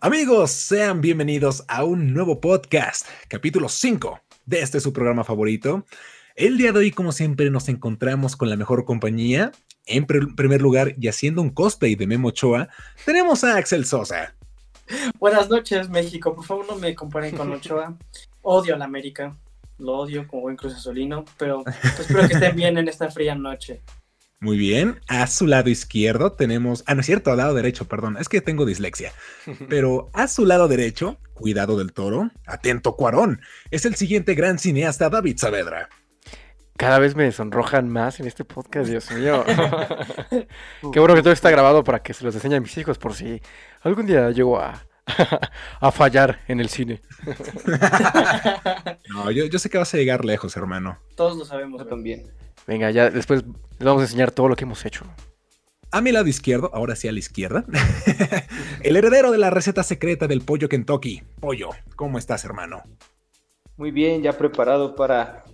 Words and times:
Amigos, 0.00 0.52
sean 0.52 1.00
bienvenidos 1.00 1.64
a 1.66 1.82
un 1.82 2.14
nuevo 2.14 2.40
podcast, 2.40 3.04
capítulo 3.26 3.68
5 3.68 4.20
de 4.46 4.60
este 4.60 4.78
su 4.78 4.92
programa 4.92 5.24
favorito. 5.24 5.86
El 6.36 6.56
día 6.56 6.70
de 6.70 6.78
hoy, 6.78 6.90
como 6.92 7.10
siempre, 7.10 7.50
nos 7.50 7.68
encontramos 7.68 8.36
con 8.36 8.48
la 8.48 8.54
mejor 8.54 8.84
compañía. 8.84 9.50
En 9.86 10.06
primer 10.06 10.62
lugar, 10.62 10.94
y 11.00 11.08
haciendo 11.08 11.42
un 11.42 11.50
cosplay 11.50 11.96
de 11.96 12.06
Memo 12.06 12.28
Ochoa, 12.28 12.68
tenemos 13.04 13.42
a 13.42 13.56
Axel 13.56 13.84
Sosa. 13.86 14.36
Buenas 15.18 15.50
noches, 15.50 15.88
México. 15.88 16.32
Por 16.32 16.44
favor, 16.44 16.68
no 16.68 16.76
me 16.76 16.94
comparen 16.94 17.36
con 17.36 17.50
Ochoa. 17.54 17.98
Odio 18.42 18.76
a 18.76 18.78
la 18.78 18.84
América. 18.84 19.36
Lo 19.78 19.98
odio 19.98 20.28
como 20.28 20.42
buen 20.42 20.54
cruz 20.54 20.76
azulino, 20.76 21.24
pero 21.38 21.64
espero 21.98 22.28
que 22.28 22.34
estén 22.34 22.54
bien 22.54 22.78
en 22.78 22.86
esta 22.86 23.10
fría 23.10 23.34
noche. 23.34 23.82
Muy 24.40 24.56
bien. 24.56 25.00
A 25.08 25.26
su 25.26 25.46
lado 25.46 25.68
izquierdo 25.68 26.32
tenemos. 26.32 26.84
Ah, 26.86 26.94
no 26.94 27.00
es 27.00 27.06
cierto, 27.06 27.30
al 27.32 27.38
lado 27.38 27.54
derecho, 27.54 27.86
perdón. 27.88 28.16
Es 28.20 28.28
que 28.28 28.40
tengo 28.40 28.64
dislexia. 28.64 29.12
Pero 29.68 30.10
a 30.12 30.28
su 30.28 30.46
lado 30.46 30.68
derecho, 30.68 31.18
cuidado 31.34 31.76
del 31.76 31.92
toro, 31.92 32.30
atento 32.46 32.94
Cuarón, 32.94 33.40
es 33.70 33.84
el 33.84 33.96
siguiente 33.96 34.34
gran 34.34 34.58
cineasta 34.58 35.10
David 35.10 35.38
Saavedra. 35.38 35.88
Cada 36.76 37.00
vez 37.00 37.16
me 37.16 37.32
sonrojan 37.32 37.88
más 37.88 38.20
en 38.20 38.28
este 38.28 38.44
podcast, 38.44 38.88
Dios 38.88 39.10
mío. 39.10 39.44
Qué 40.92 41.00
bueno 41.00 41.16
que 41.16 41.22
todo 41.22 41.32
está 41.32 41.50
grabado 41.50 41.82
para 41.82 42.00
que 42.00 42.14
se 42.14 42.24
los 42.24 42.32
enseñe 42.36 42.54
a 42.54 42.60
mis 42.60 42.78
hijos 42.78 42.98
por 42.98 43.14
si 43.14 43.42
algún 43.82 44.06
día 44.06 44.30
llego 44.30 44.60
a, 44.60 44.86
a 45.80 45.90
fallar 45.90 46.38
en 46.46 46.60
el 46.60 46.68
cine. 46.68 47.02
no, 49.08 49.32
yo, 49.32 49.46
yo 49.46 49.58
sé 49.58 49.68
que 49.68 49.78
vas 49.78 49.92
a 49.92 49.96
llegar 49.96 50.24
lejos, 50.24 50.56
hermano. 50.56 51.00
Todos 51.16 51.36
lo 51.36 51.44
sabemos. 51.44 51.84
también. 51.88 52.30
Venga, 52.68 52.90
ya 52.90 53.08
después 53.08 53.44
les 53.46 53.86
vamos 53.86 54.02
a 54.02 54.04
enseñar 54.04 54.30
todo 54.30 54.46
lo 54.46 54.54
que 54.54 54.64
hemos 54.64 54.84
hecho. 54.84 55.06
A 55.90 56.02
mi 56.02 56.12
lado 56.12 56.26
izquierdo, 56.26 56.70
ahora 56.74 56.96
sí 56.96 57.08
a 57.08 57.12
la 57.12 57.18
izquierda, 57.18 57.64
el 58.82 58.94
heredero 58.94 59.30
de 59.30 59.38
la 59.38 59.48
receta 59.48 59.82
secreta 59.82 60.26
del 60.26 60.42
pollo 60.42 60.68
Kentucky. 60.68 61.22
Pollo, 61.40 61.70
¿cómo 61.96 62.18
estás, 62.18 62.44
hermano? 62.44 62.82
Muy 63.78 63.90
bien, 63.90 64.22
ya 64.22 64.36
preparado 64.36 64.94
para 64.94 65.44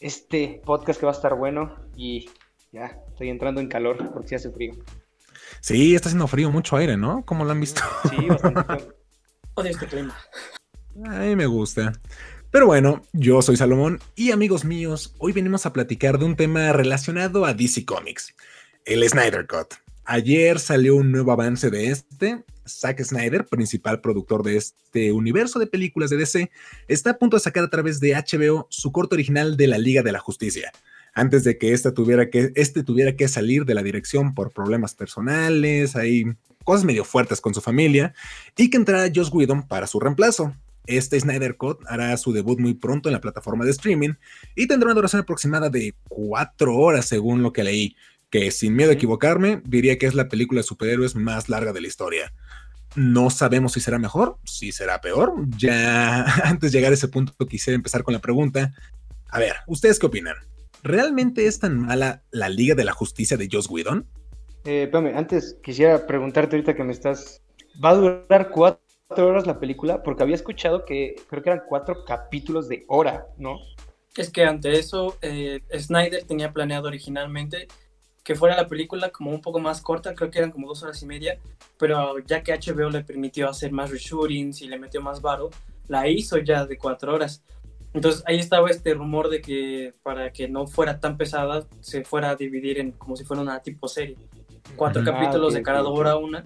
este 0.00 0.62
podcast 0.64 0.98
que 0.98 1.04
va 1.04 1.12
a 1.12 1.14
estar 1.14 1.34
bueno 1.34 1.76
y 1.94 2.30
ya 2.72 2.98
estoy 3.06 3.28
entrando 3.28 3.60
en 3.60 3.68
calor 3.68 4.10
porque 4.10 4.28
sí 4.28 4.34
hace 4.34 4.50
frío. 4.50 4.72
Sí, 5.60 5.94
está 5.94 6.08
haciendo 6.08 6.26
frío, 6.26 6.50
mucho 6.50 6.78
aire, 6.78 6.96
¿no? 6.96 7.22
¿Cómo 7.26 7.44
lo 7.44 7.50
han 7.50 7.60
visto? 7.60 7.82
Sí, 8.08 8.16
bastante. 8.26 8.62
Odio 9.56 9.70
este 9.70 9.86
clima. 9.86 10.16
A 11.04 11.18
mí 11.18 11.36
me 11.36 11.44
gusta. 11.44 11.92
Pero 12.52 12.66
bueno, 12.66 13.00
yo 13.14 13.40
soy 13.40 13.56
Salomón 13.56 13.98
y 14.14 14.30
amigos 14.30 14.66
míos, 14.66 15.14
hoy 15.16 15.32
venimos 15.32 15.64
a 15.64 15.72
platicar 15.72 16.18
de 16.18 16.26
un 16.26 16.36
tema 16.36 16.70
relacionado 16.74 17.46
a 17.46 17.54
DC 17.54 17.86
Comics, 17.86 18.34
el 18.84 19.08
Snyder 19.08 19.46
Cut. 19.46 19.76
Ayer 20.04 20.60
salió 20.60 20.96
un 20.96 21.10
nuevo 21.10 21.32
avance 21.32 21.70
de 21.70 21.86
este. 21.86 22.44
Zack 22.68 23.02
Snyder, 23.02 23.46
principal 23.46 24.02
productor 24.02 24.42
de 24.42 24.58
este 24.58 25.12
universo 25.12 25.58
de 25.58 25.66
películas 25.66 26.10
de 26.10 26.18
DC, 26.18 26.50
está 26.88 27.12
a 27.12 27.18
punto 27.18 27.38
de 27.38 27.42
sacar 27.42 27.64
a 27.64 27.70
través 27.70 28.00
de 28.00 28.14
HBO 28.14 28.66
su 28.68 28.92
corto 28.92 29.14
original 29.14 29.56
de 29.56 29.68
la 29.68 29.78
Liga 29.78 30.02
de 30.02 30.12
la 30.12 30.18
Justicia, 30.18 30.72
antes 31.14 31.44
de 31.44 31.56
que, 31.56 31.72
esta 31.72 31.94
tuviera 31.94 32.28
que 32.28 32.52
este 32.54 32.82
tuviera 32.82 33.16
que 33.16 33.28
salir 33.28 33.64
de 33.64 33.72
la 33.72 33.82
dirección 33.82 34.34
por 34.34 34.52
problemas 34.52 34.94
personales, 34.94 35.96
hay 35.96 36.26
cosas 36.64 36.84
medio 36.84 37.06
fuertes 37.06 37.40
con 37.40 37.54
su 37.54 37.62
familia, 37.62 38.12
y 38.58 38.68
que 38.68 38.76
entrara 38.76 39.10
Joss 39.12 39.32
Whedon 39.32 39.66
para 39.66 39.86
su 39.86 39.98
reemplazo. 39.98 40.54
Este 40.86 41.18
Snyder 41.18 41.56
Cut 41.56 41.80
hará 41.86 42.16
su 42.16 42.32
debut 42.32 42.58
muy 42.58 42.74
pronto 42.74 43.08
en 43.08 43.12
la 43.12 43.20
plataforma 43.20 43.64
de 43.64 43.70
streaming 43.70 44.14
y 44.56 44.66
tendrá 44.66 44.88
una 44.88 44.94
duración 44.94 45.22
aproximada 45.22 45.70
de 45.70 45.94
cuatro 46.08 46.76
horas 46.76 47.06
según 47.06 47.42
lo 47.42 47.52
que 47.52 47.64
leí, 47.64 47.96
que 48.30 48.50
sin 48.50 48.74
miedo 48.74 48.90
a 48.90 48.94
equivocarme 48.94 49.62
diría 49.64 49.98
que 49.98 50.06
es 50.06 50.14
la 50.14 50.28
película 50.28 50.60
de 50.60 50.64
superhéroes 50.64 51.14
más 51.14 51.48
larga 51.48 51.72
de 51.72 51.80
la 51.80 51.86
historia. 51.86 52.32
No 52.94 53.30
sabemos 53.30 53.72
si 53.72 53.80
será 53.80 53.98
mejor, 53.98 54.38
si 54.44 54.72
será 54.72 55.00
peor. 55.00 55.34
Ya 55.56 56.24
antes 56.44 56.72
de 56.72 56.78
llegar 56.78 56.92
a 56.92 56.94
ese 56.94 57.08
punto 57.08 57.32
quisiera 57.46 57.76
empezar 57.76 58.02
con 58.02 58.14
la 58.14 58.20
pregunta. 58.20 58.72
A 59.28 59.38
ver, 59.38 59.56
¿ustedes 59.66 59.98
qué 59.98 60.06
opinan? 60.06 60.36
¿Realmente 60.82 61.46
es 61.46 61.60
tan 61.60 61.78
mala 61.78 62.22
la 62.32 62.48
Liga 62.48 62.74
de 62.74 62.84
la 62.84 62.92
Justicia 62.92 63.36
de 63.36 63.48
Joss 63.50 63.70
Whedon? 63.70 64.06
Eh, 64.64 64.90
antes 65.14 65.56
quisiera 65.62 66.06
preguntarte 66.06 66.56
ahorita 66.56 66.74
que 66.74 66.84
me 66.84 66.92
estás... 66.92 67.40
¿Va 67.82 67.90
a 67.90 67.94
durar 67.94 68.50
cuatro 68.50 68.82
horas 69.20 69.46
la 69.46 69.58
película, 69.58 70.02
porque 70.02 70.22
había 70.22 70.34
escuchado 70.34 70.84
que 70.84 71.16
creo 71.28 71.42
que 71.42 71.50
eran 71.50 71.64
cuatro 71.68 72.04
capítulos 72.04 72.68
de 72.68 72.84
hora, 72.88 73.26
¿no? 73.36 73.58
Es 74.16 74.30
que 74.30 74.44
ante 74.44 74.78
eso, 74.78 75.16
eh, 75.22 75.60
Snyder 75.78 76.24
tenía 76.24 76.52
planeado 76.52 76.88
originalmente 76.88 77.68
que 78.22 78.34
fuera 78.34 78.56
la 78.56 78.68
película 78.68 79.10
como 79.10 79.30
un 79.30 79.40
poco 79.40 79.58
más 79.58 79.80
corta, 79.80 80.14
creo 80.14 80.30
que 80.30 80.38
eran 80.38 80.52
como 80.52 80.68
dos 80.68 80.82
horas 80.82 81.02
y 81.02 81.06
media, 81.06 81.38
pero 81.78 82.18
ya 82.20 82.42
que 82.42 82.52
HBO 82.52 82.90
le 82.90 83.02
permitió 83.02 83.48
hacer 83.48 83.72
más 83.72 83.90
reshootings 83.90 84.62
y 84.62 84.68
le 84.68 84.78
metió 84.78 85.02
más 85.02 85.20
varo, 85.20 85.50
la 85.88 86.08
hizo 86.08 86.38
ya 86.38 86.64
de 86.64 86.78
cuatro 86.78 87.14
horas. 87.14 87.42
Entonces 87.94 88.22
ahí 88.26 88.38
estaba 88.38 88.70
este 88.70 88.94
rumor 88.94 89.28
de 89.28 89.40
que 89.40 89.92
para 90.02 90.32
que 90.32 90.48
no 90.48 90.66
fuera 90.66 90.98
tan 91.00 91.16
pesada, 91.16 91.66
se 91.80 92.04
fuera 92.04 92.30
a 92.30 92.36
dividir 92.36 92.78
en 92.78 92.92
como 92.92 93.16
si 93.16 93.24
fuera 93.24 93.42
una 93.42 93.60
tipo 93.60 93.88
serie. 93.88 94.16
Cuatro 94.76 95.04
capítulos 95.04 95.52
de 95.52 95.62
cada 95.62 95.82
hora 95.82 96.16
una 96.16 96.44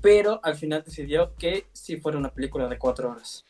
pero 0.00 0.40
al 0.42 0.56
final 0.56 0.82
decidió 0.84 1.34
que 1.36 1.66
sí 1.72 1.96
fuera 1.96 2.18
una 2.18 2.30
película 2.30 2.68
de 2.68 2.78
cuatro 2.78 3.10
horas. 3.10 3.44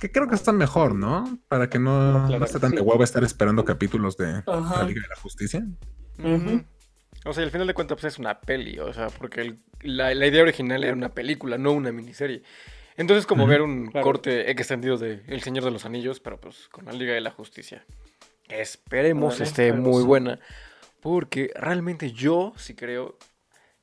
Que 0.00 0.10
creo 0.10 0.28
que 0.28 0.34
está 0.34 0.52
mejor, 0.52 0.94
¿no? 0.94 1.38
Para 1.48 1.68
que 1.68 1.78
no, 1.78 2.26
no, 2.28 2.44
esté 2.44 2.58
tan 2.58 2.72
de 2.72 2.80
huevo 2.80 3.04
estar 3.04 3.22
esperando 3.22 3.64
capítulos 3.64 4.16
de 4.16 4.42
la 4.46 4.84
Liga 4.84 5.02
de 5.02 5.08
la 5.08 5.16
Justicia. 5.20 5.62
O 7.24 7.34
sea, 7.34 7.44
al 7.44 7.50
final 7.50 7.66
de 7.66 7.74
cuentas 7.74 7.98
pues, 8.00 8.14
es 8.14 8.18
una 8.18 8.40
peli, 8.40 8.78
o 8.78 8.92
sea, 8.94 9.08
porque 9.08 9.56
la, 9.82 10.14
idea 10.14 10.42
original 10.42 10.84
era 10.84 10.94
una 10.94 11.10
película, 11.10 11.58
no 11.58 11.72
una 11.72 11.92
miniserie. 11.92 12.42
Entonces 12.96 13.26
como 13.26 13.46
ver 13.46 13.62
un 13.62 13.90
corte 13.90 14.50
extendido 14.50 14.96
de 14.96 15.22
El 15.26 15.42
Señor 15.42 15.64
de 15.64 15.70
los 15.70 15.84
Anillos, 15.84 16.20
pero 16.20 16.38
pues 16.40 16.68
con 16.68 16.86
la 16.86 16.92
Liga 16.92 17.12
de 17.12 17.20
la 17.20 17.30
Justicia. 17.30 17.84
Esperemos 18.48 19.40
esté 19.40 19.72
muy 19.72 20.02
buena, 20.02 20.38
porque 21.00 21.50
realmente 21.54 22.12
yo 22.12 22.52
sí 22.56 22.74
creo 22.74 23.16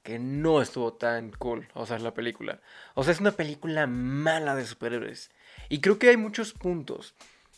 que 0.07 0.19
no 0.19 0.61
estuvo 0.61 0.93
tan 0.93 1.31
cool, 1.31 1.67
o 1.73 1.85
sea, 1.85 1.99
la 1.99 2.13
película. 2.13 2.61
O 2.93 3.03
sea, 3.03 3.11
es 3.11 3.19
una 3.19 3.33
película 3.33 3.87
mala 3.87 4.55
de 4.55 4.65
superhéroes. 4.65 5.31
Y 5.67 5.81
creo 5.81 5.99
que 5.99 6.07
hay 6.07 6.15
muchos 6.15 6.53
puntos. 6.53 7.13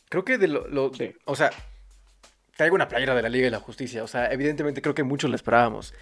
Creo 0.09 0.25
que 0.25 0.39
de 0.39 0.47
lo... 0.47 0.91
O 1.25 1.35
sea, 1.35 1.51
traigo 2.57 2.73
una 2.73 2.87
playera 2.87 3.13
de 3.13 3.21
la 3.21 3.29
Liga 3.29 3.45
de 3.45 3.51
la 3.51 3.59
Justicia. 3.59 4.03
O 4.03 4.07
sea, 4.07 4.31
evidentemente 4.31 4.81
creo 4.81 4.95
que 4.95 5.03
muchos 5.03 5.29
la 5.29 5.35
esperábamos. 5.35 5.93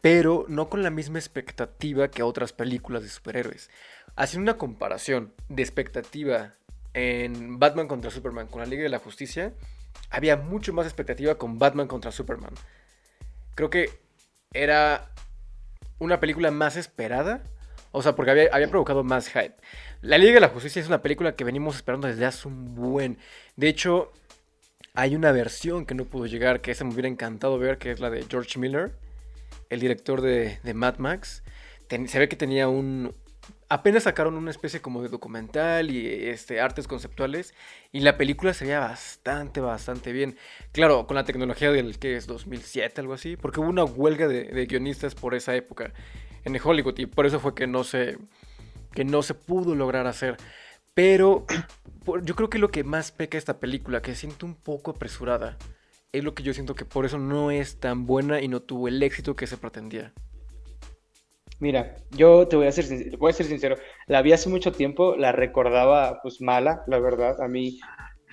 Pero 0.00 0.44
no 0.48 0.68
con 0.68 0.82
la 0.82 0.90
misma 0.90 1.20
expectativa 1.20 2.10
que 2.10 2.24
otras 2.24 2.52
películas 2.52 3.04
de 3.04 3.08
superhéroes. 3.08 3.70
Haciendo 4.16 4.50
una 4.50 4.58
comparación 4.58 5.34
de 5.48 5.62
expectativa 5.62 6.54
en 6.94 7.60
Batman 7.60 7.86
contra 7.86 8.10
Superman 8.10 8.48
con 8.48 8.60
la 8.60 8.66
Liga 8.66 8.82
de 8.82 8.88
la 8.88 8.98
Justicia, 8.98 9.54
había 10.10 10.36
mucho 10.36 10.72
más 10.72 10.86
expectativa 10.86 11.36
con 11.36 11.60
Batman 11.60 11.86
contra 11.86 12.10
Superman. 12.10 12.54
Creo 13.54 13.70
que 13.70 14.00
era 14.52 15.12
una 15.98 16.20
película 16.20 16.50
más 16.50 16.76
esperada. 16.76 17.42
O 17.92 18.02
sea, 18.02 18.14
porque 18.14 18.30
había, 18.30 18.48
había, 18.52 18.68
provocado 18.68 19.04
más 19.04 19.28
hype. 19.28 19.54
La 20.02 20.18
Liga 20.18 20.34
de 20.34 20.40
la 20.40 20.48
Justicia 20.48 20.80
es 20.80 20.88
una 20.88 21.00
película 21.00 21.34
que 21.34 21.44
venimos 21.44 21.76
esperando 21.76 22.08
desde 22.08 22.26
hace 22.26 22.46
un 22.46 22.74
buen. 22.74 23.18
De 23.56 23.68
hecho, 23.68 24.12
hay 24.94 25.14
una 25.14 25.32
versión 25.32 25.86
que 25.86 25.94
no 25.94 26.04
pudo 26.04 26.26
llegar, 26.26 26.60
que 26.60 26.72
esa 26.72 26.84
me 26.84 26.92
hubiera 26.92 27.08
encantado 27.08 27.58
ver, 27.58 27.78
que 27.78 27.90
es 27.90 28.00
la 28.00 28.10
de 28.10 28.24
George 28.28 28.58
Miller, 28.58 28.92
el 29.70 29.80
director 29.80 30.20
de, 30.20 30.58
de 30.62 30.74
Mad 30.74 30.98
Max. 30.98 31.42
se 31.88 32.18
ve 32.18 32.28
que 32.28 32.36
tenía 32.36 32.68
un, 32.68 33.14
apenas 33.68 34.04
sacaron 34.04 34.36
una 34.36 34.50
especie 34.50 34.80
como 34.80 35.02
de 35.02 35.08
documental 35.08 35.90
y 35.90 36.28
este, 36.28 36.60
artes 36.60 36.86
conceptuales 36.86 37.54
y 37.92 38.00
la 38.00 38.16
película 38.16 38.54
se 38.54 38.64
veía 38.64 38.80
bastante, 38.80 39.60
bastante 39.60 40.12
bien. 40.12 40.36
Claro, 40.72 41.06
con 41.06 41.16
la 41.16 41.24
tecnología 41.24 41.70
del 41.70 41.98
que 41.98 42.16
es 42.16 42.26
2007, 42.26 43.00
algo 43.00 43.14
así, 43.14 43.36
porque 43.36 43.60
hubo 43.60 43.68
una 43.68 43.84
huelga 43.84 44.28
de, 44.28 44.66
guionistas 44.66 45.14
por 45.14 45.34
esa 45.34 45.54
época 45.54 45.92
en 46.44 46.58
Hollywood 46.62 46.98
y 46.98 47.06
por 47.06 47.26
eso 47.26 47.40
fue 47.40 47.54
que 47.54 47.66
no 47.66 47.84
se, 47.84 48.18
que 48.92 49.04
no 49.04 49.22
se 49.22 49.34
pudo 49.34 49.74
lograr 49.74 50.06
hacer. 50.06 50.36
Pero 50.94 51.44
yo 52.22 52.34
creo 52.36 52.48
que 52.48 52.58
lo 52.58 52.70
que 52.70 52.84
más 52.84 53.10
peca 53.10 53.36
esta 53.36 53.58
película, 53.58 54.00
que 54.00 54.14
siento 54.14 54.46
un 54.46 54.54
poco 54.54 54.92
apresurada, 54.92 55.58
es 56.12 56.24
lo 56.24 56.34
que 56.34 56.42
yo 56.42 56.54
siento 56.54 56.74
que 56.74 56.84
por 56.84 57.04
eso 57.04 57.18
no 57.18 57.50
es 57.50 57.78
tan 57.78 58.06
buena 58.06 58.40
y 58.40 58.48
no 58.48 58.60
tuvo 58.60 58.88
el 58.88 59.02
éxito 59.02 59.36
que 59.36 59.46
se 59.46 59.58
pretendía. 59.58 60.12
Mira, 61.58 61.96
yo 62.10 62.46
te 62.46 62.56
voy 62.56 62.66
a 62.66 62.72
ser, 62.72 63.16
voy 63.16 63.30
a 63.30 63.34
ser 63.34 63.46
sincero, 63.46 63.76
la 64.06 64.20
vi 64.20 64.32
hace 64.32 64.50
mucho 64.50 64.72
tiempo, 64.72 65.16
la 65.16 65.32
recordaba 65.32 66.20
pues 66.22 66.40
mala, 66.42 66.84
la 66.86 66.98
verdad, 66.98 67.40
a 67.40 67.48
mí 67.48 67.80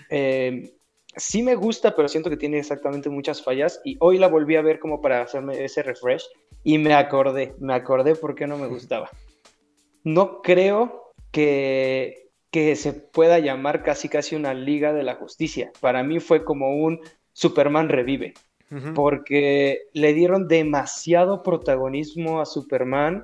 em, 0.10 0.70
sí 1.16 1.42
me 1.42 1.56
gusta, 1.56 1.96
pero 1.96 2.10
siento 2.10 2.30
que 2.30 2.36
tiene 2.36 2.60
exactamente 2.60 3.10
muchas 3.10 3.42
fallas 3.42 3.80
y 3.86 3.96
hoy 4.02 4.18
la 4.18 4.28
volví 4.28 4.58
a 4.58 4.62
ver 4.62 4.80
como 4.80 5.00
para 5.00 5.22
hacerme 5.22 5.64
ese 5.64 5.84
refresh 5.84 6.26
y 6.64 6.78
me 6.78 6.94
acordé, 6.94 7.56
me 7.60 7.74
acordé 7.74 8.16
por 8.16 8.36
qué 8.36 8.46
no 8.46 8.58
me 8.58 8.68
gustaba. 8.68 9.10
No 10.04 10.42
creo 10.42 11.14
que, 11.32 12.30
que 12.52 12.76
se 12.76 12.92
pueda 12.92 13.40
llamar 13.40 13.84
casi 13.84 14.10
casi 14.10 14.36
una 14.36 14.54
liga 14.54 14.92
de 14.92 15.04
la 15.04 15.16
justicia, 15.16 15.72
para 15.80 16.04
mí 16.04 16.20
fue 16.20 16.44
como 16.44 16.76
un 16.76 17.00
Superman 17.32 17.88
revive 17.88 18.34
porque 18.96 19.84
le 19.94 20.14
dieron 20.14 20.48
demasiado 20.48 21.44
protagonismo 21.44 22.42
a 22.42 22.46
Superman 22.46 23.24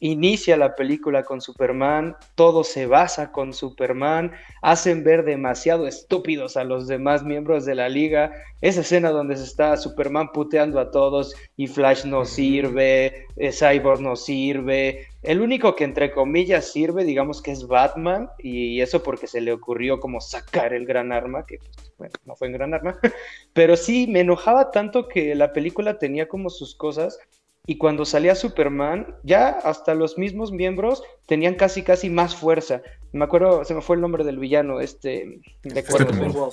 inicia 0.00 0.56
la 0.56 0.74
película 0.74 1.24
con 1.24 1.40
Superman, 1.40 2.16
todo 2.34 2.64
se 2.64 2.86
basa 2.86 3.32
con 3.32 3.52
Superman, 3.52 4.32
hacen 4.62 5.04
ver 5.04 5.24
demasiado 5.24 5.86
estúpidos 5.86 6.56
a 6.56 6.64
los 6.64 6.86
demás 6.86 7.22
miembros 7.22 7.64
de 7.64 7.74
la 7.74 7.88
liga. 7.88 8.32
Esa 8.60 8.80
escena 8.80 9.10
donde 9.10 9.36
se 9.36 9.44
está 9.44 9.76
Superman 9.76 10.32
puteando 10.32 10.80
a 10.80 10.90
todos 10.90 11.34
y 11.56 11.66
Flash 11.66 12.04
no 12.04 12.24
sirve, 12.24 13.26
eh, 13.36 13.52
Cyborg 13.52 14.00
no 14.00 14.16
sirve. 14.16 15.08
El 15.22 15.40
único 15.40 15.74
que 15.74 15.84
entre 15.84 16.12
comillas 16.12 16.70
sirve, 16.70 17.04
digamos 17.04 17.42
que 17.42 17.50
es 17.50 17.66
Batman, 17.66 18.28
y 18.38 18.80
eso 18.80 19.02
porque 19.02 19.26
se 19.26 19.40
le 19.40 19.52
ocurrió 19.52 19.98
como 19.98 20.20
sacar 20.20 20.72
el 20.72 20.86
gran 20.86 21.10
arma, 21.10 21.44
que 21.46 21.58
pues, 21.58 21.92
bueno, 21.98 22.14
no 22.26 22.36
fue 22.36 22.48
un 22.48 22.54
gran 22.54 22.74
arma, 22.74 22.98
pero 23.52 23.76
sí 23.76 24.06
me 24.06 24.20
enojaba 24.20 24.70
tanto 24.70 25.08
que 25.08 25.34
la 25.34 25.52
película 25.52 25.98
tenía 25.98 26.28
como 26.28 26.50
sus 26.50 26.74
cosas 26.74 27.18
y 27.66 27.78
cuando 27.78 28.04
salía 28.04 28.34
Superman, 28.34 29.16
ya 29.24 29.48
hasta 29.48 29.94
los 29.94 30.18
mismos 30.18 30.52
miembros 30.52 31.02
tenían 31.26 31.56
casi 31.56 31.82
casi 31.82 32.08
más 32.08 32.36
fuerza. 32.36 32.80
Me 33.12 33.24
acuerdo, 33.24 33.64
se 33.64 33.74
me 33.74 33.82
fue 33.82 33.96
el 33.96 34.02
nombre 34.02 34.24
del 34.24 34.38
villano, 34.38 34.80
este, 34.80 35.40
de 35.64 35.80
acuerdo. 35.80 36.50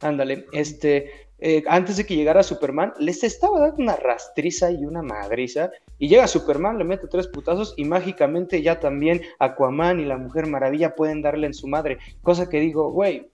Ándale, 0.00 0.46
este, 0.52 1.10
eh, 1.38 1.62
antes 1.66 1.98
de 1.98 2.06
que 2.06 2.16
llegara 2.16 2.42
Superman, 2.42 2.94
les 2.98 3.22
estaba 3.22 3.60
dando 3.60 3.82
una 3.82 3.96
rastriza 3.96 4.70
y 4.70 4.84
una 4.86 5.02
madriza. 5.02 5.70
Y 5.98 6.08
llega 6.08 6.26
Superman, 6.26 6.78
le 6.78 6.84
mete 6.84 7.06
tres 7.06 7.28
putazos 7.28 7.74
y 7.76 7.84
mágicamente 7.84 8.62
ya 8.62 8.80
también 8.80 9.20
Aquaman 9.38 10.00
y 10.00 10.04
la 10.04 10.16
Mujer 10.16 10.46
Maravilla 10.46 10.94
pueden 10.94 11.22
darle 11.22 11.46
en 11.46 11.54
su 11.54 11.68
madre. 11.68 11.98
Cosa 12.22 12.48
que 12.48 12.60
digo, 12.60 12.90
güey, 12.90 13.30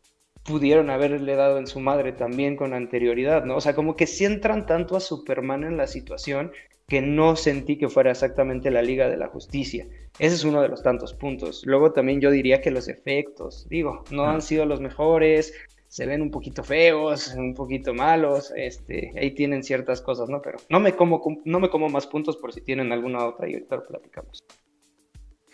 pudieron 0.51 0.91
haberle 0.91 1.37
dado 1.37 1.59
en 1.59 1.67
su 1.67 1.81
madre 1.81 2.13
también 2.13 2.57
con 2.57 2.75
anterioridad, 2.75 3.45
¿no? 3.45 3.57
O 3.57 3.61
sea, 3.61 3.75
como 3.75 3.97
que 3.97 4.07
si 4.07 4.25
entran 4.25 4.67
tanto 4.67 4.97
a 4.97 5.01
Superman 5.01 5.65
en 5.65 5.77
la 5.77 5.87
situación 5.87 6.53
que 6.89 7.01
no 7.01 7.37
sentí 7.37 7.79
que 7.79 7.89
fuera 7.89 8.11
exactamente 8.11 8.71
la 8.71 8.83
Liga 8.83 9.09
de 9.09 9.17
la 9.17 9.29
Justicia. 9.29 9.87
Ese 10.19 10.35
es 10.35 10.45
uno 10.45 10.61
de 10.61 10.69
los 10.69 10.83
tantos 10.83 11.15
puntos. 11.15 11.63
Luego 11.65 11.93
también 11.93 12.21
yo 12.21 12.33
diría 12.33 12.61
que 12.61 12.73
los 12.73 12.89
efectos, 12.89 13.69
digo, 13.71 14.05
no 14.11 14.25
han 14.25 14.43
sido 14.43 14.67
los 14.67 14.81
mejores, 14.81 15.55
se 15.87 16.07
ven 16.07 16.21
un 16.21 16.33
poquito 16.33 16.65
feos, 16.65 17.35
un 17.37 17.55
poquito 17.55 17.95
malos, 17.95 18.53
este, 18.57 19.13
ahí 19.17 19.31
tienen 19.33 19.63
ciertas 19.63 20.01
cosas, 20.01 20.29
¿no? 20.29 20.43
Pero 20.43 20.59
no 20.69 20.81
me 20.81 20.97
como, 20.97 21.23
no 21.45 21.61
me 21.61 21.71
como 21.71 21.89
más 21.89 22.09
puntos 22.09 22.37
por 22.37 22.53
si 22.53 22.61
tienen 22.61 22.93
alguna 22.93 23.25
otra 23.25 23.49
y 23.49 23.55
ahorita 23.55 23.77
lo 23.77 23.87
platicamos. 23.87 24.45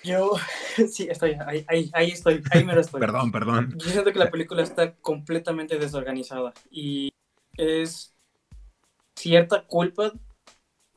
Yo, 0.05 0.33
sí, 0.91 1.09
estoy, 1.11 1.37
ahí, 1.47 1.91
ahí, 1.93 2.11
estoy, 2.11 2.43
ahí 2.51 2.65
me 2.65 2.75
lo 2.75 2.81
estoy. 2.81 3.01
perdón, 3.01 3.33
perdón. 3.33 3.75
Yo 3.77 3.91
siento 3.91 4.13
que 4.13 4.19
la 4.19 4.31
película 4.31 4.63
está 4.63 4.95
completamente 4.97 5.79
desorganizada 5.79 6.53
y 6.71 7.11
es 7.57 8.15
cierta 9.15 9.67
culpa 9.67 10.13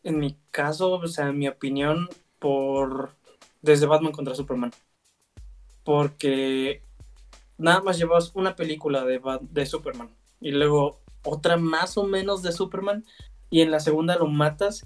en 0.04 0.20
mi 0.20 0.38
caso, 0.52 0.94
o 0.94 1.08
sea, 1.08 1.28
en 1.30 1.40
mi 1.40 1.48
opinión, 1.48 2.10
por 2.40 3.16
desde 3.62 3.86
Batman 3.86 4.12
contra 4.12 4.36
Superman. 4.36 4.72
Porque 5.84 6.82
nada 7.58 7.82
más 7.82 7.98
llevas 7.98 8.32
una 8.36 8.56
película 8.56 9.04
de, 9.06 9.22
de 9.42 9.66
Superman 9.66 10.10
y 10.40 10.52
luego 10.52 11.02
otra 11.24 11.58
más 11.58 11.98
o 11.98 12.04
menos 12.04 12.42
de 12.42 12.52
Superman 12.52 13.04
y 13.50 13.62
en 13.62 13.72
la 13.72 13.80
segunda 13.80 14.16
lo 14.16 14.28
matas. 14.28 14.86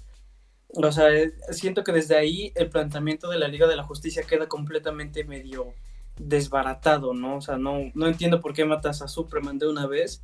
O 0.76 0.92
sea, 0.92 1.08
siento 1.50 1.84
que 1.84 1.92
desde 1.92 2.16
ahí 2.16 2.52
el 2.56 2.68
planteamiento 2.68 3.28
de 3.28 3.38
la 3.38 3.48
Liga 3.48 3.66
de 3.66 3.76
la 3.76 3.84
Justicia 3.84 4.24
queda 4.24 4.48
completamente 4.48 5.24
medio 5.24 5.72
desbaratado, 6.18 7.14
¿no? 7.14 7.36
O 7.36 7.40
sea, 7.40 7.56
no, 7.56 7.90
no 7.94 8.06
entiendo 8.06 8.40
por 8.40 8.54
qué 8.54 8.64
matas 8.64 9.02
a 9.02 9.08
Superman 9.08 9.58
de 9.58 9.68
una 9.68 9.86
vez 9.86 10.22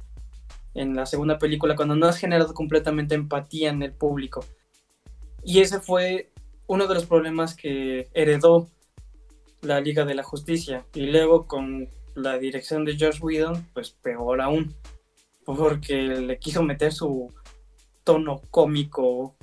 en 0.74 0.94
la 0.94 1.06
segunda 1.06 1.38
película 1.38 1.76
cuando 1.76 1.96
no 1.96 2.06
has 2.06 2.18
generado 2.18 2.54
completamente 2.54 3.14
empatía 3.14 3.70
en 3.70 3.82
el 3.82 3.92
público. 3.92 4.44
Y 5.44 5.60
ese 5.60 5.80
fue 5.80 6.30
uno 6.66 6.86
de 6.86 6.94
los 6.94 7.06
problemas 7.06 7.54
que 7.54 8.08
heredó 8.14 8.68
la 9.62 9.80
Liga 9.80 10.04
de 10.04 10.14
la 10.14 10.22
Justicia. 10.22 10.84
Y 10.94 11.06
luego 11.06 11.46
con 11.46 11.88
la 12.14 12.38
dirección 12.38 12.84
de 12.84 12.96
Josh 12.98 13.20
Whedon, 13.20 13.66
pues 13.72 13.90
peor 13.90 14.40
aún, 14.40 14.74
porque 15.44 16.02
le 16.02 16.38
quiso 16.38 16.62
meter 16.62 16.92
su 16.92 17.32
tono 18.04 18.42
cómico 18.50 19.36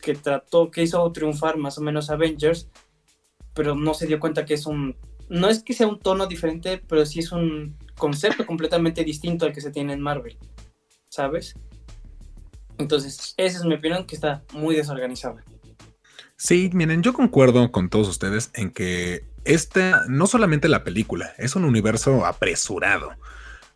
que 0.00 0.14
trató, 0.14 0.70
que 0.70 0.82
hizo 0.82 1.10
triunfar 1.12 1.56
más 1.56 1.78
o 1.78 1.82
menos 1.82 2.10
Avengers, 2.10 2.68
pero 3.54 3.74
no 3.74 3.94
se 3.94 4.06
dio 4.06 4.20
cuenta 4.20 4.44
que 4.44 4.54
es 4.54 4.66
un, 4.66 4.96
no 5.28 5.48
es 5.48 5.62
que 5.62 5.74
sea 5.74 5.86
un 5.86 5.98
tono 5.98 6.26
diferente, 6.26 6.82
pero 6.88 7.04
sí 7.04 7.20
es 7.20 7.32
un 7.32 7.76
concepto 7.96 8.46
completamente 8.46 9.04
distinto 9.04 9.46
al 9.46 9.52
que 9.52 9.60
se 9.60 9.70
tiene 9.70 9.92
en 9.92 10.00
Marvel, 10.00 10.38
¿sabes? 11.08 11.54
Entonces, 12.78 13.34
esa 13.36 13.58
es 13.58 13.64
mi 13.64 13.74
opinión, 13.74 14.06
que 14.06 14.14
está 14.14 14.44
muy 14.52 14.76
desorganizada. 14.76 15.44
Sí, 16.36 16.70
miren, 16.72 17.02
yo 17.02 17.12
concuerdo 17.12 17.72
con 17.72 17.90
todos 17.90 18.08
ustedes 18.08 18.50
en 18.54 18.70
que 18.70 19.24
esta, 19.44 20.04
no 20.08 20.28
solamente 20.28 20.68
la 20.68 20.84
película, 20.84 21.34
es 21.38 21.56
un 21.56 21.64
universo 21.64 22.24
apresurado. 22.24 23.10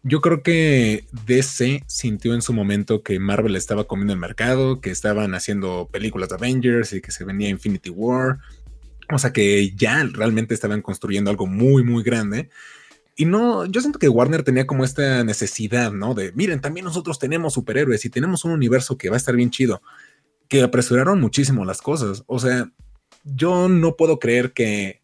Yo 0.05 0.21
creo 0.21 0.43
que 0.43 1.07
DC 1.27 1.85
sintió 1.87 2.35
en 2.35 2.43
su 2.43 2.53
momento 2.53 3.05
que 3.05 3.21
Marvel 3.21 3.55
estaba 3.55 3.85
comiendo 3.85 4.13
el 4.13 4.19
mercado, 4.19 4.81
que 4.81 4.91
estaban 4.91 5.35
haciendo 5.35 5.89
películas 5.93 6.29
de 6.29 6.35
Avengers 6.35 6.93
y 6.93 7.01
que 7.01 7.13
se 7.13 7.25
venía 7.25 7.49
Infinity 7.49 7.91
War. 7.91 8.39
O 9.13 9.19
sea 9.19 9.33
que 9.33 9.71
ya 9.77 10.03
realmente 10.13 10.55
estaban 10.55 10.83
construyendo 10.83 11.31
algo 11.31 11.47
muy, 11.47 11.85
muy 11.85 12.03
grande. 12.03 12.51
Y 13.15 13.27
no, 13.27 13.65
yo 13.67 13.81
siento 13.81 14.01
que 14.01 14.09
Warner 14.09 14.43
tenía 14.43 14.67
como 14.67 14.85
esta 14.85 15.23
necesidad, 15.23 15.93
¿no? 15.93 16.15
De, 16.15 16.33
miren, 16.33 16.61
también 16.61 16.85
nosotros 16.85 17.21
tenemos 17.21 17.53
superhéroes 17.53 18.05
y 18.05 18.11
tenemos 18.11 18.45
un 18.45 18.53
universo 18.53 18.97
que 18.97 19.09
va 19.09 19.17
a 19.17 19.19
estar 19.19 19.37
bien 19.37 19.51
chido, 19.51 19.83
que 20.49 20.63
apresuraron 20.63 21.21
muchísimo 21.21 21.65
las 21.65 21.81
cosas. 21.83 22.25
O 22.27 22.41
sea, 22.41 22.73
yo 23.23 23.69
no 23.69 23.97
puedo 23.97 24.19
creer 24.19 24.53
que 24.53 25.03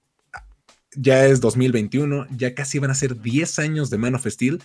ya 0.96 1.26
es 1.26 1.40
2021, 1.40 2.26
ya 2.30 2.54
casi 2.54 2.78
van 2.78 2.90
a 2.90 2.94
ser 2.94 3.20
10 3.20 3.58
años 3.58 3.90
de 3.90 3.98
Man 3.98 4.14
of 4.14 4.26
Steel 4.26 4.60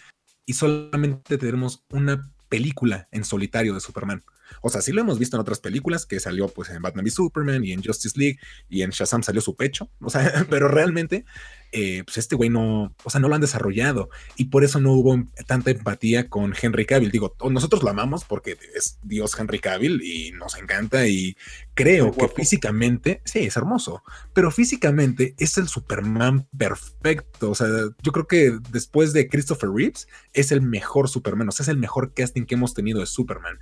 y 0.46 0.54
solamente 0.54 1.38
tenemos 1.38 1.86
una 1.90 2.30
película 2.50 3.08
en 3.12 3.24
solitario 3.24 3.74
de 3.74 3.80
Superman. 3.80 4.24
O 4.66 4.70
sea, 4.70 4.82
sí 4.82 4.94
lo 4.94 5.02
hemos 5.02 5.20
visto 5.20 5.36
en 5.36 5.42
otras 5.42 5.60
películas, 5.60 6.06
que 6.06 6.22
salió 6.22 6.48
pues 6.48 6.70
en 6.70 6.82
Batman 6.82 7.04
v 7.04 7.12
Superman 7.12 7.66
y 7.66 7.74
en 7.74 7.84
Justice 7.84 8.18
League 8.18 8.40
y 8.70 8.82
en 8.82 8.92
Shazam 8.92 9.22
salió 9.22 9.42
su 9.42 9.58
pecho, 9.58 9.90
o 10.00 10.10
sea, 10.10 10.46
pero 10.50 10.70
realmente, 10.70 11.26
eh, 11.74 12.04
pues 12.06 12.18
este 12.18 12.36
güey 12.36 12.50
no, 12.50 12.96
o 13.04 13.10
sea, 13.10 13.20
no 13.20 13.28
lo 13.28 13.36
han 13.36 13.42
desarrollado 13.42 14.10
y 14.38 14.46
por 14.46 14.64
eso 14.64 14.80
no 14.80 14.94
hubo 14.94 15.22
tanta 15.48 15.72
empatía 15.72 16.30
con 16.30 16.54
Henry 16.60 16.86
Cavill. 16.86 17.12
Digo, 17.12 17.36
nosotros 17.50 17.84
lo 17.84 17.90
amamos 17.90 18.24
porque 18.24 18.58
es 18.74 19.00
Dios 19.04 19.38
Henry 19.38 19.60
Cavill 19.60 20.02
y 20.02 20.32
nos 20.32 20.56
encanta 20.56 21.08
y 21.08 21.36
creo 21.74 22.14
que 22.14 22.30
físicamente, 22.30 23.22
sí, 23.26 23.40
es 23.40 23.58
hermoso, 23.58 24.02
pero 24.34 24.50
físicamente 24.50 25.36
es 25.38 25.58
el 25.58 25.68
Superman 25.68 26.48
perfecto. 26.58 27.52
O 27.52 27.56
sea, 27.56 27.68
yo 28.02 28.12
creo 28.14 28.28
que 28.28 28.58
después 28.72 29.12
de 29.12 29.28
Christopher 29.28 29.72
Reeves 29.72 30.08
es 30.32 30.54
el 30.54 30.62
mejor 30.62 31.10
Superman, 31.10 31.50
o 31.50 31.52
sea, 31.52 31.64
es 31.64 31.70
el 31.70 31.78
mejor 31.78 32.14
casting 32.14 32.46
que 32.46 32.56
hemos 32.56 32.74
tenido 32.74 33.02
de 33.02 33.08
Superman 33.08 33.60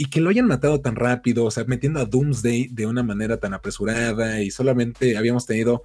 y 0.00 0.06
que 0.06 0.22
lo 0.22 0.30
hayan 0.30 0.46
matado 0.46 0.80
tan 0.80 0.96
rápido, 0.96 1.44
o 1.44 1.50
sea, 1.50 1.64
metiendo 1.64 2.00
a 2.00 2.06
Doomsday 2.06 2.68
de 2.68 2.86
una 2.86 3.02
manera 3.02 3.36
tan 3.36 3.52
apresurada 3.52 4.40
y 4.40 4.50
solamente 4.50 5.18
habíamos 5.18 5.44
tenido 5.44 5.82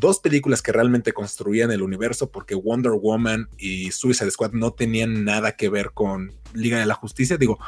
dos 0.00 0.20
películas 0.20 0.62
que 0.62 0.72
realmente 0.72 1.12
construían 1.12 1.70
el 1.70 1.82
universo 1.82 2.30
porque 2.30 2.54
Wonder 2.54 2.92
Woman 2.92 3.50
y 3.58 3.90
Suicide 3.90 4.30
Squad 4.30 4.52
no 4.52 4.72
tenían 4.72 5.22
nada 5.22 5.52
que 5.52 5.68
ver 5.68 5.90
con 5.92 6.32
Liga 6.54 6.78
de 6.78 6.86
la 6.86 6.94
Justicia, 6.94 7.36
digo, 7.36 7.58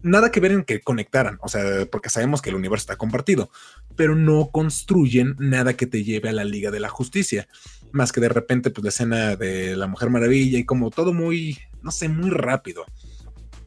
nada 0.00 0.30
que 0.30 0.38
ver 0.38 0.52
en 0.52 0.62
que 0.62 0.80
conectaran, 0.80 1.38
o 1.42 1.48
sea, 1.48 1.86
porque 1.90 2.08
sabemos 2.08 2.40
que 2.40 2.50
el 2.50 2.54
universo 2.54 2.84
está 2.84 2.96
compartido, 2.96 3.50
pero 3.96 4.14
no 4.14 4.50
construyen 4.52 5.34
nada 5.40 5.74
que 5.74 5.88
te 5.88 6.04
lleve 6.04 6.28
a 6.28 6.34
la 6.34 6.44
Liga 6.44 6.70
de 6.70 6.78
la 6.78 6.88
Justicia, 6.88 7.48
más 7.90 8.12
que 8.12 8.20
de 8.20 8.28
repente 8.28 8.70
pues 8.70 8.84
la 8.84 8.90
escena 8.90 9.34
de 9.34 9.74
la 9.74 9.88
Mujer 9.88 10.08
Maravilla 10.08 10.60
y 10.60 10.64
como 10.64 10.90
todo 10.90 11.12
muy, 11.12 11.58
no 11.82 11.90
sé, 11.90 12.08
muy 12.08 12.30
rápido. 12.30 12.86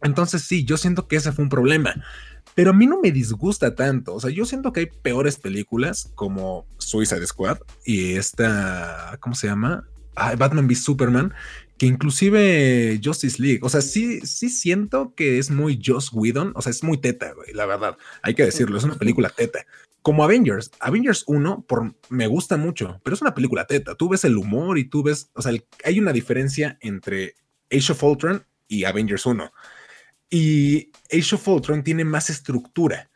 Entonces 0.04 0.44
sí, 0.44 0.66
yo 0.66 0.78
siento 0.78 1.08
que 1.08 1.16
ese 1.16 1.32
fue 1.32 1.44
un 1.44 1.50
problema. 1.50 1.96
Pero 2.56 2.72
a 2.72 2.74
mí 2.74 2.86
no 2.86 3.00
me 3.02 3.12
disgusta 3.12 3.74
tanto. 3.74 4.14
O 4.14 4.20
sea, 4.20 4.30
yo 4.30 4.46
siento 4.46 4.72
que 4.74 4.82
hay 4.82 4.86
peores 4.86 5.38
películas 5.38 6.12
como 6.16 6.68
Suicide 6.78 7.26
Squad 7.26 7.60
y 7.86 8.14
esta, 8.14 9.18
¿cómo 9.20 9.36
se 9.36 9.48
llama? 9.48 9.88
Batman 10.16 10.68
v 10.68 10.76
Superman, 10.76 11.34
que 11.78 11.88
inclusive 11.88 13.00
Justice 13.04 13.42
League. 13.42 13.60
O 13.64 13.70
sea, 13.70 13.82
sí, 13.82 14.22
sí 14.22 14.50
siento 14.50 15.14
que 15.16 15.40
es 15.40 15.50
muy 15.50 15.82
Joss 15.84 16.12
Whedon. 16.14 16.52
O 16.56 16.62
sea, 16.62 16.70
es 16.70 16.84
muy 16.84 17.00
teta, 17.00 17.34
güey, 17.34 17.54
la 17.54 17.66
verdad. 17.66 17.98
Hay 18.22 18.36
que 18.36 18.46
decirlo, 18.46 18.78
es 18.78 18.84
una 18.84 18.96
película 18.96 19.30
teta. 19.30 19.66
Como 20.04 20.24
Avengers. 20.24 20.70
Avengers 20.80 21.24
1 21.28 21.66
por, 21.68 21.96
me 22.10 22.28
gusta 22.28 22.58
mucho, 22.58 23.00
pero 23.04 23.16
es 23.16 23.22
una 23.22 23.34
película 23.34 23.66
teta. 23.66 23.96
Tú 23.96 24.10
ves 24.10 24.26
el 24.26 24.38
humor 24.38 24.78
y 24.78 24.84
tú 24.84 25.02
ves, 25.02 25.32
o 25.34 25.42
sea, 25.42 25.54
hay 25.86 26.00
una 26.00 26.12
diferencia 26.12 26.78
entre 26.82 27.36
Age 27.72 27.94
of 27.94 28.04
Ultron 28.04 28.46
y 28.68 28.84
Avengers 28.84 29.26
1. 29.26 29.52
Y 30.34 30.90
Age 31.12 31.36
of 31.36 31.48
Ultron 31.48 31.84
tiene 31.84 32.04
más 32.04 32.32
estructura. 32.32 33.08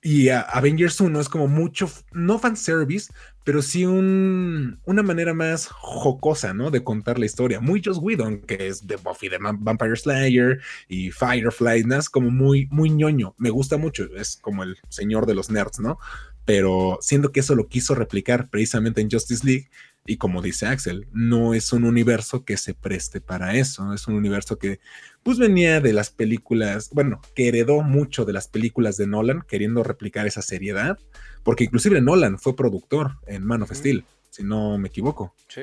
Y 0.00 0.28
Avengers 0.28 1.00
1 1.00 1.20
es 1.20 1.28
como 1.28 1.48
mucho, 1.48 1.90
no 2.12 2.38
fanservice, 2.38 3.12
pero 3.42 3.62
sí 3.62 3.84
un, 3.84 4.78
una 4.84 5.02
manera 5.02 5.34
más 5.34 5.66
jocosa, 5.66 6.54
¿no? 6.54 6.70
De 6.70 6.84
contar 6.84 7.18
la 7.18 7.26
historia. 7.26 7.58
Muy 7.58 7.82
Joss 7.84 7.98
Whedon, 7.98 8.42
que 8.42 8.68
es 8.68 8.86
de 8.86 8.94
Buffy 8.94 9.28
de 9.28 9.38
Vampire 9.38 9.96
Slayer 9.96 10.60
y 10.86 11.10
Firefly, 11.10 11.82
¿no? 11.82 11.96
Es 11.96 12.08
como 12.08 12.30
muy, 12.30 12.68
muy 12.70 12.90
ñoño. 12.90 13.34
Me 13.38 13.50
gusta 13.50 13.76
mucho, 13.76 14.04
es 14.14 14.36
como 14.36 14.62
el 14.62 14.76
señor 14.88 15.26
de 15.26 15.34
los 15.34 15.50
nerds, 15.50 15.80
¿no? 15.80 15.98
pero 16.44 16.98
siendo 17.00 17.32
que 17.32 17.40
eso 17.40 17.54
lo 17.54 17.68
quiso 17.68 17.94
replicar 17.94 18.50
precisamente 18.50 19.00
en 19.00 19.10
Justice 19.10 19.46
League, 19.46 19.70
y 20.04 20.16
como 20.16 20.42
dice 20.42 20.66
Axel, 20.66 21.06
no 21.12 21.54
es 21.54 21.72
un 21.72 21.84
universo 21.84 22.44
que 22.44 22.56
se 22.56 22.74
preste 22.74 23.20
para 23.20 23.54
eso, 23.54 23.92
es 23.94 24.08
un 24.08 24.14
universo 24.14 24.58
que 24.58 24.80
pues 25.22 25.38
venía 25.38 25.80
de 25.80 25.92
las 25.92 26.10
películas, 26.10 26.90
bueno, 26.92 27.20
que 27.34 27.48
heredó 27.48 27.82
mucho 27.82 28.24
de 28.24 28.32
las 28.32 28.48
películas 28.48 28.96
de 28.96 29.06
Nolan, 29.06 29.42
queriendo 29.42 29.82
replicar 29.82 30.26
esa 30.26 30.42
seriedad, 30.42 30.98
porque 31.42 31.64
inclusive 31.64 32.00
Nolan 32.00 32.38
fue 32.38 32.56
productor 32.56 33.18
en 33.26 33.44
Man 33.44 33.62
of 33.62 33.72
Steel, 33.72 34.04
si 34.30 34.42
no 34.42 34.78
me 34.78 34.88
equivoco. 34.88 35.34
Sí. 35.48 35.62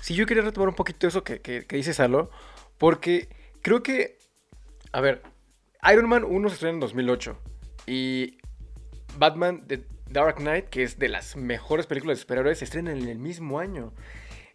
Sí, 0.00 0.14
yo 0.14 0.26
quería 0.26 0.42
retomar 0.42 0.68
un 0.68 0.74
poquito 0.74 1.06
eso 1.06 1.22
que, 1.22 1.40
que, 1.40 1.64
que 1.64 1.76
dice 1.76 1.94
Salo, 1.94 2.30
porque 2.76 3.28
creo 3.62 3.84
que, 3.84 4.18
a 4.90 5.00
ver, 5.00 5.22
Iron 5.92 6.08
Man 6.08 6.24
1 6.24 6.48
se 6.48 6.54
estrena 6.54 6.74
en 6.74 6.80
2008 6.80 7.38
y 7.86 8.38
Batman 9.16 9.64
The 9.66 9.84
Dark 10.10 10.36
Knight, 10.36 10.66
que 10.66 10.82
es 10.82 10.98
de 10.98 11.08
las 11.08 11.36
mejores 11.36 11.86
películas 11.86 12.18
de 12.18 12.22
superhéroes, 12.22 12.58
se 12.58 12.64
estrena 12.64 12.92
en 12.92 13.08
el 13.08 13.18
mismo 13.18 13.58
año. 13.58 13.92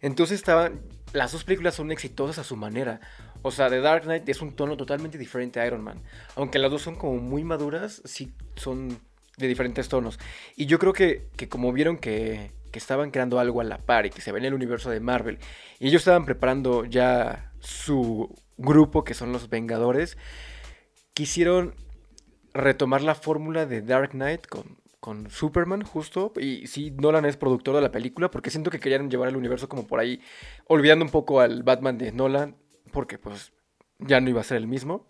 Entonces 0.00 0.36
estaban, 0.36 0.80
las 1.12 1.32
dos 1.32 1.44
películas 1.44 1.74
son 1.74 1.90
exitosas 1.90 2.38
a 2.38 2.44
su 2.44 2.56
manera. 2.56 3.00
O 3.42 3.50
sea, 3.50 3.68
The 3.68 3.80
Dark 3.80 4.02
Knight 4.02 4.28
es 4.28 4.42
un 4.42 4.52
tono 4.52 4.76
totalmente 4.76 5.18
diferente 5.18 5.60
a 5.60 5.66
Iron 5.66 5.82
Man. 5.82 6.02
Aunque 6.36 6.58
las 6.58 6.70
dos 6.70 6.82
son 6.82 6.96
como 6.96 7.18
muy 7.18 7.44
maduras, 7.44 8.02
sí 8.04 8.32
son 8.56 8.98
de 9.36 9.46
diferentes 9.46 9.88
tonos. 9.88 10.18
Y 10.56 10.66
yo 10.66 10.78
creo 10.78 10.92
que, 10.92 11.28
que 11.36 11.48
como 11.48 11.72
vieron 11.72 11.96
que, 11.96 12.50
que, 12.72 12.78
estaban 12.78 13.10
creando 13.10 13.38
algo 13.38 13.60
a 13.60 13.64
la 13.64 13.78
par 13.78 14.06
y 14.06 14.10
que 14.10 14.20
se 14.20 14.32
venía 14.32 14.48
el 14.48 14.54
universo 14.54 14.90
de 14.90 15.00
Marvel, 15.00 15.38
y 15.78 15.88
ellos 15.88 16.00
estaban 16.00 16.24
preparando 16.24 16.84
ya 16.84 17.52
su 17.60 18.34
grupo, 18.56 19.04
que 19.04 19.14
son 19.14 19.32
los 19.32 19.48
Vengadores, 19.48 20.18
quisieron 21.14 21.74
retomar 22.52 23.02
la 23.02 23.14
fórmula 23.14 23.66
de 23.66 23.82
Dark 23.82 24.10
Knight 24.10 24.46
con, 24.46 24.78
con 25.00 25.30
Superman, 25.30 25.82
justo. 25.82 26.32
Y 26.36 26.66
sí, 26.66 26.90
Nolan 26.90 27.24
es 27.24 27.36
productor 27.36 27.76
de 27.76 27.82
la 27.82 27.92
película, 27.92 28.30
porque 28.30 28.50
siento 28.50 28.70
que 28.70 28.80
querían 28.80 29.10
llevar 29.10 29.28
el 29.28 29.36
universo 29.36 29.68
como 29.68 29.86
por 29.86 30.00
ahí, 30.00 30.20
olvidando 30.66 31.04
un 31.04 31.10
poco 31.10 31.40
al 31.40 31.62
Batman 31.62 31.98
de 31.98 32.12
Nolan, 32.12 32.56
porque 32.88 33.18
pues 33.18 33.52
ya 33.98 34.20
no 34.20 34.30
iba 34.30 34.40
a 34.40 34.44
ser 34.44 34.58
el 34.58 34.66
mismo. 34.66 35.06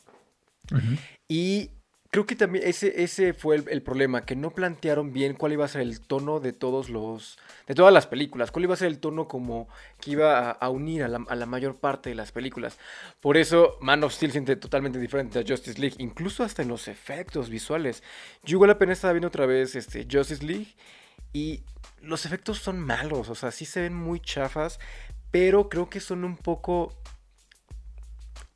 Y 1.28 1.70
creo 2.10 2.26
que 2.26 2.36
también 2.36 2.66
ese, 2.66 3.02
ese 3.02 3.34
fue 3.34 3.56
el, 3.56 3.82
problema, 3.82 4.24
que 4.24 4.34
no 4.34 4.50
plantearon 4.50 5.12
bien 5.12 5.34
cuál 5.34 5.52
iba 5.52 5.64
a 5.64 5.68
ser 5.68 5.82
el 5.82 6.00
tono 6.00 6.40
de 6.40 6.52
todos 6.52 6.88
los. 6.88 7.38
de 7.66 7.74
todas 7.74 7.92
las 7.92 8.06
películas. 8.06 8.50
Cuál 8.50 8.64
iba 8.64 8.74
a 8.74 8.78
ser 8.78 8.88
el 8.88 8.98
tono 8.98 9.28
como 9.28 9.68
que 10.00 10.12
iba 10.12 10.50
a, 10.50 10.70
unir 10.70 11.04
a 11.04 11.08
la, 11.08 11.46
mayor 11.46 11.76
parte 11.76 12.10
de 12.10 12.14
las 12.14 12.32
películas. 12.32 12.78
Por 13.20 13.36
eso 13.36 13.76
Man 13.80 14.02
of 14.04 14.12
Steel 14.12 14.32
siente 14.32 14.56
totalmente 14.56 14.98
diferente 14.98 15.38
a 15.38 15.44
Justice 15.46 15.80
League. 15.80 15.96
Incluso 15.98 16.44
hasta 16.44 16.62
en 16.62 16.68
los 16.68 16.88
efectos 16.88 17.50
visuales. 17.50 18.02
Yo 18.42 18.56
igual 18.56 18.70
apenas 18.70 18.98
estaba 18.98 19.12
viendo 19.12 19.28
otra 19.28 19.46
vez 19.46 19.74
este, 19.74 20.06
Justice 20.10 20.44
League. 20.44 20.74
Y 21.32 21.62
los 22.00 22.24
efectos 22.24 22.58
son 22.58 22.80
malos. 22.80 23.28
O 23.28 23.34
sea, 23.34 23.50
sí 23.50 23.64
se 23.66 23.82
ven 23.82 23.94
muy 23.94 24.20
chafas. 24.20 24.80
Pero 25.30 25.68
creo 25.68 25.90
que 25.90 26.00
son 26.00 26.24
un 26.24 26.38
poco 26.38 26.94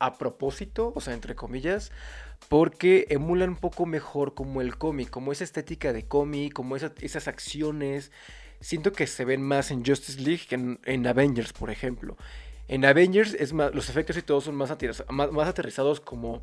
a 0.03 0.17
propósito, 0.17 0.91
o 0.95 1.01
sea, 1.01 1.13
entre 1.13 1.33
comillas, 1.33 1.91
porque 2.49 3.07
emulan 3.09 3.51
un 3.51 3.55
poco 3.55 3.85
mejor 3.85 4.33
como 4.33 4.61
el 4.61 4.77
cómic, 4.77 5.09
como 5.09 5.31
esa 5.31 5.45
estética 5.45 5.93
de 5.93 6.05
cómic, 6.05 6.51
como 6.51 6.75
esas 6.75 7.27
acciones. 7.29 8.11
Siento 8.59 8.91
que 8.91 9.07
se 9.07 9.23
ven 9.23 9.41
más 9.41 9.71
en 9.71 9.85
Justice 9.85 10.19
League 10.19 10.43
que 10.49 10.55
en, 10.55 11.07
Avengers, 11.07 11.53
por 11.53 11.69
ejemplo. 11.69 12.17
En 12.67 12.83
Avengers 12.83 13.33
es 13.33 13.53
más, 13.53 13.73
los 13.73 13.89
efectos 13.89 14.17
y 14.17 14.21
todo 14.21 14.41
son 14.41 14.55
más, 14.55 14.73
más, 15.09 15.47
aterrizados 15.47 16.01
como, 16.01 16.41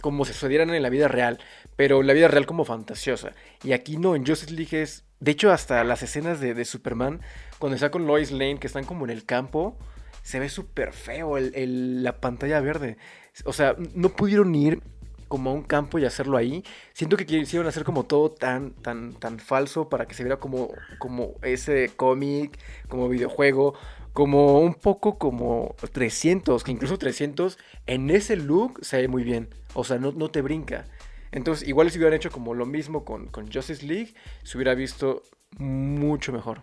como 0.00 0.24
si 0.24 0.32
sucedieran 0.32 0.70
en 0.70 0.82
la 0.82 0.88
vida 0.88 1.08
real, 1.08 1.38
pero 1.76 2.00
en 2.00 2.06
la 2.06 2.14
vida 2.14 2.28
real 2.28 2.46
como 2.46 2.64
fantasiosa. 2.64 3.32
Y 3.62 3.72
aquí 3.72 3.98
no, 3.98 4.16
en 4.16 4.26
Justice 4.26 4.52
League 4.52 4.82
es... 4.82 5.04
De 5.20 5.32
hecho, 5.32 5.50
hasta 5.50 5.84
las 5.84 6.02
escenas 6.02 6.40
de, 6.40 6.64
Superman, 6.64 7.20
cuando 7.58 7.74
está 7.74 7.90
con 7.90 8.06
Lois 8.06 8.32
Lane, 8.32 8.58
que 8.58 8.66
están 8.66 8.84
como 8.84 9.04
en 9.04 9.10
el 9.10 9.24
campo, 9.24 9.78
se 10.26 10.40
ve 10.40 10.48
súper 10.48 10.92
feo 10.92 11.38
la 11.38 12.20
pantalla 12.20 12.58
verde. 12.60 12.96
O 13.44 13.52
sea, 13.52 13.76
no 13.94 14.08
pudieron 14.08 14.56
ir 14.56 14.82
como 15.28 15.50
a 15.50 15.52
un 15.52 15.62
campo 15.62 16.00
y 16.00 16.04
hacerlo 16.04 16.36
ahí. 16.36 16.64
Siento 16.94 17.16
que 17.16 17.24
quisieron 17.24 17.68
hacer 17.68 17.84
como 17.84 18.06
todo 18.06 18.32
tan, 18.32 18.72
tan, 18.72 19.12
tan 19.12 19.38
falso 19.38 19.88
para 19.88 20.06
que 20.06 20.16
se 20.16 20.24
viera 20.24 20.40
como, 20.40 20.70
como 20.98 21.34
ese 21.42 21.92
cómic, 21.94 22.58
como 22.88 23.08
videojuego, 23.08 23.74
como 24.12 24.58
un 24.58 24.74
poco 24.74 25.16
como 25.16 25.76
300, 25.92 26.64
que 26.64 26.72
incluso 26.72 26.98
300 26.98 27.56
en 27.86 28.10
ese 28.10 28.34
look 28.34 28.84
se 28.84 28.96
ve 28.96 29.06
muy 29.06 29.22
bien. 29.22 29.48
O 29.74 29.84
sea, 29.84 29.98
no, 29.98 30.10
no 30.10 30.28
te 30.28 30.42
brinca. 30.42 30.86
Entonces, 31.30 31.68
igual 31.68 31.88
si 31.92 31.98
hubieran 31.98 32.16
hecho 32.16 32.32
como 32.32 32.52
lo 32.52 32.66
mismo 32.66 33.04
con, 33.04 33.28
con 33.28 33.46
Justice 33.52 33.86
League, 33.86 34.14
se 34.42 34.58
hubiera 34.58 34.74
visto 34.74 35.22
mucho 35.56 36.32
mejor. 36.32 36.62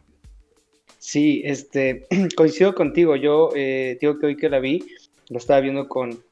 Sí, 1.04 1.42
este, 1.44 2.08
coincido 2.38 2.74
contigo. 2.74 3.18
Yo 3.18 3.50
eh, 3.58 3.98
digo 4.00 4.18
que 4.18 4.26
hoy 4.28 4.38
que 4.38 4.50
la 4.50 4.60
vi, 4.60 4.86
lo 5.28 5.38
estaba 5.38 5.60
viendo 5.60 5.90
con 5.90 6.24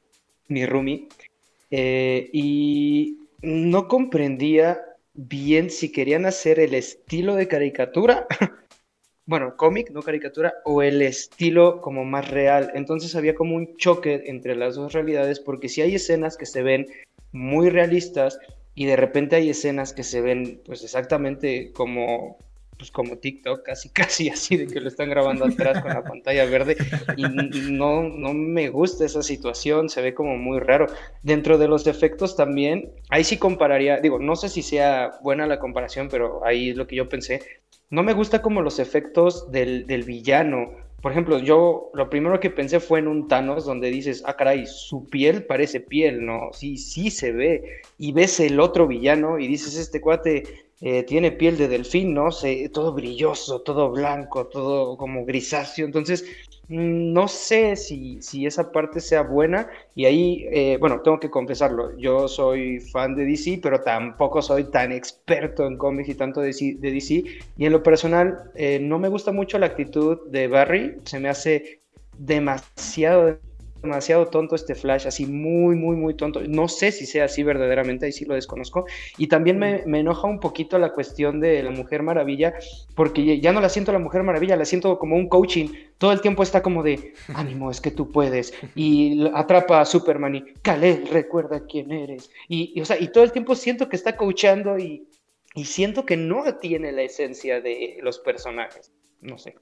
mi 0.48 0.64
roomie 0.64 1.08
eh, 1.70 2.30
y 2.32 3.18
no 3.42 3.86
comprendía 3.86 4.80
bien 5.12 5.68
si 5.68 5.92
querían 5.92 6.24
hacer 6.24 6.58
el 6.58 6.72
estilo 6.72 7.34
de 7.34 7.48
caricatura, 7.48 8.26
bueno, 9.26 9.58
cómic, 9.58 9.90
no 9.90 10.00
caricatura, 10.00 10.54
o 10.64 10.80
el 10.80 11.02
estilo 11.02 11.82
como 11.82 12.06
más 12.06 12.30
real. 12.30 12.72
Entonces 12.74 13.14
había 13.14 13.34
como 13.34 13.56
un 13.56 13.76
choque 13.76 14.22
entre 14.24 14.56
las 14.56 14.76
dos 14.76 14.94
realidades, 14.94 15.38
porque 15.38 15.68
si 15.68 15.82
hay 15.82 15.96
escenas 15.96 16.38
que 16.38 16.46
se 16.46 16.62
ven 16.62 16.86
muy 17.30 17.68
realistas 17.68 18.38
y 18.74 18.86
de 18.86 18.96
repente 18.96 19.36
hay 19.36 19.50
escenas 19.50 19.92
que 19.92 20.02
se 20.02 20.22
ven 20.22 20.62
pues 20.64 20.82
exactamente 20.82 21.72
como 21.72 22.38
pues 22.76 22.90
como 22.90 23.18
TikTok, 23.18 23.62
casi 23.62 23.88
casi 23.92 24.28
así 24.28 24.56
de 24.56 24.66
que 24.66 24.80
lo 24.80 24.88
están 24.88 25.10
grabando 25.10 25.44
atrás 25.44 25.82
con 25.82 25.92
la 25.92 26.02
pantalla 26.02 26.44
verde 26.46 26.76
y 27.16 27.22
no, 27.70 28.02
no 28.02 28.34
me 28.34 28.68
gusta 28.68 29.04
esa 29.04 29.22
situación, 29.22 29.88
se 29.88 30.02
ve 30.02 30.14
como 30.14 30.36
muy 30.36 30.58
raro. 30.58 30.86
Dentro 31.22 31.58
de 31.58 31.68
los 31.68 31.86
efectos 31.86 32.36
también, 32.36 32.92
ahí 33.08 33.24
sí 33.24 33.36
compararía, 33.36 34.00
digo, 34.00 34.18
no 34.18 34.36
sé 34.36 34.48
si 34.48 34.62
sea 34.62 35.12
buena 35.22 35.46
la 35.46 35.58
comparación, 35.58 36.08
pero 36.10 36.44
ahí 36.44 36.70
es 36.70 36.76
lo 36.76 36.86
que 36.86 36.96
yo 36.96 37.08
pensé. 37.08 37.42
No 37.90 38.02
me 38.02 38.14
gusta 38.14 38.42
como 38.42 38.62
los 38.62 38.78
efectos 38.78 39.50
del, 39.52 39.86
del 39.86 40.04
villano. 40.04 40.70
Por 41.02 41.12
ejemplo, 41.12 41.38
yo 41.38 41.90
lo 41.94 42.08
primero 42.08 42.40
que 42.40 42.48
pensé 42.48 42.80
fue 42.80 43.00
en 43.00 43.08
un 43.08 43.28
Thanos 43.28 43.66
donde 43.66 43.90
dices, 43.90 44.22
ah, 44.24 44.36
caray, 44.36 44.66
su 44.66 45.06
piel 45.08 45.44
parece 45.44 45.80
piel, 45.80 46.24
¿no? 46.24 46.50
Sí, 46.52 46.78
sí 46.78 47.10
se 47.10 47.32
ve. 47.32 47.82
Y 47.98 48.12
ves 48.12 48.40
el 48.40 48.60
otro 48.60 48.86
villano 48.86 49.38
y 49.38 49.46
dices, 49.46 49.76
este 49.76 50.00
cuate 50.00 50.44
eh, 50.84 51.04
tiene 51.04 51.30
piel 51.30 51.56
de 51.56 51.68
delfín, 51.68 52.12
¿no? 52.12 52.30
todo 52.72 52.92
brilloso, 52.92 53.60
todo 53.62 53.90
blanco, 53.92 54.48
todo 54.48 54.96
como 54.96 55.24
grisáceo. 55.24 55.86
Entonces, 55.86 56.24
mm, 56.68 57.12
no 57.12 57.28
sé 57.28 57.76
si, 57.76 58.20
si 58.20 58.46
esa 58.46 58.72
parte 58.72 58.98
sea 58.98 59.22
buena. 59.22 59.68
Y 59.94 60.06
ahí, 60.06 60.44
eh, 60.50 60.78
bueno, 60.80 61.00
tengo 61.00 61.20
que 61.20 61.30
confesarlo, 61.30 61.96
yo 61.98 62.26
soy 62.26 62.80
fan 62.80 63.14
de 63.14 63.24
DC, 63.26 63.60
pero 63.62 63.80
tampoco 63.80 64.42
soy 64.42 64.64
tan 64.64 64.90
experto 64.90 65.66
en 65.68 65.78
cómics 65.78 66.08
y 66.08 66.14
tanto 66.16 66.40
de 66.40 66.48
DC. 66.48 67.24
Y 67.56 67.64
en 67.64 67.72
lo 67.72 67.84
personal, 67.84 68.50
eh, 68.56 68.80
no 68.80 68.98
me 68.98 69.08
gusta 69.08 69.30
mucho 69.30 69.58
la 69.60 69.66
actitud 69.66 70.18
de 70.30 70.48
Barry, 70.48 70.96
se 71.04 71.20
me 71.20 71.28
hace 71.28 71.80
demasiado 72.18 73.38
demasiado 73.82 74.26
tonto 74.26 74.54
este 74.54 74.74
Flash, 74.74 75.06
así 75.06 75.26
muy, 75.26 75.76
muy, 75.76 75.96
muy 75.96 76.14
tonto. 76.14 76.40
No 76.48 76.68
sé 76.68 76.92
si 76.92 77.04
sea 77.04 77.24
así 77.24 77.42
verdaderamente, 77.42 78.06
ahí 78.06 78.12
sí 78.12 78.24
lo 78.24 78.34
desconozco. 78.34 78.86
Y 79.18 79.26
también 79.26 79.58
me, 79.58 79.82
enoja 79.98 80.28
un 80.28 80.40
poquito 80.40 80.78
la 80.78 80.92
cuestión 80.92 81.40
de 81.40 81.62
la 81.62 81.70
Mujer 81.70 82.02
Maravilla, 82.02 82.54
porque 82.94 83.40
ya 83.40 83.52
no 83.52 83.60
la 83.60 83.68
siento 83.68 83.92
la 83.92 83.98
Mujer 83.98 84.22
Maravilla, 84.22 84.56
la 84.56 84.64
siento 84.64 84.98
como 84.98 85.16
un 85.16 85.28
coaching. 85.28 85.68
Todo 85.98 86.12
el 86.12 86.20
tiempo 86.20 86.42
está 86.42 86.62
como 86.62 86.82
de, 86.82 87.14
ánimo, 87.34 87.70
es 87.70 87.80
que 87.80 87.90
tú 87.90 88.10
puedes. 88.10 88.54
Y 88.74 89.28
atrapa 89.34 89.80
a 89.80 89.84
Superman 89.84 90.36
y, 90.36 90.44
Kale, 90.62 91.04
recuerda 91.10 91.66
quién 91.66 91.92
eres. 91.92 92.30
Y, 92.48 92.80
o 92.80 92.84
sea, 92.84 93.00
y 93.00 93.08
todo 93.08 93.24
el 93.24 93.32
tiempo 93.32 93.54
siento 93.54 93.88
que 93.88 93.96
está 93.96 94.16
coachando 94.16 94.78
y, 94.78 95.08
y 95.54 95.64
siento 95.64 96.06
que 96.06 96.16
no 96.16 96.56
tiene 96.58 96.92
la 96.92 97.02
esencia 97.02 97.60
de 97.60 97.98
los 98.00 98.18
personajes. 98.20 98.92
No 99.20 99.38
sé. 99.38 99.54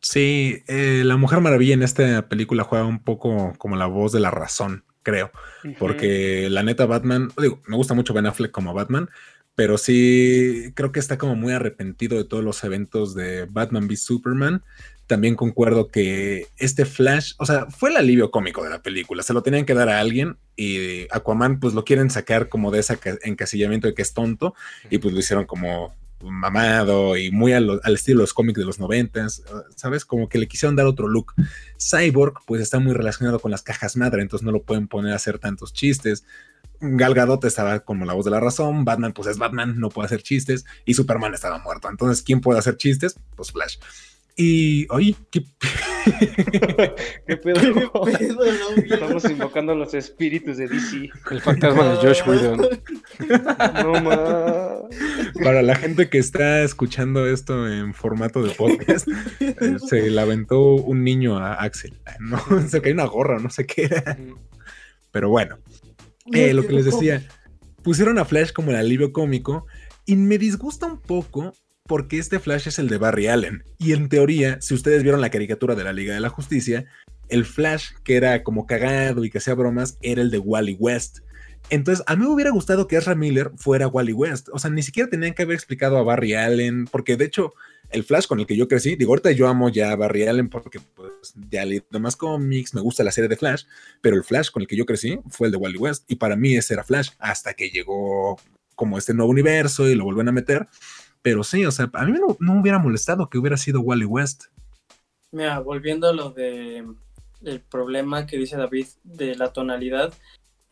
Sí, 0.00 0.62
eh, 0.66 1.02
la 1.04 1.16
Mujer 1.16 1.40
Maravilla 1.40 1.74
en 1.74 1.82
esta 1.82 2.28
película 2.28 2.64
juega 2.64 2.86
un 2.86 3.02
poco 3.02 3.52
como 3.58 3.76
la 3.76 3.86
voz 3.86 4.12
de 4.12 4.20
la 4.20 4.30
razón, 4.30 4.84
creo. 5.02 5.30
Porque 5.78 6.48
la 6.50 6.62
neta 6.62 6.86
Batman, 6.86 7.30
digo, 7.40 7.60
me 7.66 7.76
gusta 7.76 7.94
mucho 7.94 8.14
Ben 8.14 8.26
Affleck 8.26 8.50
como 8.50 8.72
Batman, 8.72 9.10
pero 9.54 9.76
sí 9.76 10.72
creo 10.74 10.90
que 10.90 11.00
está 11.00 11.18
como 11.18 11.36
muy 11.36 11.52
arrepentido 11.52 12.16
de 12.16 12.24
todos 12.24 12.42
los 12.42 12.64
eventos 12.64 13.14
de 13.14 13.44
Batman 13.44 13.84
v 13.84 13.96
Superman. 13.96 14.62
También 15.06 15.34
concuerdo 15.34 15.88
que 15.88 16.46
este 16.56 16.86
Flash, 16.86 17.34
o 17.36 17.44
sea, 17.44 17.66
fue 17.66 17.90
el 17.90 17.96
alivio 17.96 18.30
cómico 18.30 18.64
de 18.64 18.70
la 18.70 18.80
película, 18.80 19.22
se 19.22 19.34
lo 19.34 19.42
tenían 19.42 19.66
que 19.66 19.74
dar 19.74 19.88
a 19.90 19.98
alguien 19.98 20.38
y 20.56 21.06
Aquaman 21.10 21.60
pues 21.60 21.74
lo 21.74 21.84
quieren 21.84 22.10
sacar 22.10 22.48
como 22.48 22.70
de 22.70 22.78
ese 22.78 22.98
encasillamiento 23.22 23.88
de 23.88 23.94
que 23.94 24.02
es 24.02 24.14
tonto 24.14 24.54
y 24.88 24.98
pues 24.98 25.12
lo 25.12 25.20
hicieron 25.20 25.46
como 25.46 25.94
mamado 26.22 27.16
y 27.16 27.30
muy 27.30 27.52
al, 27.52 27.80
estilo 27.86 28.18
de 28.18 28.22
los 28.24 28.34
cómics 28.34 28.58
de 28.58 28.64
los 28.64 28.78
noventas, 28.78 29.42
¿sabes? 29.76 30.04
Como 30.04 30.28
que 30.28 30.38
le 30.38 30.48
quisieron 30.48 30.76
dar 30.76 30.86
otro 30.86 31.08
look. 31.08 31.34
Cyborg, 31.78 32.44
pues 32.46 32.60
está 32.60 32.78
muy 32.78 32.92
relacionado 32.92 33.38
con 33.38 33.50
las 33.50 33.62
cajas 33.62 33.96
madre, 33.96 34.22
entonces 34.22 34.44
no 34.44 34.52
lo 34.52 34.62
pueden 34.62 34.88
poner 34.88 35.12
a 35.12 35.16
hacer 35.16 35.38
tantos 35.38 35.72
chistes. 35.72 36.24
Gal 36.80 37.14
Gadot 37.14 37.44
estaba 37.44 37.80
como 37.80 38.06
la 38.06 38.14
voz 38.14 38.24
de 38.24 38.30
la 38.30 38.40
razón, 38.40 38.84
Batman 38.84 39.12
pues 39.12 39.28
es 39.28 39.38
Batman, 39.38 39.78
no 39.78 39.90
puede 39.90 40.06
hacer 40.06 40.22
chistes 40.22 40.64
y 40.84 40.94
Superman 40.94 41.34
estaba 41.34 41.58
muerto. 41.58 41.88
Entonces, 41.90 42.22
¿quién 42.22 42.40
puede 42.40 42.58
hacer 42.58 42.76
chistes? 42.76 43.18
Pues 43.36 43.52
Flash. 43.52 43.76
Y, 44.36 44.86
oye, 44.90 45.14
¿qué, 45.30 45.44
¿Qué 47.26 47.36
pedo? 47.36 47.60
Estamos 48.90 49.24
invocando 49.24 49.72
a 49.72 49.74
los 49.74 49.94
espíritus 49.94 50.56
de 50.56 50.68
DC. 50.68 51.10
El 51.30 51.40
fantasma 51.40 51.90
de 51.90 51.96
Josh 51.96 52.22
Whedon. 52.26 52.68
No 53.82 54.00
más. 54.00 54.80
Para 55.42 55.62
la 55.62 55.74
gente 55.76 56.08
que 56.08 56.18
está 56.18 56.62
escuchando 56.62 57.26
esto 57.26 57.68
en 57.68 57.94
formato 57.94 58.42
de 58.42 58.54
podcast, 58.54 59.08
se 59.88 60.10
le 60.10 60.20
aventó 60.20 60.74
un 60.74 61.04
niño 61.04 61.38
a 61.38 61.54
Axel. 61.54 61.98
No, 62.18 62.38
se 62.68 62.80
cayó 62.80 62.94
una 62.94 63.06
gorra, 63.06 63.38
no 63.38 63.50
sé 63.50 63.66
qué 63.66 63.84
era. 63.84 64.18
Pero 65.10 65.28
bueno, 65.28 65.58
eh, 66.32 66.54
lo 66.54 66.66
que 66.66 66.72
les 66.72 66.84
decía, 66.84 67.26
pusieron 67.82 68.18
a 68.18 68.24
Flash 68.24 68.52
como 68.52 68.70
el 68.70 68.76
alivio 68.76 69.12
cómico 69.12 69.66
y 70.06 70.16
me 70.16 70.38
disgusta 70.38 70.86
un 70.86 71.00
poco 71.00 71.52
porque 71.90 72.18
este 72.18 72.38
Flash 72.38 72.68
es 72.68 72.78
el 72.78 72.88
de 72.88 72.98
Barry 72.98 73.26
Allen. 73.26 73.64
Y 73.76 73.94
en 73.94 74.08
teoría, 74.08 74.60
si 74.60 74.74
ustedes 74.74 75.02
vieron 75.02 75.20
la 75.20 75.30
caricatura 75.30 75.74
de 75.74 75.82
la 75.82 75.92
Liga 75.92 76.14
de 76.14 76.20
la 76.20 76.28
Justicia, 76.28 76.86
el 77.28 77.44
Flash 77.44 77.88
que 78.04 78.14
era 78.14 78.44
como 78.44 78.64
cagado 78.64 79.24
y 79.24 79.30
que 79.30 79.38
hacía 79.38 79.54
bromas 79.54 79.98
era 80.00 80.22
el 80.22 80.30
de 80.30 80.38
Wally 80.38 80.76
West. 80.78 81.18
Entonces, 81.68 82.04
a 82.06 82.14
mí 82.14 82.22
me 82.24 82.30
hubiera 82.30 82.52
gustado 82.52 82.86
que 82.86 82.96
Ezra 82.96 83.16
Miller 83.16 83.50
fuera 83.56 83.88
Wally 83.88 84.12
West. 84.12 84.50
O 84.52 84.60
sea, 84.60 84.70
ni 84.70 84.84
siquiera 84.84 85.10
tenían 85.10 85.34
que 85.34 85.42
haber 85.42 85.56
explicado 85.56 85.98
a 85.98 86.04
Barry 86.04 86.34
Allen, 86.34 86.84
porque 86.84 87.16
de 87.16 87.24
hecho, 87.24 87.54
el 87.90 88.04
Flash 88.04 88.28
con 88.28 88.38
el 88.38 88.46
que 88.46 88.56
yo 88.56 88.68
crecí, 88.68 88.94
digo, 88.94 89.10
ahorita 89.10 89.32
yo 89.32 89.48
amo 89.48 89.68
ya 89.68 89.90
a 89.90 89.96
Barry 89.96 90.28
Allen 90.28 90.48
porque 90.48 90.78
pues, 90.94 91.34
ya 91.50 91.64
leído 91.64 91.98
más 91.98 92.14
cómics, 92.14 92.72
me 92.72 92.82
gusta 92.82 93.02
la 93.02 93.10
serie 93.10 93.26
de 93.26 93.36
Flash, 93.36 93.64
pero 94.00 94.14
el 94.14 94.22
Flash 94.22 94.50
con 94.52 94.62
el 94.62 94.68
que 94.68 94.76
yo 94.76 94.86
crecí 94.86 95.18
fue 95.28 95.48
el 95.48 95.50
de 95.50 95.56
Wally 95.56 95.78
West. 95.78 96.04
Y 96.06 96.14
para 96.14 96.36
mí 96.36 96.54
ese 96.54 96.74
era 96.74 96.84
Flash, 96.84 97.08
hasta 97.18 97.54
que 97.54 97.68
llegó 97.68 98.38
como 98.76 98.96
este 98.96 99.12
nuevo 99.12 99.32
universo 99.32 99.88
y 99.88 99.96
lo 99.96 100.04
vuelven 100.04 100.28
a 100.28 100.32
meter. 100.32 100.68
Pero 101.22 101.44
sí, 101.44 101.64
o 101.66 101.70
sea, 101.70 101.90
a 101.92 102.04
mí 102.04 102.12
no, 102.12 102.36
no 102.40 102.60
hubiera 102.60 102.78
molestado 102.78 103.28
que 103.28 103.38
hubiera 103.38 103.56
sido 103.56 103.80
Wally 103.80 104.04
West. 104.04 104.44
Mira, 105.32 105.60
volviendo 105.60 106.08
a 106.08 106.12
lo 106.12 106.30
de 106.30 106.84
el 107.42 107.60
problema 107.60 108.26
que 108.26 108.36
dice 108.36 108.56
David 108.56 108.86
de 109.04 109.34
la 109.34 109.52
tonalidad, 109.52 110.12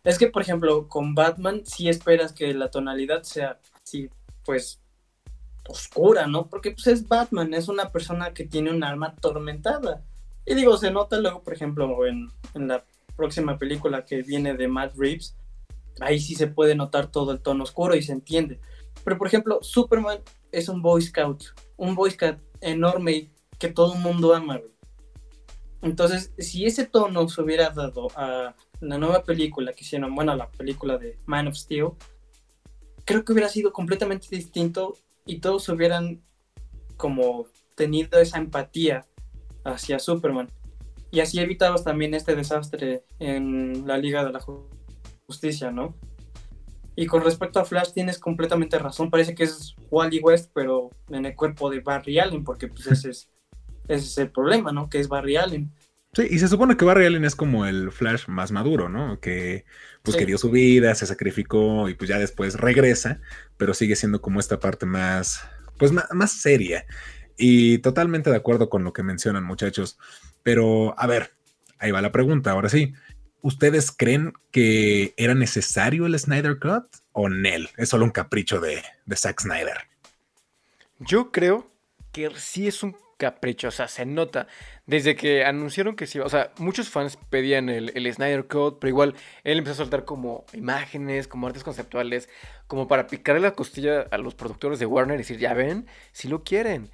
es 0.05 0.19
que, 0.19 0.28
por 0.28 0.43
ejemplo, 0.43 0.88
con 0.88 1.14
Batman 1.14 1.62
sí 1.64 1.88
esperas 1.88 2.33
que 2.33 2.55
la 2.55 2.71
tonalidad 2.71 3.23
sea 3.23 3.59
así, 3.85 4.11
pues, 4.45 4.81
oscura, 5.69 6.26
¿no? 6.26 6.49
Porque 6.49 6.71
pues 6.71 6.87
es 6.87 7.07
Batman, 7.07 7.52
es 7.52 7.69
una 7.69 7.90
persona 7.90 8.33
que 8.33 8.45
tiene 8.45 8.71
un 8.71 8.83
alma 8.83 9.09
atormentada. 9.09 10.02
Y 10.47 10.55
digo, 10.55 10.78
se 10.78 10.90
nota 10.90 11.19
luego, 11.19 11.43
por 11.43 11.52
ejemplo, 11.52 12.07
en 12.07 12.31
la 12.55 12.85
próxima 13.17 13.59
película 13.59 14.05
que 14.05 14.23
viene 14.23 14.55
de 14.55 14.67
Matt 14.67 14.95
Reeves, 14.97 15.37
ahí 16.00 16.21
sí 16.21 16.35
se 16.35 16.47
puede 16.47 16.75
notar 16.75 17.11
todo 17.11 17.33
el 17.33 17.40
tono 17.40 17.64
oscuro 17.64 17.95
y 17.95 18.02
se 18.02 18.12
entiende. 18.12 18.61
Pero, 19.05 19.19
por 19.19 19.26
ejemplo, 19.26 19.59
Superman 19.62 20.19
es 20.52 20.69
un 20.69 20.83
Boy 20.83 21.02
Scout, 21.02 21.45
un 21.76 21.95
Boy 21.95 22.11
Scout 22.11 22.38
enorme 22.61 23.31
que 23.59 23.69
todo 23.69 23.95
el 23.95 24.00
mundo 24.00 24.35
ama. 24.35 24.61
Entonces, 25.83 26.33
si 26.38 26.67
ese 26.67 26.87
tono 26.87 27.28
se 27.28 27.40
hubiera 27.40 27.71
dado 27.71 28.09
a 28.17 28.55
la 28.81 28.99
nueva 28.99 29.23
película 29.23 29.73
que 29.73 29.85
hicieron, 29.85 30.14
bueno, 30.14 30.35
la 30.35 30.50
película 30.50 30.99
de 30.99 31.19
Man 31.26 31.49
of 31.49 31.55
Steel, 31.55 31.90
creo 33.05 33.25
que 33.25 33.33
hubiera 33.33 33.49
sido 33.49 33.73
completamente 33.73 34.26
distinto 34.31 34.97
y 35.25 35.40
todos 35.40 35.69
hubieran 35.69 36.23
como 36.97 37.47
tenido 37.75 38.19
esa 38.19 38.38
empatía 38.38 39.07
hacia 39.64 39.99
Superman. 39.99 40.50
Y 41.11 41.21
así 41.21 41.38
evitabas 41.38 41.85
también 41.85 42.12
este 42.14 42.35
desastre 42.35 43.05
en 43.19 43.87
la 43.87 43.97
Liga 43.97 44.25
de 44.25 44.33
la 44.33 44.40
Justicia, 45.26 45.71
¿no? 45.71 45.95
Y 47.00 47.07
con 47.07 47.23
respecto 47.23 47.61
a 47.61 47.64
Flash, 47.64 47.93
tienes 47.93 48.19
completamente 48.19 48.76
razón. 48.76 49.09
Parece 49.09 49.33
que 49.33 49.45
es 49.45 49.76
Wally 49.88 50.19
West, 50.19 50.50
pero 50.52 50.90
en 51.11 51.26
el 51.26 51.37
cuerpo 51.37 51.71
de 51.71 51.78
Barry 51.78 52.19
Allen, 52.19 52.43
porque 52.43 52.67
pues 52.67 52.88
ese 52.88 53.11
es, 53.11 53.28
ese 53.87 54.05
es 54.05 54.19
el 54.19 54.33
problema, 54.33 54.73
¿no? 54.73 54.90
Que 54.90 54.99
es 54.99 55.07
Barry 55.07 55.37
Allen. 55.37 55.71
Sí, 56.12 56.26
y 56.28 56.40
se 56.40 56.49
supone 56.49 56.76
que 56.76 56.85
Barry 56.85 57.07
Allen 57.07 57.25
es 57.25 57.37
como 57.37 57.67
el 57.67 57.93
Flash 57.93 58.26
más 58.26 58.51
maduro, 58.51 58.88
¿no? 58.88 59.20
Que 59.20 59.64
pues 60.03 60.16
que 60.16 60.27
dio 60.27 60.38
su 60.38 60.51
vida, 60.51 60.92
se 60.96 61.07
sacrificó 61.07 61.88
y 61.88 61.94
pues 61.94 62.11
ya 62.11 62.18
después 62.18 62.57
regresa, 62.57 63.20
pero 63.57 63.75
sigue 63.75 63.94
siendo 63.94 64.20
como 64.20 64.40
esta 64.40 64.59
parte 64.59 64.85
más, 64.85 65.40
pues 65.79 65.92
más, 65.92 66.07
más 66.11 66.33
seria. 66.33 66.85
Y 67.37 67.79
totalmente 67.79 68.29
de 68.29 68.37
acuerdo 68.37 68.68
con 68.68 68.83
lo 68.83 68.92
que 68.92 69.05
mencionan 69.05 69.44
muchachos. 69.44 70.01
Pero 70.42 70.99
a 70.99 71.07
ver, 71.07 71.31
ahí 71.79 71.92
va 71.92 72.03
la 72.03 72.11
pregunta, 72.11 72.51
ahora 72.51 72.68
sí. 72.68 72.92
¿Ustedes 73.40 73.92
creen 73.92 74.33
que 74.51 75.14
era 75.16 75.35
necesario 75.35 76.07
el 76.07 76.18
Snyder 76.18 76.59
Cut 76.59 76.87
o 77.12 77.29
Nel? 77.29 77.68
Es 77.77 77.90
solo 77.90 78.05
un 78.05 78.11
capricho 78.11 78.61
de, 78.61 78.83
de 79.07 79.16
Zack 79.16 79.40
Snyder. 79.40 79.79
Yo 80.98 81.31
creo 81.31 81.70
que 82.12 82.31
sí 82.37 82.66
es 82.66 82.83
un 82.83 82.96
capricho, 83.18 83.68
o 83.68 83.70
sea, 83.70 83.88
se 83.88 84.07
nota. 84.07 84.46
Desde 84.87 85.14
que 85.16 85.44
anunciaron 85.44 85.96
que 85.96 86.07
sí, 86.07 86.18
o 86.18 86.29
sea, 86.29 86.53
muchos 86.59 86.88
fans 86.88 87.18
pedían 87.29 87.68
el, 87.68 87.92
el, 87.94 88.12
Snyder 88.12 88.46
Cut, 88.46 88.79
pero 88.81 88.88
igual 88.88 89.14
él 89.44 89.59
empezó 89.59 89.74
a 89.74 89.85
soltar 89.85 90.05
como 90.05 90.46
imágenes, 90.55 91.29
como 91.29 91.46
artes 91.46 91.64
conceptuales, 91.64 92.29
como 92.66 92.88
para 92.88 93.07
picarle 93.07 93.42
la 93.42 93.53
costilla 93.53 94.07
a 94.11 94.18
los 94.18 94.35
productores 94.35 94.79
de 94.79 94.87
Warner 94.87 95.16
y 95.16 95.18
decir, 95.18 95.38
ya 95.38 95.53
ven, 95.53 95.87
si 96.12 96.29
lo 96.29 96.42
quieren. 96.42 96.90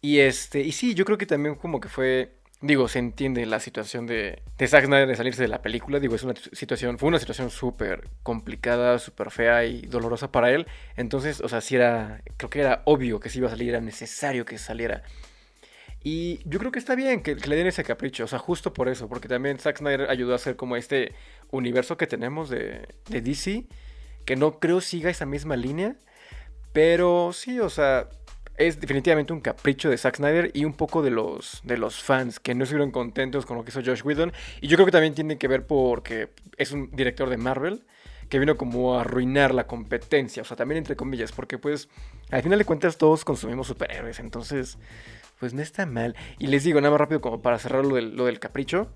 Y 0.00 0.18
este, 0.18 0.60
y 0.60 0.72
sí, 0.72 0.94
yo 0.94 1.04
creo 1.04 1.18
que 1.18 1.26
también 1.26 1.54
como 1.54 1.80
que 1.80 1.88
fue 1.88 2.36
digo, 2.60 2.88
se 2.88 2.98
entiende 2.98 3.44
la 3.46 3.60
situación 3.60 4.06
de, 4.06 4.42
de 4.56 4.68
Zack 4.68 4.86
Snyder 4.86 5.06
de 5.06 5.16
salirse 5.16 5.42
de 5.42 5.48
la 5.48 5.62
película. 5.62 6.00
Digo, 6.00 6.14
es 6.14 6.22
una 6.22 6.34
situación, 6.52 6.98
fue 6.98 7.08
una 7.08 7.18
situación 7.18 7.50
súper 7.50 8.08
complicada, 8.22 8.98
súper 8.98 9.30
fea 9.30 9.64
y 9.64 9.82
dolorosa 9.82 10.32
para 10.32 10.50
él. 10.50 10.66
Entonces, 10.96 11.40
o 11.40 11.48
sea, 11.48 11.60
sí 11.60 11.76
era, 11.76 12.22
creo 12.36 12.50
que 12.50 12.60
era 12.60 12.82
obvio 12.84 13.20
que 13.20 13.28
si 13.28 13.38
iba 13.38 13.48
a 13.48 13.50
salir, 13.50 13.70
era 13.70 13.80
necesario 13.80 14.44
que 14.44 14.58
saliera. 14.58 15.02
Y 16.02 16.40
yo 16.48 16.58
creo 16.60 16.70
que 16.70 16.78
está 16.78 16.94
bien 16.94 17.22
que, 17.22 17.34
le 17.34 17.56
den 17.56 17.66
ese 17.66 17.82
capricho, 17.82 18.24
o 18.24 18.28
sea, 18.28 18.38
justo 18.38 18.72
por 18.72 18.88
eso, 18.88 19.08
porque 19.08 19.26
también 19.26 19.58
Zack 19.58 19.78
Snyder 19.78 20.08
ayudó 20.08 20.32
a 20.34 20.36
hacer 20.36 20.54
como 20.54 20.76
este 20.76 21.12
universo 21.50 21.96
que 21.96 22.06
tenemos 22.06 22.48
de, 22.48 22.86
de 23.08 23.20
DC, 23.20 23.64
que 24.24 24.36
no 24.36 24.60
creo 24.60 24.80
siga 24.80 25.10
esa 25.10 25.26
misma 25.26 25.56
línea, 25.56 25.96
pero 26.72 27.32
sí, 27.32 27.58
o 27.58 27.70
sea, 27.70 28.08
es 28.56 28.80
definitivamente 28.80 29.32
un 29.32 29.40
capricho 29.40 29.90
de 29.90 29.98
Zack 29.98 30.16
Snyder 30.16 30.50
y 30.54 30.64
un 30.64 30.74
poco 30.74 31.02
de 31.02 31.10
los, 31.10 31.60
de 31.64 31.78
los 31.78 32.02
fans 32.02 32.40
que 32.40 32.54
no 32.54 32.64
estuvieron 32.64 32.90
contentos 32.90 33.46
con 33.46 33.56
lo 33.56 33.64
que 33.64 33.70
hizo 33.70 33.82
Josh 33.84 34.02
Whedon. 34.04 34.32
Y 34.60 34.68
yo 34.68 34.76
creo 34.76 34.86
que 34.86 34.92
también 34.92 35.14
tiene 35.14 35.38
que 35.38 35.48
ver 35.48 35.66
porque 35.66 36.30
es 36.56 36.72
un 36.72 36.90
director 36.90 37.28
de 37.28 37.36
Marvel 37.36 37.84
que 38.28 38.38
vino 38.38 38.56
como 38.56 38.96
a 38.96 39.02
arruinar 39.02 39.54
la 39.54 39.66
competencia, 39.66 40.42
o 40.42 40.44
sea, 40.44 40.56
también 40.56 40.78
entre 40.78 40.96
comillas, 40.96 41.30
porque 41.30 41.58
pues 41.58 41.88
al 42.30 42.42
final 42.42 42.58
de 42.58 42.64
cuentas 42.64 42.98
todos 42.98 43.24
consumimos 43.24 43.68
superhéroes, 43.68 44.18
entonces 44.18 44.78
pues 45.38 45.54
no 45.54 45.62
está 45.62 45.86
mal. 45.86 46.16
Y 46.38 46.48
les 46.48 46.64
digo, 46.64 46.80
nada 46.80 46.90
más 46.90 47.00
rápido 47.00 47.20
como 47.20 47.42
para 47.42 47.58
cerrar 47.58 47.84
lo 47.84 47.96
del, 47.96 48.16
lo 48.16 48.26
del 48.26 48.40
capricho. 48.40 48.88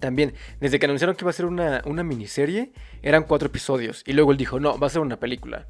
También, 0.00 0.34
desde 0.60 0.78
que 0.78 0.86
anunciaron 0.86 1.14
que 1.14 1.24
iba 1.24 1.30
a 1.30 1.34
ser 1.34 1.46
una, 1.46 1.80
una 1.86 2.02
miniserie, 2.02 2.72
eran 3.02 3.22
cuatro 3.22 3.46
episodios. 3.46 4.02
Y 4.04 4.12
luego 4.12 4.32
él 4.32 4.36
dijo, 4.36 4.58
no, 4.58 4.78
va 4.78 4.88
a 4.88 4.90
ser 4.90 5.00
una 5.00 5.18
película. 5.18 5.66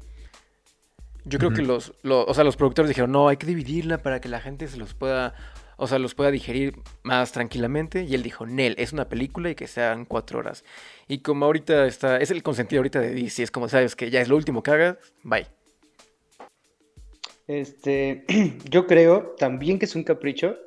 Yo 1.25 1.39
creo 1.39 1.49
uh 1.49 1.53
-huh. 1.53 1.55
que 1.55 1.61
los, 1.61 1.93
los, 2.03 2.25
o 2.27 2.33
sea, 2.33 2.43
los 2.43 2.57
productores 2.57 2.89
dijeron, 2.89 3.11
no, 3.11 3.27
hay 3.27 3.37
que 3.37 3.47
dividirla 3.47 3.99
para 3.99 4.19
que 4.19 4.29
la 4.29 4.39
gente 4.41 4.67
se 4.67 4.77
los 4.77 4.93
pueda, 4.93 5.33
o 5.77 5.87
sea, 5.87 5.99
los 5.99 6.15
pueda 6.15 6.31
digerir 6.31 6.75
más 7.03 7.31
tranquilamente. 7.31 8.03
Y 8.03 8.13
él 8.15 8.23
dijo, 8.23 8.45
Nel, 8.45 8.75
es 8.77 8.93
una 8.93 9.07
película 9.07 9.49
y 9.49 9.55
que 9.55 9.67
sean 9.67 10.05
cuatro 10.05 10.39
horas. 10.39 10.63
Y 11.07 11.19
como 11.19 11.45
ahorita 11.45 11.85
está, 11.87 12.17
es 12.17 12.31
el 12.31 12.43
consentido 12.43 12.79
ahorita 12.79 12.99
de 12.99 13.13
DC, 13.13 13.43
es 13.43 13.51
como, 13.51 13.69
sabes, 13.69 13.95
que 13.95 14.09
ya 14.09 14.21
es 14.21 14.27
lo 14.27 14.35
último 14.35 14.63
que 14.63 14.71
hagas, 14.71 14.97
bye. 15.23 15.47
Este, 17.47 18.25
yo 18.69 18.87
creo 18.87 19.35
también 19.37 19.79
que 19.79 19.85
es 19.85 19.95
un 19.95 20.03
capricho, 20.03 20.57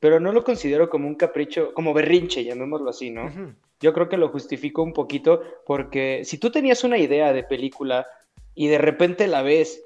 pero 0.00 0.20
no 0.20 0.32
lo 0.32 0.44
considero 0.44 0.90
como 0.90 1.08
un 1.08 1.14
capricho, 1.14 1.72
como 1.74 1.94
berrinche, 1.94 2.44
llamémoslo 2.44 2.90
así, 2.90 3.10
¿no? 3.10 3.26
Uh 3.26 3.28
-huh. 3.28 3.54
Yo 3.80 3.92
creo 3.92 4.08
que 4.08 4.16
lo 4.16 4.28
justifico 4.28 4.82
un 4.82 4.92
poquito 4.92 5.42
porque 5.66 6.22
si 6.24 6.38
tú 6.38 6.50
tenías 6.50 6.84
una 6.84 6.98
idea 6.98 7.32
de 7.32 7.42
película 7.42 8.06
y 8.54 8.68
de 8.68 8.78
repente 8.78 9.26
la 9.26 9.42
ves 9.42 9.83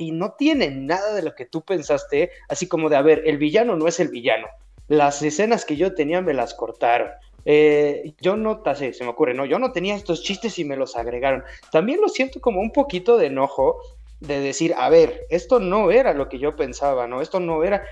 y 0.00 0.12
no 0.12 0.32
tiene 0.32 0.70
nada 0.70 1.14
de 1.14 1.22
lo 1.22 1.34
que 1.34 1.44
tú 1.44 1.60
pensaste, 1.60 2.30
así 2.48 2.66
como 2.66 2.88
de, 2.88 2.96
a 2.96 3.02
ver, 3.02 3.22
el 3.26 3.36
villano 3.36 3.76
no 3.76 3.86
es 3.86 4.00
el 4.00 4.08
villano. 4.08 4.46
Las 4.88 5.22
escenas 5.22 5.66
que 5.66 5.76
yo 5.76 5.94
tenía 5.94 6.22
me 6.22 6.32
las 6.32 6.54
cortaron. 6.54 7.10
Eh, 7.44 8.14
yo 8.18 8.34
no, 8.34 8.62
sé, 8.74 8.94
se 8.94 9.04
me 9.04 9.10
ocurre, 9.10 9.34
no, 9.34 9.44
yo 9.44 9.58
no 9.58 9.72
tenía 9.72 9.94
estos 9.94 10.22
chistes 10.22 10.58
y 10.58 10.64
me 10.64 10.76
los 10.76 10.96
agregaron. 10.96 11.44
También 11.70 12.00
lo 12.00 12.08
siento 12.08 12.40
como 12.40 12.60
un 12.60 12.72
poquito 12.72 13.18
de 13.18 13.26
enojo 13.26 13.78
de 14.20 14.40
decir, 14.40 14.74
a 14.78 14.88
ver, 14.88 15.26
esto 15.28 15.60
no 15.60 15.90
era 15.90 16.14
lo 16.14 16.30
que 16.30 16.38
yo 16.38 16.56
pensaba, 16.56 17.06
¿no? 17.06 17.20
Esto 17.20 17.38
no 17.38 17.62
era, 17.62 17.84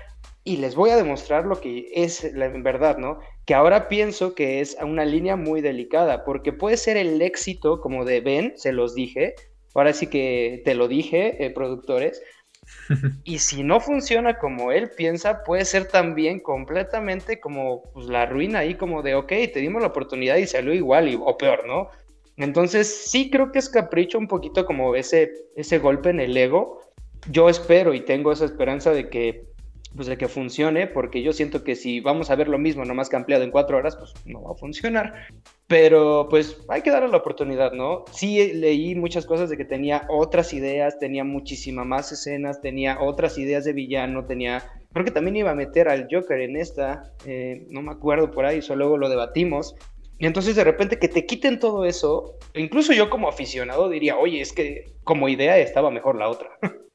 y 0.43 0.57
les 0.57 0.73
voy 0.73 0.89
a 0.89 0.95
demostrar 0.95 1.45
lo 1.45 1.61
que 1.61 1.91
es 1.93 2.33
la 2.33 2.45
en 2.45 2.63
verdad, 2.63 2.97
¿no? 2.97 3.19
Que 3.45 3.53
ahora 3.53 3.87
pienso 3.87 4.33
que 4.33 4.61
es 4.61 4.75
una 4.81 5.05
línea 5.05 5.35
muy 5.35 5.61
delicada, 5.61 6.23
porque 6.23 6.53
puede 6.53 6.77
ser 6.77 6.97
el 6.97 7.21
éxito 7.21 7.81
como 7.81 8.03
de 8.03 8.21
Ben, 8.21 8.53
se 8.55 8.71
los 8.71 8.95
dije, 8.95 9.35
ahora 9.73 9.93
sí 9.93 10.07
que 10.07 10.61
te 10.65 10.75
lo 10.75 10.87
dije, 10.87 11.45
eh, 11.45 11.49
productores, 11.51 12.21
y 13.23 13.39
si 13.39 13.63
no 13.63 13.79
funciona 13.79 14.37
como 14.37 14.71
él 14.71 14.89
piensa, 14.95 15.43
puede 15.43 15.65
ser 15.65 15.87
también 15.87 16.39
completamente 16.39 17.39
como 17.39 17.83
pues, 17.93 18.07
la 18.07 18.25
ruina 18.25 18.59
ahí, 18.59 18.75
como 18.75 19.01
de, 19.01 19.15
ok, 19.15 19.27
te 19.27 19.59
dimos 19.59 19.81
la 19.81 19.89
oportunidad 19.89 20.37
y 20.37 20.47
salió 20.47 20.73
igual, 20.73 21.09
y, 21.09 21.15
o 21.15 21.37
peor, 21.37 21.65
¿no? 21.67 21.89
Entonces, 22.37 22.87
sí 23.09 23.29
creo 23.29 23.51
que 23.51 23.59
es 23.59 23.69
capricho 23.69 24.17
un 24.17 24.27
poquito 24.27 24.65
como 24.65 24.95
ese, 24.95 25.31
ese 25.55 25.77
golpe 25.79 26.09
en 26.09 26.21
el 26.21 26.35
ego. 26.37 26.81
Yo 27.29 27.49
espero 27.49 27.93
y 27.93 27.99
tengo 28.01 28.31
esa 28.31 28.45
esperanza 28.45 28.91
de 28.91 29.09
que, 29.09 29.48
pues, 29.95 30.07
de 30.07 30.17
que 30.17 30.27
funcione, 30.27 30.87
porque 30.87 31.21
yo 31.21 31.33
siento 31.33 31.63
que 31.63 31.75
si 31.75 31.99
vamos 31.99 32.29
a 32.29 32.35
ver 32.35 32.47
lo 32.47 32.57
mismo, 32.57 32.85
nomás 32.85 33.09
que 33.09 33.15
ampliado 33.15 33.43
en 33.43 33.51
cuatro 33.51 33.77
horas, 33.77 33.95
pues 33.95 34.13
no 34.25 34.41
va 34.43 34.51
a 34.51 34.55
funcionar. 34.55 35.27
Pero 35.67 36.27
pues 36.29 36.57
hay 36.69 36.81
que 36.81 36.91
darle 36.91 37.09
la 37.09 37.17
oportunidad, 37.17 37.73
¿no? 37.73 38.05
Sí 38.11 38.53
leí 38.53 38.95
muchas 38.95 39.25
cosas 39.25 39.49
de 39.49 39.57
que 39.57 39.65
tenía 39.65 40.05
otras 40.09 40.53
ideas, 40.53 40.99
tenía 40.99 41.23
muchísimas 41.23 41.85
más 41.85 42.11
escenas, 42.11 42.61
tenía 42.61 42.99
otras 43.01 43.37
ideas 43.37 43.65
de 43.65 43.73
villano, 43.73 44.25
tenía... 44.25 44.63
Creo 44.93 45.05
que 45.05 45.11
también 45.11 45.35
iba 45.35 45.51
a 45.51 45.55
meter 45.55 45.87
al 45.89 46.07
Joker 46.09 46.39
en 46.39 46.55
esta, 46.55 47.13
eh, 47.25 47.67
no 47.69 47.81
me 47.81 47.91
acuerdo 47.91 48.31
por 48.31 48.45
ahí, 48.45 48.61
solo 48.61 48.79
luego 48.79 48.97
lo 48.97 49.09
debatimos. 49.09 49.75
Y 50.17 50.25
entonces 50.25 50.55
de 50.55 50.63
repente 50.63 50.99
que 50.99 51.07
te 51.07 51.25
quiten 51.25 51.59
todo 51.59 51.85
eso, 51.85 52.35
incluso 52.53 52.93
yo 52.93 53.09
como 53.09 53.29
aficionado 53.29 53.89
diría, 53.89 54.17
oye, 54.17 54.41
es 54.41 54.51
que 54.51 54.85
como 55.03 55.29
idea 55.29 55.57
estaba 55.57 55.91
mejor 55.91 56.17
la 56.17 56.29
otra. 56.29 56.49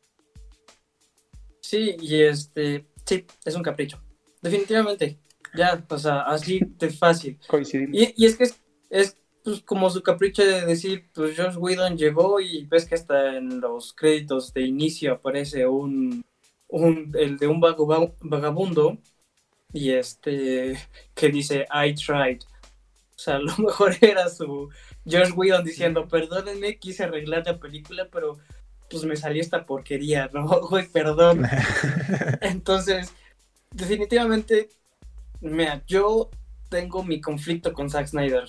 Sí, 1.65 1.97
y 1.99 2.21
este, 2.21 2.85
sí, 3.07 3.25
es 3.43 3.55
un 3.55 3.63
capricho. 3.63 3.99
Definitivamente. 4.43 5.19
Ya, 5.55 5.83
o 5.89 5.99
sea, 5.99 6.21
así 6.21 6.61
de 6.63 6.91
fácil. 6.91 7.39
Coincidimos. 7.49 7.97
Y, 7.99 8.13
y 8.19 8.27
es 8.27 8.37
que 8.37 8.45
es, 8.45 8.61
es 8.91 9.17
pues, 9.43 9.63
como 9.63 9.89
su 9.89 10.03
capricho 10.03 10.45
de 10.45 10.67
decir, 10.67 11.09
pues 11.15 11.35
Josh 11.39 11.57
Whedon 11.57 11.97
llegó 11.97 12.39
y 12.39 12.67
ves 12.67 12.85
que 12.85 12.97
hasta 12.97 13.39
en 13.39 13.63
los 13.63 13.95
créditos 13.95 14.53
de 14.53 14.61
inicio 14.61 15.15
aparece 15.15 15.67
un, 15.67 16.23
un 16.69 17.13
el 17.19 17.39
de 17.39 17.47
un 17.47 17.61
vagabundo 17.61 18.99
y 19.73 19.93
este 19.93 20.79
que 21.15 21.29
dice 21.31 21.67
I 21.73 21.95
tried 21.95 22.43
o 23.15 23.19
sea, 23.19 23.37
a 23.37 23.39
lo 23.41 23.57
mejor 23.57 23.97
era 24.01 24.29
su 24.29 24.69
George 25.07 25.33
Whedon 25.33 25.65
diciendo, 25.65 26.09
perdónenme, 26.09 26.79
quise 26.79 27.05
arreglar 27.05 27.45
la 27.47 27.59
película, 27.59 28.09
pero 28.11 28.39
pues 28.91 29.05
me 29.05 29.17
salió 29.17 29.41
esta 29.41 29.65
porquería, 29.67 30.31
¿no? 30.33 30.47
Güey, 30.69 30.89
perdón. 30.89 31.47
Entonces, 32.41 33.13
definitivamente, 33.71 34.69
mira, 35.41 35.83
yo 35.87 36.31
tengo 36.69 37.03
mi 37.03 37.21
conflicto 37.21 37.73
con 37.73 37.91
Zack 37.91 38.09
Snyder. 38.09 38.49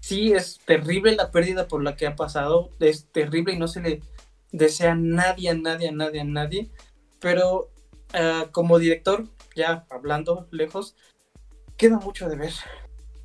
Sí, 0.00 0.32
es 0.32 0.58
terrible 0.64 1.14
la 1.14 1.30
pérdida 1.30 1.68
por 1.68 1.82
la 1.82 1.96
que 1.96 2.06
ha 2.06 2.16
pasado, 2.16 2.70
es 2.80 3.06
terrible 3.06 3.52
y 3.52 3.58
no 3.58 3.68
se 3.68 3.80
le 3.80 4.02
desea 4.50 4.92
a 4.92 4.96
nadie, 4.96 5.50
a 5.50 5.54
nadie, 5.54 5.88
a 5.88 5.92
nadie, 5.92 6.20
a 6.20 6.24
nadie, 6.24 6.70
pero 7.20 7.70
uh, 8.14 8.50
como 8.50 8.80
director, 8.80 9.28
ya 9.54 9.86
hablando 9.90 10.48
lejos, 10.50 10.96
queda 11.76 11.98
mucho 11.98 12.28
de 12.28 12.36
ver 12.36 12.52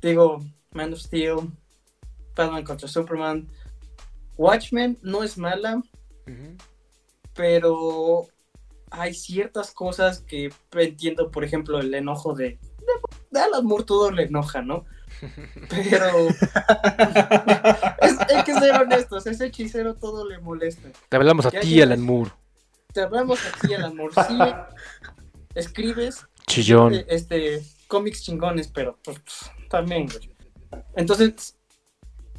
digo, 0.00 0.44
Man 0.72 0.92
of 0.92 1.00
Steel, 1.00 1.52
Batman 2.34 2.64
contra 2.64 2.88
Superman. 2.88 3.48
Watchmen 4.36 4.98
no 5.02 5.22
es 5.22 5.36
mala, 5.36 5.82
pero 7.34 8.26
hay 8.90 9.14
ciertas 9.14 9.70
cosas 9.72 10.20
que 10.20 10.52
entiendo, 10.72 11.30
por 11.30 11.44
ejemplo, 11.44 11.78
el 11.78 11.94
enojo 11.94 12.34
de, 12.34 12.58
de 13.30 13.40
Alan 13.40 13.64
Moore 13.64 13.84
todo 13.84 14.10
le 14.10 14.24
enoja, 14.24 14.62
¿no? 14.62 14.84
Pero 15.68 16.28
hay 18.00 18.44
que 18.44 18.54
ser 18.54 18.74
honestos, 18.80 19.26
ese 19.26 19.46
hechicero 19.46 19.94
todo 19.94 20.28
le 20.28 20.38
molesta. 20.38 20.88
Te 21.08 21.16
hablamos 21.16 21.46
a 21.46 21.50
ti, 21.50 21.80
Alan 21.80 22.02
Moore. 22.02 22.30
Te 22.92 23.02
hablamos 23.02 23.38
a 23.46 23.66
ti, 23.66 23.74
Alan 23.74 23.96
Moore. 23.96 24.14
Sí, 24.26 24.38
escribes 25.54 26.26
Chillón. 26.46 27.04
Este, 27.08 27.62
cómics 27.86 28.22
chingones, 28.22 28.68
pero 28.68 28.98
pues, 29.02 29.16
también, 29.68 30.06
güey. 30.06 30.34
Entonces, 30.96 31.56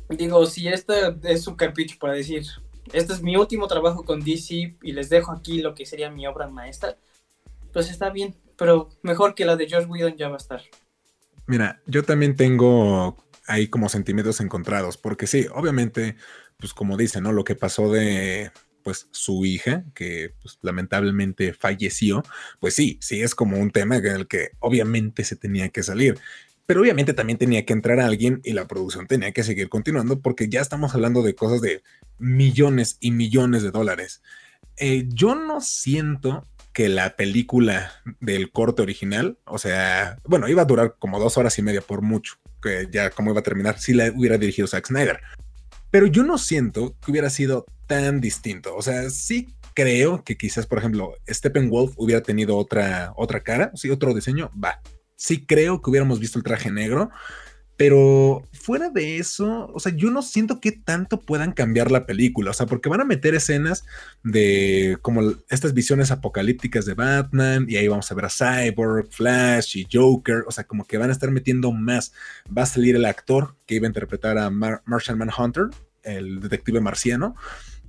digo, 0.10 0.45
si 0.45 0.67
este 0.67 1.15
es 1.23 1.43
su 1.43 1.56
capricho 1.56 1.97
para 1.99 2.13
decir, 2.13 2.45
este 2.93 3.13
es 3.13 3.21
mi 3.21 3.36
último 3.36 3.67
trabajo 3.67 4.04
con 4.04 4.19
DC 4.19 4.78
y 4.82 4.91
les 4.91 5.10
dejo 5.10 5.32
aquí 5.32 5.62
lo 5.62 5.73
que 5.73 5.86
sería 5.86 6.10
mi 6.10 6.28
obra 6.28 6.47
maestra, 6.47 6.97
pues 7.73 7.89
está 7.89 8.10
bien, 8.10 8.36
pero 8.58 8.89
mejor 9.02 9.36
que 9.36 9.45
la 9.45 9.56
de 9.56 9.67
George 9.67 9.88
Whedon 9.88 10.17
ya 10.17 10.30
va 10.30 10.36
a 10.36 10.38
estar. 10.38 10.62
Mira, 11.47 11.82
yo 11.86 12.04
también 12.04 12.36
tengo 12.36 13.17
ahí 13.47 13.67
como 13.67 13.89
sentimientos 13.89 14.39
encontrados, 14.41 14.97
porque 14.97 15.28
sí, 15.28 15.47
obviamente, 15.54 16.15
pues 16.58 16.73
como 16.73 16.97
dice, 16.97 17.21
¿no? 17.21 17.32
Lo 17.32 17.43
que 17.43 17.56
pasó 17.56 17.91
de 17.91 18.52
pues 18.84 19.08
su 19.12 19.45
hija, 19.45 19.84
que 19.93 20.34
pues, 20.41 20.58
lamentablemente 20.62 21.54
falleció, 21.54 22.23
pues 22.60 22.75
sí, 22.75 22.97
sí 23.02 23.21
es 23.21 23.36
como 23.36 23.58
un 23.58 23.71
tema 23.71 23.97
en 23.97 24.06
el 24.06 24.28
que 24.28 24.52
obviamente 24.60 25.23
se 25.23 25.36
tenía 25.36 25.69
que 25.69 25.84
salir 25.84 26.17
pero 26.70 26.82
obviamente 26.82 27.16
también 27.16 27.40
tenía 27.40 27.66
que 27.66 27.74
entrar 27.74 28.00
alguien 28.00 28.42
y 28.44 28.54
la 28.54 28.68
producción 28.68 29.08
tenía 29.08 29.32
que 29.32 29.42
seguir 29.42 29.70
continuando 29.70 30.22
porque 30.22 30.50
ya 30.50 30.62
estamos 30.62 30.94
hablando 30.94 31.24
de 31.24 31.34
cosas 31.34 31.62
de 31.62 31.82
millones 32.20 32.98
y 33.00 33.10
millones 33.10 33.64
de 33.64 33.72
dólares. 33.72 34.22
Eh, 34.78 35.06
yo 35.08 35.34
no 35.34 35.62
siento 35.62 36.46
que 36.72 36.88
la 36.88 37.16
película 37.16 37.92
del 38.20 38.52
corte 38.52 38.84
original, 38.84 39.40
o 39.46 39.58
sea, 39.58 40.20
bueno, 40.26 40.48
iba 40.48 40.62
a 40.62 40.66
durar 40.66 40.96
como 41.00 41.20
dos 41.20 41.40
horas 41.40 41.58
y 41.58 41.64
media 41.64 41.82
por 41.82 42.04
mucho, 42.04 42.36
que 42.62 42.88
ya 42.92 43.10
como 43.10 43.32
iba 43.32 43.40
a 43.40 43.44
terminar, 43.44 43.80
si 43.80 43.94
la 43.94 44.12
hubiera 44.16 44.38
dirigido 44.38 44.68
Zack 44.68 44.90
Snyder. 44.90 45.22
Pero 45.90 46.06
yo 46.06 46.24
no 46.24 46.38
siento 46.38 46.96
que 47.04 47.10
hubiera 47.10 47.32
sido 47.32 47.66
tan 47.88 48.22
distinto. 48.22 48.76
O 48.76 48.84
sea, 48.84 49.10
sí 49.10 49.56
creo 49.74 50.24
que 50.24 50.38
quizás, 50.38 50.68
por 50.68 50.78
ejemplo, 50.78 51.16
Steppenwolf 51.28 51.94
hubiera 51.98 52.22
tenido 52.22 52.58
otra, 52.58 53.12
otra 53.16 53.40
cara, 53.40 53.72
sí, 53.74 53.90
otro 53.90 54.14
diseño, 54.14 54.52
va, 54.64 54.80
sí 55.20 55.46
creo 55.46 55.82
que 55.82 55.90
hubiéramos 55.90 56.20
visto 56.20 56.40
el 56.40 56.46
traje 56.46 56.72
negro, 56.72 57.12
pero 57.76 58.48
fuera 58.54 58.90
de 58.90 59.18
eso, 59.18 59.70
o 59.74 59.80
sea, 59.80 59.94
yo 59.94 60.12
no 60.12 60.22
siento 60.22 60.62
que 60.62 60.72
tanto 60.72 61.20
puedan 61.20 61.52
cambiar 61.52 61.92
la 61.92 62.06
película, 62.06 62.52
o 62.52 62.54
sea, 62.54 62.66
porque 62.66 62.88
van 62.88 63.02
a 63.02 63.06
meter 63.06 63.36
escenas 63.36 63.84
de 64.24 64.98
como 65.02 65.34
estas 65.50 65.74
visiones 65.74 66.10
apocalípticas 66.12 66.86
de 66.86 66.94
Batman, 66.94 67.66
y 67.68 67.76
ahí 67.76 67.88
vamos 67.88 68.10
a 68.10 68.16
ver 68.16 68.26
a 68.26 68.30
Cyborg, 68.30 69.10
Flash 69.12 69.78
y 69.78 69.88
Joker, 69.92 70.46
o 70.48 70.52
sea, 70.52 70.64
como 70.64 70.86
que 70.86 70.98
van 70.98 71.10
a 71.10 71.14
estar 71.14 71.32
metiendo 71.32 71.72
más. 71.72 72.14
Va 72.58 72.64
a 72.64 72.66
salir 72.66 72.96
el 72.96 73.06
actor 73.06 73.56
que 73.66 73.76
iba 73.76 73.88
a 73.88 73.90
interpretar 73.90 74.38
a 74.38 74.50
Martian 74.50 75.18
Manhunter, 75.18 75.66
el 76.04 76.40
detective 76.40 76.80
marciano, 76.80 77.36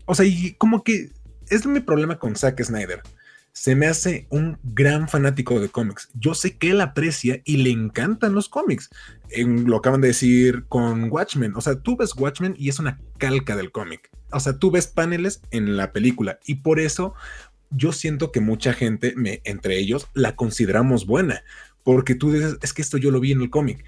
o 0.05 0.17
sea, 0.17 0.27
y 0.27 0.55
como 0.55 0.83
que 0.83 1.11
es 1.49 1.65
mi 1.67 1.81
problema 1.81 2.19
con 2.19 2.35
Zack 2.35 2.63
Snyder 2.63 3.03
se 3.53 3.75
me 3.75 3.87
hace 3.87 4.27
un 4.31 4.59
gran 4.63 5.09
fanático 5.09 5.61
de 5.61 5.69
cómics. 5.69 6.09
Yo 6.15 6.35
sé 6.35 6.57
que 6.57 6.71
él 6.71 6.81
aprecia 6.81 7.43
y 7.45 7.59
le 7.59 7.71
encantan 7.71 8.35
los 8.35 8.49
cómics. 8.49 8.91
lo 9.37 9.77
acaban 9.77 10.01
de 10.01 10.09
decir 10.09 10.65
con 10.69 11.11
Watchmen. 11.11 11.55
O 11.57 11.61
sea, 11.61 11.81
tú 11.81 11.97
ves 11.97 12.15
Watchmen 12.17 12.55
y 12.59 12.69
es 12.69 12.79
una 12.79 13.01
calca 13.19 13.57
del 13.57 13.73
cómic. 13.73 14.11
O 14.33 14.41
sea, 14.41 14.59
tú 14.59 14.71
ves 14.71 14.87
paneles 14.87 15.43
en 15.51 15.77
la 15.77 15.93
película 15.93 16.39
y 16.47 16.57
por 16.57 16.81
eso 16.81 17.15
yo 17.71 17.93
siento 17.93 18.33
que 18.33 18.41
mucha 18.41 18.73
gente, 18.73 19.15
me, 19.17 19.41
entre 19.45 19.79
ellos, 19.79 20.09
la 20.15 20.37
consideramos 20.37 21.07
buena. 21.07 21.43
Porque 21.83 22.15
tú 22.15 22.33
dices, 22.33 22.57
es 22.63 22.73
que 22.73 22.83
esto 22.83 22.99
yo 22.99 23.11
lo 23.11 23.21
vi 23.21 23.33
en 23.33 23.41
el 23.41 23.51
cómic. 23.51 23.85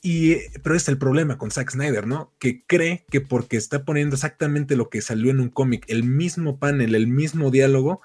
Y, 0.00 0.36
pero 0.62 0.76
es 0.76 0.88
el 0.88 0.98
problema 0.98 1.38
con 1.38 1.50
Zack 1.50 1.72
Snyder, 1.72 2.06
¿no? 2.06 2.32
Que 2.38 2.64
cree 2.66 3.04
que 3.10 3.20
porque 3.20 3.56
está 3.56 3.84
poniendo 3.84 4.14
exactamente 4.14 4.76
lo 4.76 4.90
que 4.90 5.02
salió 5.02 5.30
en 5.30 5.40
un 5.40 5.48
cómic, 5.48 5.84
el 5.88 6.04
mismo 6.04 6.58
panel, 6.58 6.94
el 6.94 7.08
mismo 7.08 7.50
diálogo, 7.50 8.00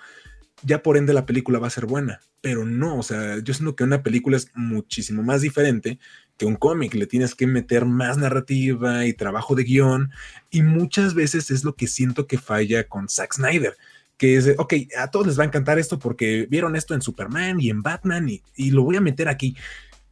ya 0.64 0.82
por 0.82 0.98
ende 0.98 1.14
la 1.14 1.26
película 1.26 1.60
va 1.60 1.68
a 1.68 1.72
ser 1.72 1.86
buena. 1.86 2.22
Pero 2.42 2.66
no, 2.66 2.98
o 2.98 3.04
sea, 3.04 3.40
yo 3.40 3.54
siento 3.54 3.76
que 3.76 3.84
una 3.84 4.04
película 4.04 4.38
es 4.38 4.52
muchísimo 4.54 5.24
más 5.24 5.42
diferente 5.42 6.00
que 6.38 6.46
un 6.46 6.56
cómic. 6.56 6.94
Le 6.94 7.08
tienes 7.08 7.36
que 7.36 7.48
meter 7.48 7.86
más 7.86 8.18
narrativa 8.18 9.06
y 9.06 9.14
trabajo 9.14 9.56
de 9.56 9.64
guion. 9.64 10.12
Y 10.50 10.62
muchas 10.62 11.14
veces 11.14 11.52
es 11.52 11.64
lo 11.64 11.76
que 11.76 11.88
siento 11.88 12.28
que 12.28 12.38
falla 12.38 12.88
con 12.88 13.08
Zack 13.08 13.34
Snyder. 13.36 13.76
Que 14.18 14.38
es, 14.38 14.54
ok, 14.58 14.74
a 14.98 15.10
todos 15.10 15.28
les 15.28 15.40
va 15.40 15.44
a 15.44 15.48
encantar 15.48 15.80
esto 15.80 16.00
porque 16.00 16.48
vieron 16.50 16.76
esto 16.76 16.94
en 16.94 17.02
Superman 17.02 17.60
y 17.60 17.70
en 17.70 17.82
Batman 17.82 18.30
y, 18.30 18.42
y 18.56 18.72
lo 18.72 18.84
voy 18.84 18.96
a 18.96 19.02
meter 19.02 19.28
aquí 19.28 19.56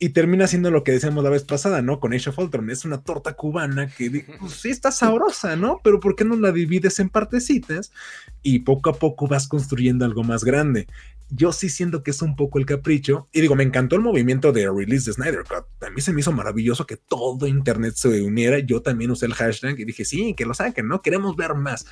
y 0.03 0.09
termina 0.09 0.47
siendo 0.47 0.71
lo 0.71 0.83
que 0.83 0.93
decíamos 0.93 1.23
la 1.23 1.29
vez 1.29 1.43
pasada, 1.43 1.83
¿no? 1.83 1.99
Con 1.99 2.11
Age 2.11 2.31
of 2.31 2.39
Ultron. 2.39 2.71
Es 2.71 2.85
una 2.85 3.03
torta 3.03 3.33
cubana 3.33 3.87
que, 3.87 4.25
pues 4.39 4.53
sí, 4.53 4.71
está 4.71 4.91
sabrosa, 4.91 5.55
¿no? 5.55 5.79
Pero 5.83 5.99
¿por 5.99 6.15
qué 6.15 6.25
no 6.25 6.35
la 6.37 6.51
divides 6.51 6.99
en 6.99 7.09
partecitas 7.09 7.91
y 8.41 8.59
poco 8.61 8.89
a 8.89 8.93
poco 8.93 9.27
vas 9.27 9.47
construyendo 9.47 10.03
algo 10.03 10.23
más 10.23 10.43
grande? 10.43 10.87
Yo 11.29 11.53
sí 11.53 11.69
siento 11.69 12.01
que 12.01 12.09
es 12.09 12.23
un 12.23 12.35
poco 12.35 12.57
el 12.57 12.65
capricho. 12.65 13.27
Y 13.31 13.41
digo, 13.41 13.53
me 13.53 13.63
encantó 13.63 13.95
el 13.95 14.01
movimiento 14.01 14.51
de 14.51 14.67
release 14.71 15.05
de 15.05 15.13
Snyder 15.13 15.43
Cut. 15.43 15.65
A 15.85 15.91
mí 15.91 16.01
se 16.01 16.13
me 16.13 16.21
hizo 16.21 16.31
maravilloso 16.31 16.87
que 16.87 16.97
todo 16.97 17.45
Internet 17.45 17.93
se 17.95 18.23
uniera. 18.23 18.57
Yo 18.57 18.81
también 18.81 19.11
usé 19.11 19.27
el 19.27 19.35
hashtag 19.35 19.79
y 19.79 19.85
dije, 19.85 20.03
sí, 20.03 20.33
que 20.33 20.47
lo 20.47 20.55
saquen, 20.55 20.87
¿no? 20.87 21.03
Queremos 21.03 21.35
ver 21.35 21.53
más. 21.53 21.85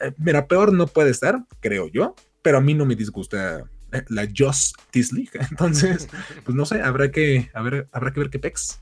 Eh, 0.00 0.12
mira, 0.16 0.46
peor 0.46 0.72
no 0.72 0.86
puede 0.86 1.10
estar, 1.10 1.44
creo 1.60 1.88
yo, 1.88 2.14
pero 2.40 2.56
a 2.56 2.62
mí 2.62 2.72
no 2.72 2.86
me 2.86 2.96
disgusta 2.96 3.66
la 4.08 4.28
Justice 4.36 5.14
League. 5.14 5.30
Entonces, 5.50 6.08
pues 6.44 6.54
no 6.54 6.64
sé, 6.64 6.82
habrá 6.82 7.10
que, 7.10 7.50
a 7.54 7.62
ver, 7.62 7.88
habrá 7.92 8.12
que 8.12 8.20
ver 8.20 8.30
qué 8.30 8.38
pex. 8.38 8.80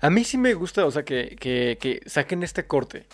A 0.00 0.10
mí 0.10 0.24
sí 0.24 0.38
me 0.38 0.54
gusta, 0.54 0.86
o 0.86 0.90
sea, 0.90 1.04
que, 1.04 1.36
que, 1.38 2.00
saquen 2.06 2.42
este 2.42 2.66
corte. 2.66 3.06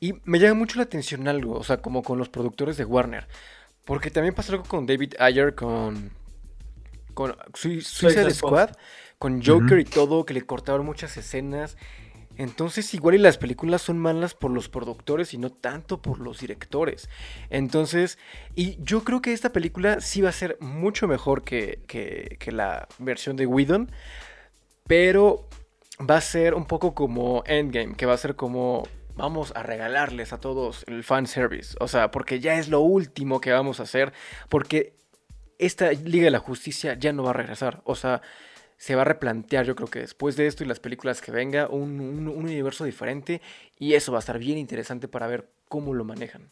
Y 0.00 0.14
me 0.24 0.38
llama 0.38 0.54
mucho 0.54 0.78
la 0.78 0.84
atención 0.84 1.28
algo, 1.28 1.58
o 1.58 1.64
sea, 1.64 1.78
como 1.78 2.02
con 2.02 2.18
los 2.18 2.28
productores 2.28 2.76
de 2.76 2.84
Warner. 2.84 3.28
Porque 3.84 4.10
también 4.10 4.34
pasó 4.34 4.52
algo 4.52 4.64
con 4.64 4.86
David 4.86 5.14
Ayer, 5.18 5.54
con, 5.54 6.10
con 7.14 7.36
Suicide 7.54 8.30
Squad, 8.30 8.70
con 9.18 9.44
Joker 9.44 9.78
y 9.78 9.84
todo, 9.84 10.24
que 10.24 10.34
le 10.34 10.42
cortaron 10.42 10.86
muchas 10.86 11.16
escenas. 11.16 11.76
Entonces 12.36 12.92
igual 12.94 13.16
y 13.16 13.18
las 13.18 13.38
películas 13.38 13.82
son 13.82 13.98
malas 13.98 14.34
por 14.34 14.50
los 14.50 14.68
productores 14.68 15.34
y 15.34 15.38
no 15.38 15.50
tanto 15.50 16.00
por 16.00 16.18
los 16.18 16.40
directores. 16.40 17.08
Entonces, 17.50 18.18
y 18.54 18.82
yo 18.82 19.04
creo 19.04 19.22
que 19.22 19.32
esta 19.32 19.52
película 19.52 20.00
sí 20.00 20.20
va 20.22 20.30
a 20.30 20.32
ser 20.32 20.56
mucho 20.60 21.08
mejor 21.08 21.44
que, 21.44 21.80
que, 21.86 22.52
la 22.52 22.88
versión 22.98 23.36
de 23.36 23.46
Whedon, 23.46 23.90
pero 24.86 25.48
va 25.98 26.16
a 26.16 26.20
ser 26.20 26.54
un 26.54 26.66
poco 26.66 26.94
como 26.94 27.44
Endgame, 27.46 27.94
que 27.94 28.06
va 28.06 28.14
a 28.14 28.18
ser 28.18 28.36
como 28.36 28.86
vamos 29.14 29.52
a 29.54 29.62
regalarles 29.62 30.32
a 30.32 30.40
todos 30.40 30.84
el 30.86 31.04
fan 31.04 31.26
service. 31.26 31.76
O 31.80 31.88
sea, 31.88 32.10
porque 32.10 32.40
ya 32.40 32.58
es 32.58 32.68
lo 32.68 32.80
último 32.80 33.40
que 33.40 33.52
vamos 33.52 33.80
a 33.80 33.84
hacer, 33.84 34.12
porque 34.48 34.94
esta 35.58 35.92
Liga 35.92 36.24
de 36.24 36.30
la 36.30 36.38
Justicia 36.38 36.94
ya 36.94 37.12
no 37.12 37.22
va 37.22 37.30
a 37.30 37.34
regresar. 37.34 37.82
O 37.84 37.94
sea, 37.94 38.22
se 38.82 38.96
va 38.96 39.02
a 39.02 39.04
replantear, 39.04 39.64
yo 39.64 39.76
creo 39.76 39.86
que 39.86 40.00
después 40.00 40.34
de 40.34 40.48
esto 40.48 40.64
y 40.64 40.66
las 40.66 40.80
películas 40.80 41.20
que 41.20 41.30
venga, 41.30 41.68
un, 41.68 42.26
universo 42.26 42.84
diferente 42.84 43.40
y 43.78 43.94
eso 43.94 44.10
va 44.10 44.18
a 44.18 44.26
estar 44.26 44.40
bien 44.40 44.58
interesante 44.58 45.06
para 45.06 45.28
ver 45.28 45.48
cómo 45.68 45.94
lo 45.94 46.02
manejan. 46.04 46.50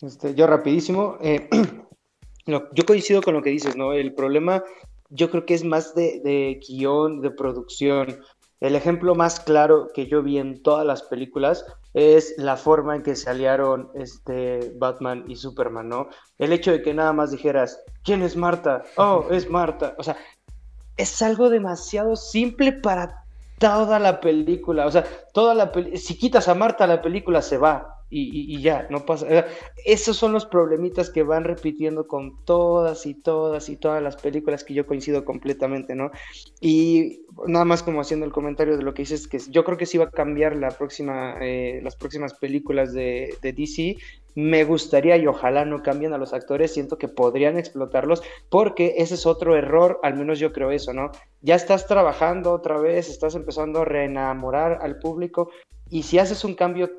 Este, 0.00 0.34
yo 0.34 0.48
rapidísimo, 0.48 1.18
eh, 1.22 1.48
yo 2.46 2.84
coincido 2.84 3.22
con 3.22 3.34
lo 3.34 3.42
que 3.42 3.50
dices, 3.50 3.76
¿no? 3.76 3.92
El 3.92 4.12
problema 4.12 4.64
yo 5.08 5.30
creo 5.30 5.46
que 5.46 5.54
es 5.54 5.62
más 5.62 5.94
de, 5.94 6.20
de 6.24 6.58
guion, 6.66 7.20
de 7.20 7.30
producción. 7.30 8.18
El 8.58 8.74
ejemplo 8.74 9.14
más 9.14 9.38
claro 9.38 9.86
que 9.94 10.08
yo 10.08 10.20
vi 10.20 10.38
en 10.38 10.64
todas 10.64 10.84
las 10.84 11.04
películas 11.04 11.64
es 11.94 12.34
la 12.38 12.56
forma 12.56 12.96
en 12.96 13.04
que 13.04 13.14
se 13.14 13.30
aliaron 13.30 13.88
este 13.94 14.72
Batman 14.78 15.26
y 15.28 15.36
Superman, 15.36 15.88
¿no? 15.88 16.08
El 16.38 16.52
hecho 16.52 16.72
de 16.72 16.82
que 16.82 16.92
nada 16.92 17.12
más 17.12 17.30
dijeras, 17.30 17.80
¿quién 18.02 18.22
es 18.22 18.34
Marta? 18.34 18.82
Oh, 18.96 19.26
es 19.30 19.48
Marta. 19.48 19.94
O 19.96 20.02
sea, 20.02 20.16
es 20.96 21.22
algo 21.22 21.50
demasiado 21.50 22.16
simple 22.16 22.72
para 22.72 23.24
toda 23.58 23.98
la 23.98 24.20
película. 24.20 24.86
O 24.86 24.90
sea, 24.90 25.04
toda 25.32 25.54
la 25.54 25.72
si 25.96 26.18
quitas 26.18 26.48
a 26.48 26.54
Marta, 26.54 26.86
la 26.86 27.02
película 27.02 27.42
se 27.42 27.58
va 27.58 27.91
y, 28.14 28.60
ya, 28.60 28.86
no 28.90 29.06
pasa. 29.06 29.46
Esos 29.86 30.18
son 30.18 30.32
los 30.32 30.44
problemitas 30.44 31.08
que 31.08 31.22
van 31.22 31.44
repitiendo 31.44 32.06
con 32.06 32.44
todas 32.44 33.06
y 33.06 33.14
todas 33.14 33.70
y 33.70 33.76
todas 33.76 34.02
las 34.02 34.16
películas 34.16 34.64
que 34.64 34.74
yo 34.74 34.86
coincido 34.86 35.24
completamente, 35.24 35.94
¿no? 35.94 36.10
Y 36.60 37.22
nada 37.46 37.64
más 37.64 37.82
como 37.82 38.02
haciendo 38.02 38.26
el 38.26 38.32
comentario 38.32 38.76
de 38.76 38.82
lo 38.82 38.92
que 38.92 39.02
dices, 39.02 39.26
que 39.26 39.38
yo 39.48 39.64
creo 39.64 39.78
que 39.78 39.86
sí 39.86 39.96
va 39.96 40.04
a 40.04 40.10
cambiar 40.10 40.56
la 40.56 40.70
próxima, 40.70 41.36
eh, 41.40 41.80
las 41.82 41.96
próximas 41.96 42.34
películas 42.34 42.92
de, 42.92 43.34
de 43.40 43.52
DC 43.54 43.96
me 44.34 44.64
gustaría 44.64 45.16
y 45.16 45.26
ojalá 45.26 45.64
no 45.64 45.82
cambien 45.82 46.12
a 46.12 46.18
los 46.18 46.32
actores, 46.32 46.72
siento 46.72 46.98
que 46.98 47.08
podrían 47.08 47.58
explotarlos 47.58 48.22
porque 48.48 48.94
ese 48.98 49.14
es 49.14 49.26
otro 49.26 49.56
error, 49.56 50.00
al 50.02 50.16
menos 50.16 50.38
yo 50.38 50.52
creo 50.52 50.70
eso, 50.70 50.92
¿no? 50.92 51.12
Ya 51.40 51.54
estás 51.54 51.86
trabajando 51.86 52.52
otra 52.52 52.78
vez, 52.78 53.08
estás 53.08 53.34
empezando 53.34 53.80
a 53.80 53.84
reenamorar 53.84 54.78
al 54.82 54.98
público 54.98 55.50
y 55.90 56.04
si 56.04 56.18
haces 56.18 56.44
un 56.44 56.54
cambio 56.54 56.90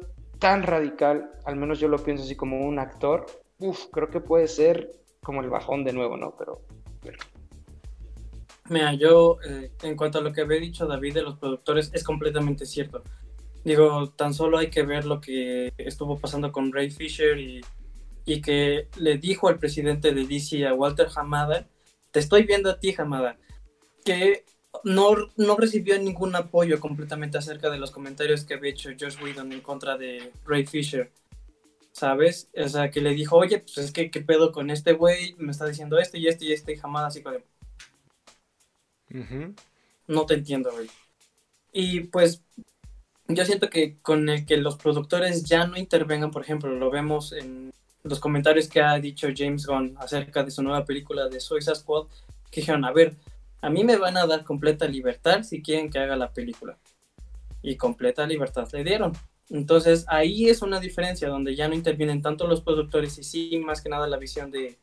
tan 0.43 0.61
radical, 0.61 1.31
al 1.45 1.55
menos 1.55 1.79
yo 1.79 1.87
lo 1.87 2.03
pienso 2.03 2.25
así 2.25 2.35
como 2.35 2.67
un 2.67 2.77
actor, 2.77 3.25
uff, 3.59 3.85
creo 3.93 4.09
que 4.09 4.19
puede 4.19 4.49
ser 4.49 4.91
como 5.23 5.39
el 5.39 5.49
bajón 5.49 5.85
de 5.85 5.93
nuevo, 5.93 6.17
¿no? 6.17 6.35
Pero... 6.37 6.61
Mira, 8.69 8.93
yo 8.93 9.37
eh, 9.47 9.71
en 9.83 9.95
cuanto 9.95 10.17
a 10.17 10.21
lo 10.21 10.33
que 10.33 10.41
había 10.41 10.59
dicho 10.59 10.85
David 10.85 11.13
de 11.13 11.21
los 11.21 11.37
productores, 11.39 11.91
es 11.93 12.03
completamente 12.03 12.65
cierto. 12.65 13.03
Digo, 13.63 14.09
tan 14.09 14.33
solo 14.33 14.57
hay 14.57 14.69
que 14.69 14.83
ver 14.83 15.05
lo 15.05 15.21
que 15.21 15.71
estuvo 15.77 16.19
pasando 16.19 16.51
con 16.51 16.73
Ray 16.73 16.91
Fisher 16.91 17.39
y, 17.39 17.61
y 18.25 18.41
que 18.41 18.89
le 18.97 19.17
dijo 19.19 19.47
al 19.47 19.59
presidente 19.59 20.13
de 20.13 20.25
DC, 20.25 20.67
a 20.67 20.73
Walter 20.73 21.07
Hamada, 21.15 21.69
te 22.11 22.19
estoy 22.19 22.43
viendo 22.43 22.69
a 22.69 22.79
ti, 22.81 22.93
Hamada, 22.97 23.37
que 24.03 24.43
no, 24.83 25.15
no 25.37 25.55
recibió 25.55 25.97
ningún 25.99 26.35
apoyo 26.35 26.79
completamente 26.79 27.37
acerca 27.37 27.69
de 27.69 27.77
los 27.77 27.91
comentarios 27.91 28.43
que 28.43 28.55
había 28.55 28.71
hecho 28.71 28.89
Josh 28.99 29.21
Whedon 29.21 29.51
en 29.51 29.61
contra 29.61 29.97
de 29.97 30.31
Ray 30.45 30.65
Fisher. 30.65 31.11
¿Sabes? 31.91 32.49
O 32.57 32.67
sea, 32.67 32.89
que 32.89 33.01
le 33.01 33.11
dijo, 33.11 33.37
oye, 33.37 33.59
pues 33.59 33.77
es 33.77 33.91
que, 33.91 34.09
¿qué 34.09 34.21
pedo 34.21 34.51
con 34.51 34.71
este 34.71 34.93
güey? 34.93 35.35
Me 35.37 35.51
está 35.51 35.67
diciendo 35.67 35.99
este 35.99 36.17
y 36.17 36.27
este 36.27 36.45
y 36.45 36.53
este 36.53 36.73
y 36.73 36.79
Hamada 36.81 37.07
así 37.07 37.21
como 37.21 37.37
No 40.07 40.25
te 40.25 40.33
entiendo, 40.33 40.71
güey. 40.71 40.89
Y 41.71 42.01
pues 42.01 42.41
yo 43.27 43.45
siento 43.45 43.69
que 43.69 43.97
con 44.01 44.27
el 44.27 44.45
que 44.45 44.57
los 44.57 44.75
productores 44.77 45.43
ya 45.43 45.67
no 45.67 45.77
intervengan, 45.77 46.31
por 46.31 46.41
ejemplo, 46.41 46.71
lo 46.71 46.89
vemos 46.89 47.31
en 47.31 47.71
los 48.03 48.19
comentarios 48.19 48.67
que 48.67 48.81
ha 48.81 48.99
dicho 48.99 49.27
James 49.35 49.65
Gunn 49.65 49.95
acerca 49.97 50.43
de 50.43 50.51
su 50.51 50.61
nueva 50.61 50.83
película 50.85 51.29
de 51.29 51.39
Suicide 51.39 51.75
Squad, 51.75 52.07
que 52.51 52.61
dijeron, 52.61 52.85
a 52.85 52.91
ver, 52.91 53.15
a 53.63 53.69
mí 53.69 53.85
me 53.85 53.95
van 53.95 54.17
a 54.17 54.27
dar 54.27 54.43
completa 54.43 54.85
libertad 54.85 55.41
si 55.43 55.61
quieren 55.61 55.89
que 55.89 55.97
haga 55.97 56.17
la 56.17 56.33
película. 56.33 56.77
Y 57.61 57.77
completa 57.77 58.27
libertad 58.27 58.67
le 58.73 58.83
dieron. 58.83 59.13
Entonces 59.49 60.03
ahí 60.09 60.49
es 60.49 60.61
una 60.61 60.81
diferencia 60.81 61.29
donde 61.29 61.55
ya 61.55 61.69
no 61.69 61.73
intervienen 61.73 62.21
tanto 62.21 62.45
los 62.45 62.59
productores 62.59 63.17
y 63.17 63.23
sí 63.23 63.57
más 63.59 63.81
que 63.81 63.87
nada 63.87 64.05
la 64.05 64.17
visión 64.17 64.51
de, 64.51 64.77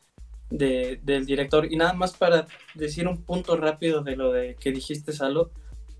del 0.48 1.26
director. 1.26 1.70
Y 1.70 1.76
nada 1.76 1.92
más 1.92 2.16
para 2.16 2.46
decir 2.74 3.06
un 3.06 3.22
punto 3.22 3.54
rápido 3.58 4.02
de 4.02 4.16
lo 4.16 4.32
de 4.32 4.56
que 4.58 4.72
dijiste, 4.72 5.12
Salo, 5.12 5.50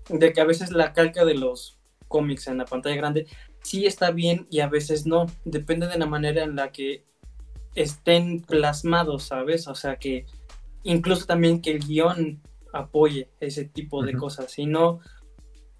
de 0.09 0.33
que 0.33 0.41
a 0.41 0.45
veces 0.45 0.71
la 0.71 0.91
calca 0.91 1.23
de 1.23 1.35
los 1.35 1.77
cómics 2.07 2.47
en 2.47 2.57
la 2.57 2.65
pantalla 2.65 2.95
grande, 2.95 3.27
sí 3.61 3.85
está 3.85 4.09
bien 4.09 4.47
y 4.49 4.61
a 4.61 4.67
veces 4.67 5.05
no. 5.05 5.27
Depende 5.45 5.85
de 5.85 5.99
la 5.99 6.07
manera 6.07 6.43
en 6.43 6.55
la 6.55 6.71
que 6.71 7.05
estén 7.75 8.41
plasmados, 8.41 9.25
¿sabes? 9.25 9.67
O 9.67 9.75
sea 9.75 9.97
que 9.97 10.25
incluso 10.81 11.27
también 11.27 11.61
que 11.61 11.69
el 11.69 11.85
guion 11.85 12.41
apoye 12.73 13.29
ese 13.39 13.65
tipo 13.65 14.03
de 14.03 14.13
cosas. 14.13 14.51
Si 14.51 14.65
no, 14.65 14.99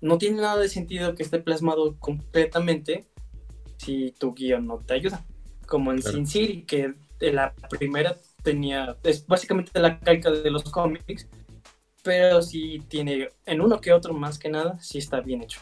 no 0.01 0.17
tiene 0.17 0.41
nada 0.41 0.59
de 0.59 0.69
sentido 0.69 1.15
que 1.15 1.23
esté 1.23 1.39
plasmado 1.39 1.97
completamente 1.99 3.05
si 3.77 4.13
tu 4.17 4.33
guion 4.33 4.67
no 4.67 4.79
te 4.79 4.93
ayuda. 4.93 5.25
Como 5.65 5.91
en 5.91 6.01
Sin 6.01 6.27
City, 6.27 6.63
que 6.63 6.95
la 7.19 7.53
primera 7.69 8.15
tenía, 8.43 8.97
es 9.03 9.25
básicamente 9.25 9.79
la 9.79 9.99
calca 9.99 10.31
de 10.31 10.51
los 10.51 10.63
cómics, 10.63 11.27
pero 12.03 12.41
sí 12.41 12.83
tiene 12.87 13.29
en 13.45 13.61
uno 13.61 13.79
que 13.79 13.93
otro 13.93 14.13
más 14.13 14.37
que 14.39 14.49
nada, 14.49 14.79
sí 14.81 14.97
está 14.97 15.21
bien 15.21 15.43
hecho. 15.43 15.61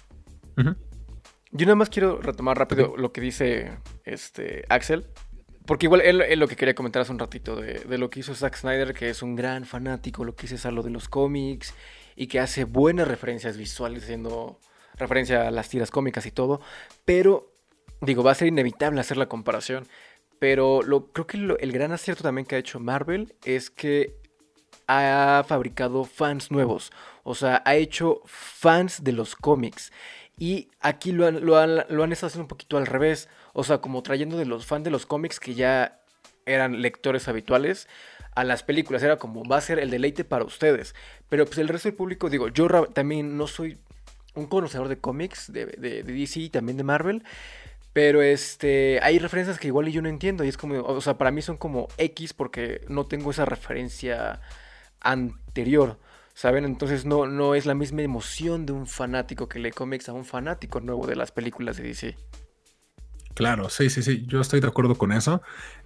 Yo 1.52 1.66
nada 1.66 1.76
más 1.76 1.90
quiero 1.90 2.22
retomar 2.22 2.58
rápido 2.58 2.96
lo 2.96 3.12
que 3.12 3.22
dice 3.22 3.78
este 4.04 4.66
Axel. 4.70 5.08
Porque 5.70 5.86
igual 5.86 6.02
él, 6.02 6.40
lo 6.40 6.48
que 6.48 6.56
quería 6.56 6.74
comentar 6.74 7.04
hace 7.04 7.12
un 7.12 7.20
ratito 7.20 7.56
de, 7.56 7.96
lo 8.00 8.10
que 8.10 8.22
hizo 8.22 8.34
Zack 8.34 8.56
Snyder, 8.56 8.92
que 8.92 9.12
es 9.12 9.22
un 9.22 9.36
gran 9.36 9.66
fanático, 9.66 10.24
lo 10.24 10.36
que 10.36 10.48
dice 10.48 10.68
a 10.68 10.72
lo 10.72 10.82
de 10.82 10.90
los 10.90 11.08
cómics 11.08 11.76
y 12.16 12.26
que 12.26 12.40
hace 12.40 12.64
buenas 12.64 13.08
referencias 13.08 13.56
visuales, 13.56 14.02
haciendo 14.02 14.60
referencia 14.96 15.48
a 15.48 15.52
las 15.52 15.70
tiras 15.70 15.92
cómicas 15.92 16.26
y 16.26 16.32
todo. 16.32 16.60
Pero, 17.06 17.54
digo, 18.02 18.24
va 18.24 18.32
a 18.32 18.34
ser 18.34 18.48
inevitable 18.48 19.00
hacer 19.00 19.18
la 19.18 19.28
comparación. 19.28 19.86
Pero 20.40 20.82
lo, 20.82 21.12
creo 21.12 21.28
que 21.28 21.38
el 21.38 21.72
gran 21.72 21.92
acierto 21.92 22.24
también 22.24 22.48
que 22.48 22.56
ha 22.56 22.58
hecho 22.58 22.80
Marvel 22.80 23.36
es 23.46 23.70
que 23.70 24.16
ha 24.88 25.46
fabricado 25.48 26.04
fans 26.04 26.50
nuevos. 26.50 26.92
O 27.22 27.36
sea, 27.36 27.62
ha 27.64 27.76
hecho 27.76 28.24
fans 28.26 29.04
de 29.04 29.12
los 29.12 29.36
cómics. 29.36 29.92
Y 30.40 30.70
aquí 30.80 31.12
lo 31.12 31.28
han, 31.28 31.46
lo, 31.46 31.58
han, 31.58 32.12
estado 32.12 32.28
haciendo 32.28 32.46
un 32.46 32.48
poquito 32.48 32.78
al 32.78 32.88
revés. 32.88 33.30
O 33.54 33.64
sea, 33.64 33.80
como 33.80 34.04
trayendo 34.04 34.38
de 34.38 34.46
los 34.46 34.66
fans 34.66 34.84
de 34.84 34.92
los 34.92 35.06
cómics 35.06 35.40
que 35.40 35.54
ya 35.54 36.00
eran 36.46 36.82
lectores 36.82 37.28
habituales 37.28 37.88
a 38.36 38.44
las 38.44 38.64
películas. 38.64 39.04
Era 39.04 39.18
como, 39.18 39.44
va 39.44 39.58
a 39.58 39.62
ser 39.62 39.80
el 39.80 39.90
deleite 39.90 40.24
para 40.24 40.44
ustedes. 40.44 40.96
Pero 41.30 41.46
pues 41.46 41.58
el 41.58 41.68
resto 41.68 41.90
del 41.90 41.96
público, 41.96 42.30
digo, 42.30 42.50
yo 42.50 42.68
también 42.88 43.38
no 43.38 43.48
soy 43.48 43.78
un 44.36 44.48
conocedor 44.48 44.88
de 44.88 44.98
cómics, 44.98 45.52
de, 45.52 45.66
de, 45.66 46.04
DC 46.04 46.40
y 46.40 46.50
también 46.50 46.78
de 46.78 46.84
Marvel. 46.84 47.24
Pero 47.94 48.22
este, 48.22 49.00
hay 49.02 49.20
referencias 49.20 49.60
que 49.60 49.68
igual 49.68 49.88
yo 49.88 50.02
no 50.02 50.10
entiendo. 50.10 50.44
Y 50.44 50.48
es 50.48 50.58
como, 50.58 50.82
o 50.82 51.02
sea, 51.02 51.18
para 51.18 51.32
mí 51.32 51.42
son 51.42 51.58
como 51.58 51.88
X 51.98 52.34
porque 52.34 52.82
no 52.88 53.06
tengo 53.06 53.32
esa 53.32 53.46
referencia 53.46 54.42
anterior. 55.02 55.98
¿Saben? 56.34 56.64
Entonces 56.64 57.04
no, 57.06 57.28
no 57.28 57.54
es 57.54 57.66
la 57.66 57.74
misma 57.76 58.02
emoción 58.02 58.66
de 58.66 58.72
un 58.72 58.88
fanático 58.88 59.50
que 59.50 59.60
lee 59.60 59.72
cómics 59.72 60.08
a 60.08 60.14
un 60.14 60.24
fanático 60.24 60.80
nuevo 60.80 61.06
de 61.06 61.18
las 61.18 61.34
películas 61.34 61.76
de 61.76 61.84
DC. 61.84 62.16
Claro, 63.40 63.70
sí, 63.70 63.90
sí, 63.90 64.04
sí, 64.04 64.26
yo 64.28 64.42
estoy 64.42 64.60
de 64.60 64.68
acuerdo 64.68 64.96
con 64.96 65.14
eso. 65.14 65.42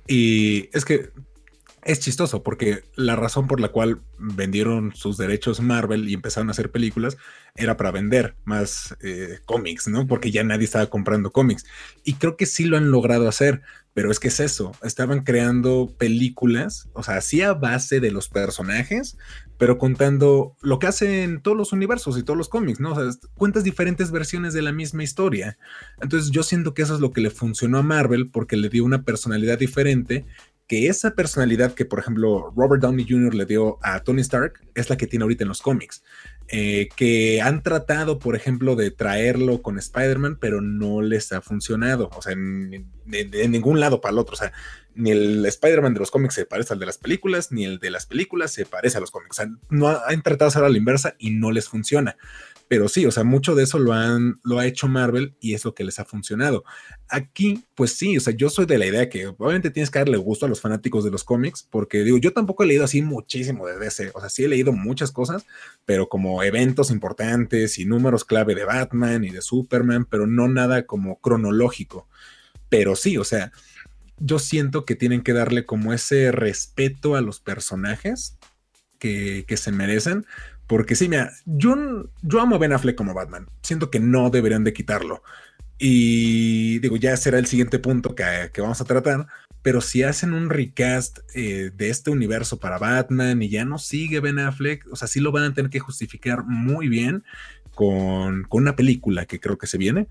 Y 0.07 0.71
es 0.75 0.85
que 0.85 1.11
es 1.83 1.99
chistoso 1.99 2.41
porque 2.41 2.83
la 2.95 3.15
razón 3.15 3.47
por 3.47 3.59
la 3.59 3.67
cual 3.67 4.01
vendieron 4.17 4.95
sus 4.95 5.17
derechos 5.17 5.61
Marvel 5.61 6.09
y 6.09 6.15
empezaron 6.15 6.47
a 6.47 6.53
hacer 6.53 6.71
películas 6.71 7.15
era 7.53 7.77
para 7.77 7.91
vender 7.91 8.33
más 8.43 8.97
eh, 9.03 9.37
cómics, 9.45 9.87
¿no? 9.87 10.07
Porque 10.07 10.31
ya 10.31 10.43
nadie 10.43 10.65
estaba 10.65 10.87
comprando 10.87 11.31
cómics. 11.31 11.63
Y 12.03 12.15
creo 12.15 12.37
que 12.37 12.47
sí 12.47 12.65
lo 12.65 12.75
han 12.75 12.89
logrado 12.89 13.27
hacer, 13.27 13.61
pero 13.93 14.09
es 14.09 14.19
que 14.19 14.29
es 14.29 14.39
eso, 14.39 14.71
estaban 14.81 15.23
creando 15.23 15.93
películas, 15.95 16.89
o 16.93 17.03
sea, 17.03 17.21
sí 17.21 17.43
a 17.43 17.53
base 17.53 17.99
de 17.99 18.09
los 18.09 18.29
personajes, 18.29 19.15
pero 19.63 19.77
contando 19.77 20.57
lo 20.61 20.77
que 20.77 20.87
hacen 20.87 21.41
todos 21.41 21.55
los 21.55 21.71
universos 21.71 22.17
y 22.17 22.23
todos 22.23 22.35
los 22.35 22.49
cómics, 22.49 22.81
¿no? 22.81 22.91
O 22.91 22.95
sea, 22.95 23.17
cuentas 23.33 23.63
diferentes 23.63 24.11
versiones 24.11 24.53
de 24.53 24.61
la 24.61 24.73
misma 24.73 25.03
historia. 25.03 25.57
Entonces 26.01 26.31
yo 26.31 26.43
siento 26.43 26.73
que 26.73 26.81
eso 26.81 26.95
es 26.95 26.99
lo 26.99 27.13
que 27.13 27.21
le 27.21 27.29
funcionó 27.29 27.77
a 27.77 27.81
Marvel 27.81 28.29
porque 28.29 28.57
le 28.57 28.67
dio 28.67 28.83
una 28.83 29.03
personalidad 29.03 29.57
diferente 29.57 30.25
que 30.67 30.87
esa 30.87 31.11
personalidad 31.11 31.73
que, 31.75 31.85
por 31.85 31.99
ejemplo, 31.99 32.51
Robert 32.57 32.81
Downey 32.81 33.05
Jr. 33.07 33.33
le 33.35 33.45
dio 33.45 33.79
a 33.83 34.01
Tony 34.01 34.19
Stark 34.19 34.59
es 34.75 34.89
la 34.89 34.97
que 34.97 35.07
tiene 35.07 35.23
ahorita 35.23 35.45
en 35.45 35.47
los 35.47 35.61
cómics. 35.61 36.03
Eh, 36.49 36.89
que 36.95 37.41
han 37.41 37.63
tratado, 37.63 38.19
por 38.19 38.35
ejemplo, 38.35 38.75
de 38.75 38.91
traerlo 38.91 39.61
con 39.61 39.79
Spider-Man, 39.79 40.37
pero 40.39 40.61
no 40.61 41.01
les 41.01 41.31
ha 41.31 41.41
funcionado. 41.41 42.09
O 42.15 42.21
sea, 42.21 42.35
de, 42.35 43.47
ningún 43.47 43.79
lado 43.79 44.01
para 44.01 44.11
el 44.11 44.19
otro. 44.19 44.33
O 44.33 44.37
sea, 44.37 44.51
ni 44.93 45.11
el 45.11 45.45
Spider-Man 45.45 45.93
de 45.93 46.01
los 46.01 46.11
cómics 46.11 46.35
se 46.35 46.45
parece 46.45 46.73
al 46.73 46.79
de 46.79 46.85
las 46.85 46.97
películas, 46.97 47.51
ni 47.51 47.65
el 47.65 47.79
de 47.79 47.89
las 47.89 48.05
películas 48.05 48.51
se 48.51 48.65
parece 48.65 48.97
a 48.97 49.01
los 49.01 49.09
cómics. 49.09 49.39
O 49.39 49.41
sea, 49.41 49.51
no 49.69 49.87
han 49.87 50.21
tratado 50.21 50.49
de 50.49 50.53
hacer 50.53 50.63
a 50.63 50.69
la 50.69 50.77
inversa 50.77 51.15
y 51.17 51.31
no 51.31 51.51
les 51.51 51.69
funciona. 51.69 52.17
Pero 52.67 52.87
sí, 52.87 53.05
o 53.05 53.11
sea, 53.11 53.23
mucho 53.23 53.55
de 53.55 53.63
eso 53.63 53.77
lo, 53.77 53.93
han, 53.93 54.39
lo 54.43 54.57
ha 54.57 54.65
hecho 54.65 54.87
Marvel 54.87 55.35
y 55.39 55.53
es 55.53 55.65
lo 55.65 55.73
que 55.75 55.83
les 55.83 55.99
ha 55.99 56.05
funcionado. 56.05 56.63
Aquí, 57.07 57.63
pues 57.75 57.93
sí, 57.93 58.17
o 58.17 58.19
sea, 58.19 58.33
yo 58.33 58.49
soy 58.49 58.65
de 58.65 58.77
la 58.77 58.85
idea 58.85 59.09
que 59.09 59.27
obviamente 59.27 59.69
tienes 59.69 59.91
que 59.91 59.99
darle 59.99 60.17
gusto 60.17 60.45
a 60.45 60.49
los 60.49 60.61
fanáticos 60.61 61.03
de 61.03 61.11
los 61.11 61.23
cómics, 61.23 61.67
porque 61.69 62.03
digo, 62.03 62.17
yo 62.17 62.33
tampoco 62.33 62.63
he 62.63 62.67
leído 62.67 62.83
así 62.83 63.01
muchísimo 63.01 63.67
de 63.67 63.77
DC, 63.77 64.11
o 64.13 64.19
sea, 64.19 64.29
sí 64.29 64.43
he 64.43 64.47
leído 64.47 64.71
muchas 64.71 65.11
cosas, 65.11 65.45
pero 65.85 66.09
como 66.09 66.41
eventos 66.41 66.89
importantes 66.89 67.77
y 67.77 67.85
números 67.85 68.25
clave 68.25 68.55
de 68.55 68.65
Batman 68.65 69.23
y 69.23 69.29
de 69.29 69.41
Superman, 69.41 70.05
pero 70.05 70.25
no 70.25 70.47
nada 70.47 70.85
como 70.85 71.19
cronológico. 71.19 72.07
Pero 72.69 72.95
sí, 72.95 73.17
o 73.17 73.23
sea, 73.23 73.51
yo 74.17 74.39
siento 74.39 74.85
que 74.85 74.95
tienen 74.95 75.21
que 75.21 75.33
darle 75.33 75.65
como 75.65 75.93
ese 75.93 76.31
respeto 76.31 77.15
a 77.15 77.21
los 77.21 77.39
personajes 77.39 78.37
que, 78.97 79.45
que 79.47 79.57
se 79.57 79.71
merecen, 79.71 80.25
porque 80.67 80.95
sí, 80.95 81.09
mira, 81.09 81.31
yo, 81.45 81.75
yo 82.21 82.41
amo 82.41 82.55
a 82.55 82.59
Ben 82.59 82.73
Affleck 82.73 82.95
como 82.95 83.13
Batman. 83.13 83.47
Siento 83.61 83.91
que 83.91 83.99
no 83.99 84.29
deberían 84.29 84.63
de 84.63 84.73
quitarlo. 84.73 85.21
Y 85.77 86.79
digo, 86.79 86.95
ya 86.95 87.17
será 87.17 87.39
el 87.39 87.45
siguiente 87.45 87.79
punto 87.79 88.15
que, 88.15 88.49
vamos 88.57 88.79
a 88.79 88.85
tratar. 88.85 89.27
Pero 89.61 89.81
si 89.81 90.03
hacen 90.03 90.33
un 90.33 90.49
recast 90.49 91.19
eh, 91.35 91.71
de 91.75 91.89
este 91.89 92.11
universo 92.11 92.59
para 92.59 92.77
Batman 92.77 93.41
y 93.41 93.49
ya 93.49 93.65
no 93.65 93.77
sigue 93.77 94.19
Ben 94.19 94.39
Affleck, 94.39 94.85
o 94.91 94.95
sea, 94.95 95.07
sí 95.07 95.19
lo 95.19 95.31
van 95.31 95.43
a 95.43 95.53
tener 95.53 95.69
que 95.69 95.79
justificar 95.79 96.43
muy 96.45 96.87
bien 96.87 97.23
con, 97.73 98.43
con 98.43 98.63
una 98.63 98.75
película 98.75 99.25
que 99.25 99.39
creo 99.39 99.57
que 99.57 99.67
se 99.67 99.77
viene. 99.77 100.07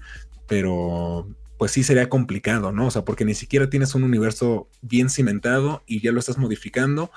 Pero 0.46 1.28
pues 1.62 1.70
sí 1.70 1.84
sería 1.84 2.08
complicado, 2.08 2.72
¿no? 2.72 2.88
O 2.88 2.90
sea, 2.90 3.04
porque 3.04 3.24
ni 3.24 3.34
siquiera 3.34 3.70
tienes 3.70 3.94
un 3.94 4.02
universo 4.02 4.68
bien 4.80 5.08
cimentado 5.08 5.84
y 5.86 6.00
ya 6.00 6.10
lo 6.10 6.18
estás 6.18 6.36
modificando 6.36 7.12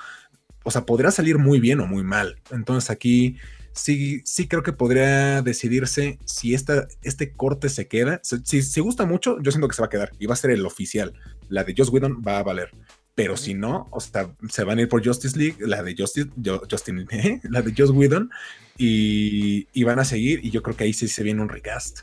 o 0.66 0.70
sea, 0.72 0.84
podría 0.84 1.12
salir 1.12 1.38
muy 1.38 1.60
bien 1.60 1.78
o 1.78 1.86
muy 1.86 2.02
mal. 2.02 2.40
Entonces 2.50 2.90
aquí 2.90 3.36
sí, 3.72 4.20
sí 4.24 4.48
creo 4.48 4.64
que 4.64 4.72
podría 4.72 5.42
decidirse 5.42 6.18
si 6.24 6.54
esta, 6.54 6.88
este 7.02 7.32
corte 7.32 7.68
se 7.68 7.86
queda. 7.86 8.20
Si, 8.24 8.62
si 8.62 8.80
gusta 8.80 9.06
mucho, 9.06 9.40
yo 9.40 9.52
siento 9.52 9.68
que 9.68 9.76
se 9.76 9.82
va 9.82 9.86
a 9.86 9.90
quedar 9.90 10.10
y 10.18 10.26
va 10.26 10.34
a 10.34 10.36
ser 10.36 10.50
el 10.50 10.66
oficial. 10.66 11.12
La 11.48 11.62
de 11.62 11.72
Joss 11.76 11.90
Whedon 11.90 12.20
va 12.26 12.38
a 12.38 12.42
valer. 12.42 12.70
Pero 13.14 13.36
si 13.36 13.54
no, 13.54 13.86
o 13.92 14.00
sea, 14.00 14.34
se 14.50 14.64
van 14.64 14.78
a 14.78 14.82
ir 14.82 14.88
por 14.88 15.06
Justice 15.06 15.38
League, 15.38 15.56
la 15.60 15.84
de 15.84 15.94
Justice, 15.96 16.28
Justin, 16.68 17.06
¿eh? 17.12 17.40
la 17.48 17.62
de 17.62 17.72
Joss 17.76 17.90
Whedon, 17.90 18.28
y, 18.76 19.68
y, 19.72 19.84
van 19.84 20.00
a 20.00 20.04
seguir. 20.04 20.44
Y 20.44 20.50
yo 20.50 20.64
creo 20.64 20.76
que 20.76 20.84
ahí 20.84 20.92
sí 20.92 21.06
se 21.06 21.22
viene 21.22 21.40
un 21.40 21.48
recast. 21.48 22.00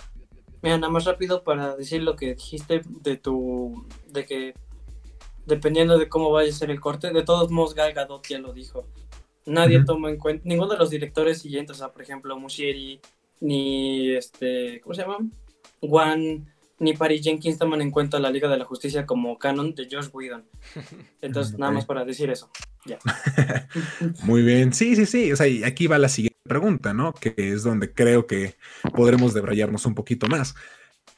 Mira, 0.63 0.77
nada 0.77 0.91
más 0.91 1.03
rápido 1.03 1.43
para 1.43 1.75
decir 1.75 2.01
lo 2.01 2.15
que 2.15 2.33
dijiste 2.33 2.81
de 3.01 3.17
tu, 3.17 3.85
de 4.09 4.25
que 4.25 4.53
dependiendo 5.45 5.97
de 5.97 6.09
cómo 6.09 6.31
vaya 6.31 6.49
a 6.49 6.53
ser 6.55 6.71
el 6.71 6.79
corte. 6.79 7.11
De 7.11 7.23
todos 7.23 7.51
modos, 7.51 7.75
Gal 7.75 7.93
Gadot 7.93 8.25
ya 8.27 8.39
lo 8.39 8.53
dijo. 8.53 8.85
Nadie 9.45 9.83
toma 9.83 10.09
en 10.09 10.17
cuenta, 10.17 10.43
ninguno 10.47 10.71
de 10.71 10.77
los 10.77 10.89
directores 10.89 11.39
siguientes, 11.39 11.75
o 11.75 11.79
sea, 11.79 11.91
por 11.91 12.01
ejemplo, 12.01 12.39
Mushieri, 12.39 13.01
ni 13.41 14.11
este, 14.15 14.79
¿cómo 14.81 14.95
se 14.95 15.01
llama? 15.01 15.17
Juan, 15.81 16.49
ni 16.79 16.93
Patty 16.93 17.21
Jenkins 17.21 17.57
toman 17.57 17.81
en 17.81 17.91
cuenta 17.91 18.19
la 18.19 18.31
Liga 18.31 18.47
de 18.47 18.57
la 18.57 18.63
Justicia 18.63 19.05
como 19.05 19.37
canon 19.37 19.75
de 19.75 19.89
Josh 19.91 20.07
Whedon. 20.13 20.45
Entonces, 21.21 21.59
nada 21.59 21.73
más 21.73 21.85
para 21.85 22.05
decir 22.05 22.29
eso. 22.29 22.49
Ya. 22.85 22.99
Muy 24.23 24.43
bien, 24.43 24.73
sí, 24.73 24.95
sí, 24.95 25.05
sí. 25.05 25.33
O 25.33 25.35
sea, 25.35 25.47
aquí 25.67 25.87
va 25.87 25.97
la 25.97 26.09
siguiente 26.09 26.39
pregunta, 26.43 26.93
¿no? 26.93 27.13
Que 27.13 27.33
es 27.37 27.63
donde 27.63 27.93
creo 27.93 28.27
que 28.27 28.55
podremos 28.95 29.33
debrayarnos 29.33 29.85
un 29.85 29.95
poquito 29.95 30.27
más. 30.27 30.55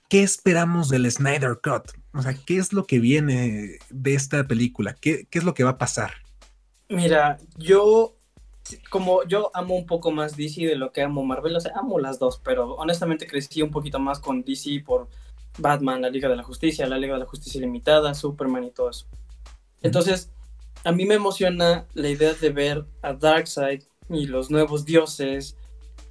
¿qué 0.09 0.23
esperamos 0.23 0.89
del 0.89 1.09
Snyder 1.11 1.59
Cut? 1.61 1.91
O 2.15 2.21
sea, 2.21 2.33
¿qué 2.33 2.57
es 2.57 2.71
lo 2.71 2.85
que 2.85 2.99
viene 2.99 3.77
de 3.89 4.13
esta 4.13 4.45
película? 4.45 4.95
¿Qué, 4.99 5.27
es 5.29 5.43
lo 5.43 5.53
que 5.53 5.63
va 5.63 5.71
a 5.71 5.77
pasar? 5.77 6.13
Mira, 6.87 7.37
yo, 7.57 8.15
como 8.89 9.23
yo 9.25 9.51
amo 9.53 9.75
un 9.75 9.85
poco 9.85 10.11
más 10.11 10.37
DC 10.37 10.65
de 10.65 10.75
lo 10.75 10.91
que 10.91 11.01
amo 11.01 11.25
Marvel, 11.25 11.55
o 11.55 11.59
sea, 11.59 11.73
amo 11.75 11.99
las 11.99 12.17
dos, 12.17 12.39
pero 12.43 12.75
honestamente 12.75 13.27
crecí 13.27 13.61
un 13.61 13.71
poquito 13.71 13.99
más 13.99 14.19
con 14.19 14.43
DC 14.43 14.83
por 14.85 15.09
Batman, 15.57 16.01
la 16.01 16.09
Liga 16.09 16.29
de 16.29 16.37
la 16.37 16.43
Justicia, 16.43 16.87
la 16.87 16.97
Liga 16.97 17.13
de 17.13 17.19
la 17.19 17.25
Justicia 17.25 17.59
Limitada, 17.59 18.13
Superman 18.13 18.63
y 18.63 18.71
todo 18.71 18.89
eso. 18.89 19.07
Entonces, 19.81 20.31
a 20.85 20.91
mí 20.91 21.05
me 21.05 21.15
emociona 21.15 21.85
la 21.93 22.09
idea 22.09 22.33
de 22.33 22.49
ver 22.49 22.85
a 23.01 23.13
Darkseid 23.13 23.83
y 24.09 24.27
los 24.27 24.51
nuevos 24.51 24.85
dioses 24.85 25.57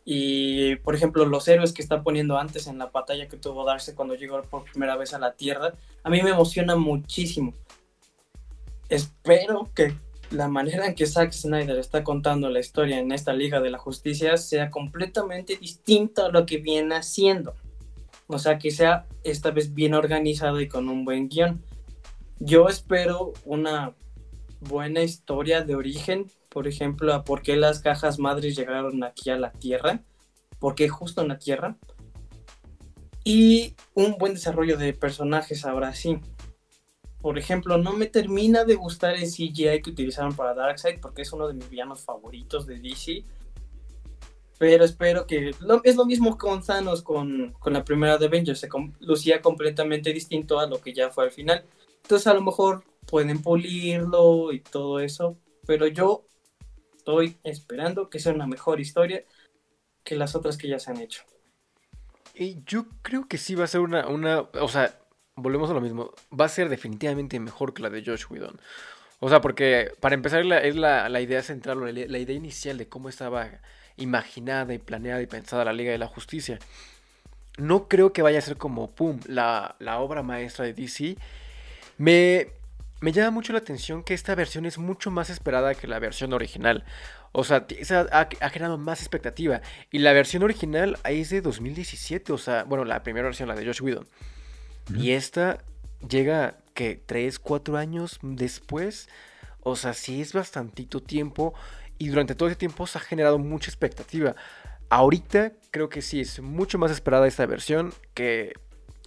y, 0.05 0.77
por 0.77 0.95
ejemplo, 0.95 1.25
los 1.25 1.49
héroes 1.49 1.73
que 1.73 1.81
está 1.81 2.03
poniendo 2.03 2.39
antes 2.39 2.67
en 2.67 2.79
la 2.79 2.87
batalla 2.87 3.27
que 3.27 3.39
tuvo 3.39 3.65
Darse 3.65 3.95
cuando 3.95 4.15
llegó 4.15 4.43
por 4.43 4.65
primera 4.65 4.97
vez 4.97 5.15
a 5.15 5.19
la 5.19 5.33
Tierra, 5.33 5.75
a 6.03 6.11
mí 6.11 6.23
me 6.23 6.31
emociona 6.31 6.77
muchísimo. 6.77 7.55
Espero 8.91 9.71
que 9.75 9.95
la 10.31 10.49
manera 10.49 10.87
en 10.87 10.95
que 10.95 11.07
Zack 11.07 11.33
Snyder 11.33 11.79
está 11.79 12.05
contando 12.05 12.51
la 12.51 12.61
historia 12.61 12.99
en 12.99 13.13
esta 13.13 13.33
Liga 13.33 13.61
de 13.61 13.71
la 13.71 13.79
Justicia 13.79 14.37
sea 14.37 14.71
completamente 14.71 15.57
distinta 15.57 16.27
a 16.27 16.31
lo 16.31 16.45
que 16.45 16.59
viene 16.59 16.97
haciendo. 16.97 17.55
O 18.27 18.39
sea, 18.39 18.59
que 18.59 18.71
sea 18.71 19.07
esta 19.23 19.51
vez 19.51 19.75
bien 19.75 19.95
organizado 19.95 20.61
y 20.61 20.69
con 20.69 20.89
un 20.89 21.05
buen 21.05 21.29
guion. 21.29 21.63
Yo 22.41 22.69
espero 22.69 23.33
una 23.45 23.95
buena 24.61 25.03
historia 25.03 25.63
de 25.63 25.77
origen 25.77 26.31
por 26.55 26.69
ejemplo, 26.69 27.13
a 27.13 27.25
por 27.25 27.43
qué 27.43 27.57
las 27.57 27.81
cajas 27.81 28.21
madres 28.21 28.57
llegaron 28.57 29.03
aquí 29.03 29.29
a 29.29 29.37
la 29.37 29.51
Tierra, 29.51 30.05
por 30.61 30.77
qué 30.77 30.89
justo 30.89 31.21
en 31.21 31.29
la 31.29 31.39
Tierra, 31.39 31.77
y 33.25 33.75
un 33.95 34.19
buen 34.19 34.35
desarrollo 34.35 34.79
de 34.79 34.93
personajes 34.93 35.65
ahora 35.65 35.93
sí. 35.95 36.21
Por 37.21 37.39
ejemplo, 37.39 37.77
no 37.77 37.93
me 37.95 38.07
termina 38.07 38.65
de 38.65 38.77
gustar 38.77 39.17
el 39.17 39.25
CGI 39.29 39.83
que 39.83 39.91
utilizaron 39.91 40.37
para 40.37 40.55
Darkseid 40.55 41.01
porque 41.01 41.23
es 41.23 41.33
uno 41.33 41.49
de 41.49 41.55
mis 41.55 41.69
villanos 41.69 42.05
favoritos 42.05 42.67
de 42.67 42.79
DC. 42.79 43.25
Pero 44.59 44.85
espero 44.85 45.27
que... 45.27 45.49
es 45.85 45.97
lo 45.97 46.07
mismo 46.07 46.39
con 46.39 46.63
Thanos 46.63 47.03
con, 47.03 47.53
con 47.59 47.73
la 47.73 47.85
primera 47.85 48.17
de 48.17 48.27
Avengers. 48.27 48.61
Se 48.61 48.69
lucía 49.01 49.43
completamente 49.43 50.13
distinto 50.13 50.61
a 50.61 50.67
lo 50.67 50.81
que 50.81 50.93
ya 50.93 51.11
fue 51.11 51.25
al 51.25 51.31
final. 51.33 51.65
Entonces 52.03 52.27
a 52.29 52.35
lo 52.35 52.43
mejor 52.43 52.85
pueden 53.07 53.43
pulirlo 53.43 54.53
y 54.53 54.61
todo 54.61 55.01
eso. 55.01 55.37
Pero 55.67 55.87
yo 55.87 56.27
estoy 57.05 57.37
esperando 57.45 58.09
que 58.09 58.19
sea 58.19 58.33
una 58.33 58.47
mejor 58.47 58.81
historia 58.81 59.25
que 60.03 60.17
las 60.17 60.35
otras 60.35 60.57
que 60.57 60.69
ya 60.69 60.79
se 60.79 60.91
han 60.91 60.97
hecho. 60.97 61.23
Y 62.35 62.63
yo 62.65 62.87
creo 63.03 63.29
que 63.29 63.37
sí 63.37 63.55
va 63.55 63.65
a 63.65 63.69
ser 63.69 63.83
una, 63.83 64.09
una, 64.09 64.41
o 64.41 64.69
sea, 64.69 64.99
volvemos 65.37 65.71
a 65.71 65.75
lo 65.75 65.83
mismo, 65.83 66.15
va 66.39 66.47
a 66.47 66.49
ser 66.49 66.71
definitivamente 66.71 67.39
mejor 67.39 67.75
que 67.75 67.83
la 67.83 67.91
de 67.91 68.03
Josh 68.03 68.25
Whedon. 68.31 68.59
O 69.21 69.29
sea, 69.29 69.43
porque 69.43 69.93
para 70.01 70.15
empezar 70.15 70.41
es 70.41 70.77
la, 70.77 71.21
idea 71.21 71.43
central, 71.43 71.81
la, 71.81 71.93
la, 71.93 72.19
idea 72.19 72.35
inicial 72.35 72.79
de 72.79 72.89
cómo 72.89 73.11
estaba 73.11 73.51
imaginada 73.97 74.73
y 74.73 74.79
planeada 74.79 75.21
y 75.21 75.27
pensada 75.27 75.67
la 75.67 75.75
Liga 75.75 75.93
de 75.93 75.99
la 75.99 76.09
Justicia. 76.09 76.59
No 77.59 77.87
creo 77.87 78.15
que 78.15 78.23
vaya 78.23 78.39
a 78.39 78.43
ser 78.43 78.57
como, 78.57 78.91
¡pum!, 78.91 79.21
la, 79.27 79.77
la 79.79 80.01
obra 80.01 80.23
maestra 80.23 80.65
de 80.65 80.73
DC. 80.73 81.17
Me, 81.99 82.49
me 83.05 83.13
llama 83.13 83.33
mucho 83.33 83.53
la 83.53 83.59
atención 83.59 84.03
que 84.03 84.15
esta 84.15 84.35
versión 84.35 84.65
es 84.65 84.79
mucho 84.79 85.11
más 85.11 85.29
esperada 85.29 85.75
que 85.75 85.87
la 85.87 85.99
versión 85.99 86.33
original. 86.33 86.87
O 87.33 87.45
sea, 87.45 87.67
ha, 88.13 88.49
generado 88.49 88.79
más 88.79 89.01
expectativa. 89.01 89.61
Y 89.91 89.99
la 89.99 90.15
versión 90.15 90.43
original 90.43 90.97
ahí 91.03 91.21
es 91.21 91.29
de 91.29 91.43
2017. 91.43 92.33
O 92.33 92.39
sea, 92.39 92.65
bueno, 92.65 92.87
la 92.87 93.03
primera 93.03 93.27
versión, 93.27 93.47
la 93.47 93.57
de 93.57 93.67
Josh 93.67 93.83
Whedon. 93.83 94.09
Y 94.97 95.11
esta 95.11 95.59
llega, 96.09 96.57
que 96.73 96.97
3, 96.97 97.39
4 97.41 97.77
años 97.77 98.19
después. 98.23 99.11
O 99.61 99.77
sea, 99.77 99.93
sí 99.93 100.23
es 100.23 100.33
bastantito 100.33 101.03
tiempo. 101.03 101.53
Y 101.99 102.09
durante 102.09 102.35
todo 102.35 102.49
ese 102.49 102.57
tiempo 102.57 102.87
se 102.87 102.97
ha 102.97 103.03
generado 103.03 103.39
mucha 103.39 103.69
expectativa. 103.69 104.35
Ahorita 104.89 105.53
creo 105.71 105.91
que 105.91 106.01
sí 106.01 106.23
es 106.23 106.41
mucho 106.41 106.79
más 106.79 106.91
esperada 106.91 107.27
esta 107.27 107.45
versión 107.45 107.93
que 108.15 108.55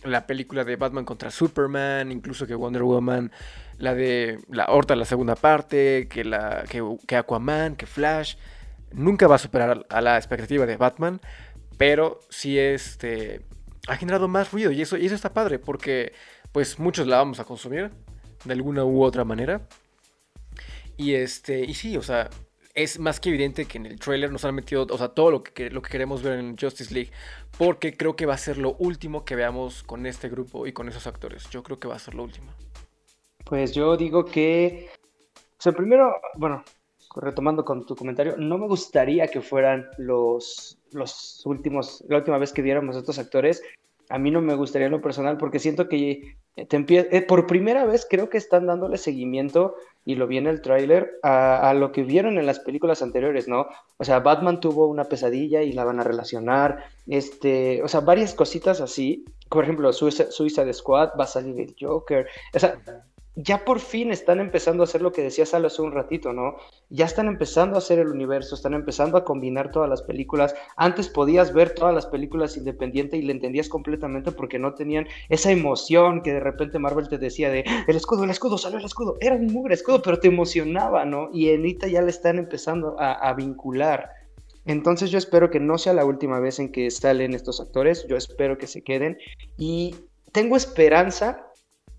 la 0.04 0.28
película 0.28 0.64
de 0.64 0.76
Batman 0.76 1.06
contra 1.06 1.32
Superman, 1.32 2.12
incluso 2.12 2.46
que 2.46 2.54
Wonder 2.54 2.84
Woman 2.84 3.32
la 3.78 3.94
de 3.96 4.40
la 4.50 4.65
Horta, 4.65 4.96
la 4.96 5.06
segunda 5.06 5.36
parte, 5.36 6.08
que, 6.10 6.23
la, 6.23 6.63
que, 6.69 7.15
Aquaman, 7.15 7.75
que 7.75 7.86
Flash. 7.86 8.36
Nunca 8.92 9.28
va 9.28 9.36
a 9.36 9.40
superar 9.40 9.86
a 9.90 10.02
la 10.02 10.17
expectativa 10.17 10.65
de 10.65 10.78
Batman, 10.78 11.19
pero 11.78 12.21
sí 12.30 12.58
este, 12.58 13.46
ha 13.88 13.98
generado 13.98 14.28
más 14.28 14.52
ruido 14.52 14.71
y 14.71 14.82
eso, 14.82 14.98
y 14.98 15.06
eso 15.06 15.15
está 15.15 15.34
padre 15.34 15.60
porque 15.60 16.13
pues 16.54 16.80
muchos 16.80 17.06
la 17.06 17.17
vamos 17.17 17.40
a 17.40 17.44
consumir 17.44 17.92
de 18.46 18.54
alguna 18.54 18.86
u 18.86 19.04
otra 19.04 19.23
manera. 19.23 19.67
Y 20.96 21.13
este, 21.13 21.63
y 21.63 21.73
sí, 21.73 21.98
o 21.98 22.02
sea, 22.02 22.30
es 22.73 23.00
más 23.00 23.19
que 23.19 23.30
evidente 23.30 23.65
que 23.65 23.78
en 23.78 23.86
el 23.88 24.00
trailer 24.00 24.32
nos 24.32 24.46
han 24.46 24.56
metido, 24.56 24.88
o 24.90 24.98
sea, 24.98 25.10
todo 25.10 25.32
lo 25.32 25.44
que, 25.44 25.69
lo 25.69 25.82
que 25.82 25.90
queremos 25.90 26.23
ver 26.23 26.40
en 26.40 26.58
Justice 26.58 26.94
League, 26.94 27.12
porque 27.58 27.96
creo 27.98 28.15
que 28.15 28.25
va 28.25 28.36
a 28.36 28.38
ser 28.38 28.58
lo 28.58 28.75
último 28.75 29.25
que 29.25 29.36
veamos 29.36 29.84
con 29.84 30.06
este 30.06 30.30
grupo 30.30 30.67
y 30.67 30.73
con 30.73 30.88
esos 30.88 31.08
actores. 31.08 31.50
Yo 31.50 31.63
creo 31.63 31.80
que 31.80 31.88
va 31.88 31.96
a 31.96 32.00
ser 32.00 32.15
lo 32.15 32.23
último. 32.23 32.52
Pues 33.50 33.73
yo 33.73 33.95
digo 33.95 34.25
que 34.25 34.89
O 35.58 35.62
sea, 35.62 35.71
primero, 35.71 36.15
bueno, 36.35 36.63
retomando 37.15 37.63
con 37.65 37.85
tu 37.85 37.95
comentario, 37.95 38.35
no 38.37 38.58
me 38.58 38.67
gustaría 38.67 39.27
que 39.27 39.41
fueran 39.41 39.87
los, 39.98 40.77
los 40.91 41.45
últimos, 41.45 42.04
la 42.08 42.17
última 42.17 42.37
vez 42.37 42.54
que 42.54 42.62
viéramos 42.62 42.95
a 42.95 43.00
estos 43.00 43.19
actores. 43.19 43.63
A 44.10 44.17
mí 44.17 44.31
no 44.31 44.41
me 44.41 44.56
gustaría 44.56 44.87
en 44.87 44.93
lo 44.93 45.02
personal 45.02 45.37
porque 45.37 45.60
siento 45.60 45.89
que 45.89 46.37
te 46.56 46.85
eh, 46.89 47.21
por 47.21 47.45
primera 47.45 47.85
vez 47.85 48.08
creo 48.10 48.29
que 48.29 48.37
están 48.37 48.65
dándole 48.65 48.98
seguimiento, 48.98 49.75
y 50.06 50.15
lo 50.15 50.25
vi 50.25 50.37
en 50.37 50.48
el 50.48 50.62
tráiler, 50.62 51.19
a, 51.21 51.73
lo 51.73 51.91
que 51.91 52.04
vieron 52.04 52.37
en 52.37 52.45
las 52.45 52.60
películas 52.60 53.02
anteriores, 53.02 53.50
¿no? 53.50 53.67
O 53.98 54.06
sea, 54.06 54.19
Batman 54.19 54.62
tuvo 54.62 54.87
una 54.87 55.04
pesadilla 55.04 55.62
y 55.63 55.73
la 55.73 55.83
van 55.83 56.00
a 56.00 56.04
relacionar, 56.04 56.85
este, 57.08 57.83
o 57.83 57.89
sea, 57.89 58.00
varias 58.00 58.33
cositas 58.33 58.79
así. 58.79 59.25
Por 59.50 59.65
ejemplo, 59.65 59.91
Suicide 59.91 60.73
Squad 60.73 61.10
va 61.19 61.25
a 61.25 61.27
salir 61.27 61.60
el 61.60 61.75
Joker. 61.77 62.25
O 62.54 62.60
sea, 62.60 62.79
ya 63.38 63.63
por 63.65 63.79
fin 63.79 64.12
están 64.12 64.40
empezando 64.40 64.81
a 64.81 64.85
hacer 64.85 65.04
lo 65.04 65.12
que 65.12 65.21
decía 65.21 65.46
Salo 65.46 65.67
hace 65.67 65.83
un 65.83 65.92
ratito, 65.92 66.33
¿no? 66.33 66.56
Ya 66.90 67.06
están 67.06 67.27
empezando 67.27 67.75
a 67.75 67.77
hacer 67.77 68.00
el 68.00 68.08
universo, 68.08 68.56
están 68.56 68.73
empezando 68.73 69.15
a 69.15 69.23
combinar 69.23 69.71
todas 69.71 69.88
las 69.88 70.02
películas. 70.02 70.56
Antes 70.75 71.08
podías 71.08 71.54
ver 71.54 71.75
todas 71.75 71.94
las 71.94 72.08
películas 72.08 72.58
independiente 72.58 73.15
y 73.15 73.21
le 73.21 73.33
entendías 73.33 73.69
completamente 73.69 74.31
porque 74.31 74.58
no 74.58 74.73
tenían 74.73 75.08
esa 75.29 75.52
emoción 75.52 76.23
que 76.23 76.33
de 76.33 76.40
repente 76.40 76.79
Marvel 76.79 77.10
te 77.10 77.19
decía 77.19 77.52
de 77.52 77.63
el 77.88 77.96
escudo, 77.96 78.23
el 78.23 78.31
escudo, 78.31 78.58
salió 78.58 78.79
el 78.79 78.85
escudo, 78.85 79.17
era 79.21 79.35
un 79.35 79.46
mugre 79.46 79.75
escudo, 79.75 80.02
pero 80.02 80.19
te 80.19 80.29
emocionaba, 80.29 81.06
¿no? 81.06 81.29
Y 81.31 81.50
en 81.50 81.63
Ita 81.63 81.88
ya 81.88 82.02
le 82.02 82.10
están 82.10 82.40
empezando 82.40 83.00
a, 83.00 83.13
a 83.13 83.35
vincular. 83.35 84.10
Entonces 84.65 85.12
yo 85.12 85.19
espero 85.19 85.52
que 85.52 85.60
no 85.60 85.77
sea 85.77 85.94
la 85.94 86.06
última 86.06 86.40
vez 86.40 86.58
en 86.58 86.71
que 86.71 86.90
salen 86.90 87.35
estos 87.35 87.62
actores, 87.62 88.08
yo 88.10 88.17
espero 88.17 88.58
que 88.58 88.65
se 88.65 88.81
queden 88.81 89.19
y 89.58 89.96
tengo 90.31 90.58
esperanza 90.58 91.46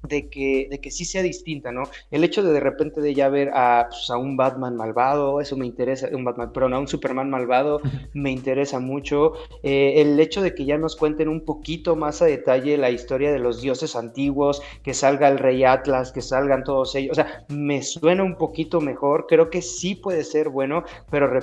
de 0.03 0.29
que, 0.29 0.69
de 0.71 0.81
que 0.81 0.91
sí 0.91 1.05
sea 1.05 1.23
distinta, 1.23 1.73
¿no? 1.73 1.83
El 2.11 2.25
hecho 2.25 2.43
de 2.43 2.53
de 2.53 2.61
repente 2.61 3.01
de 3.01 3.15
ya 3.15 3.29
ver 3.29 3.51
a, 3.53 3.87
pues, 3.91 4.11
a 4.11 4.17
un 4.17 4.37
Batman 4.37 4.77
malvado, 4.77 5.41
eso 5.41 5.57
me 5.57 5.67
interesa, 5.67 6.09
un 6.13 6.25
Batman, 6.25 6.53
perdón, 6.53 6.75
a 6.75 6.79
un 6.79 6.89
Superman 6.89 7.31
malvado, 7.31 7.81
me 8.15 8.31
interesa 8.31 8.79
mucho. 8.79 9.33
Eh, 9.63 9.95
el 10.01 10.19
hecho 10.21 10.41
de 10.41 10.55
que 10.55 10.65
ya 10.65 10.79
nos 10.79 10.97
cuenten 10.97 11.29
un 11.29 11.45
poquito 11.45 11.97
más 11.97 12.23
a 12.23 12.27
detalle 12.27 12.79
la 12.79 12.91
historia 12.91 13.33
de 13.33 13.39
los 13.39 13.61
dioses 13.61 13.97
antiguos, 13.97 14.63
que 14.83 14.95
salga 14.95 15.29
el 15.29 15.39
rey 15.39 15.65
Atlas, 15.65 16.13
que 16.13 16.23
salgan 16.23 16.65
todos 16.65 16.95
ellos, 16.95 17.13
o 17.13 17.15
sea, 17.15 17.45
me 17.49 17.83
suena 17.83 18.23
un 18.23 18.37
poquito 18.37 18.81
mejor, 18.81 19.27
creo 19.27 19.51
que 19.51 19.63
sí 19.63 19.95
puede 19.95 20.25
ser 20.25 20.49
bueno, 20.49 20.85
pero 21.11 21.41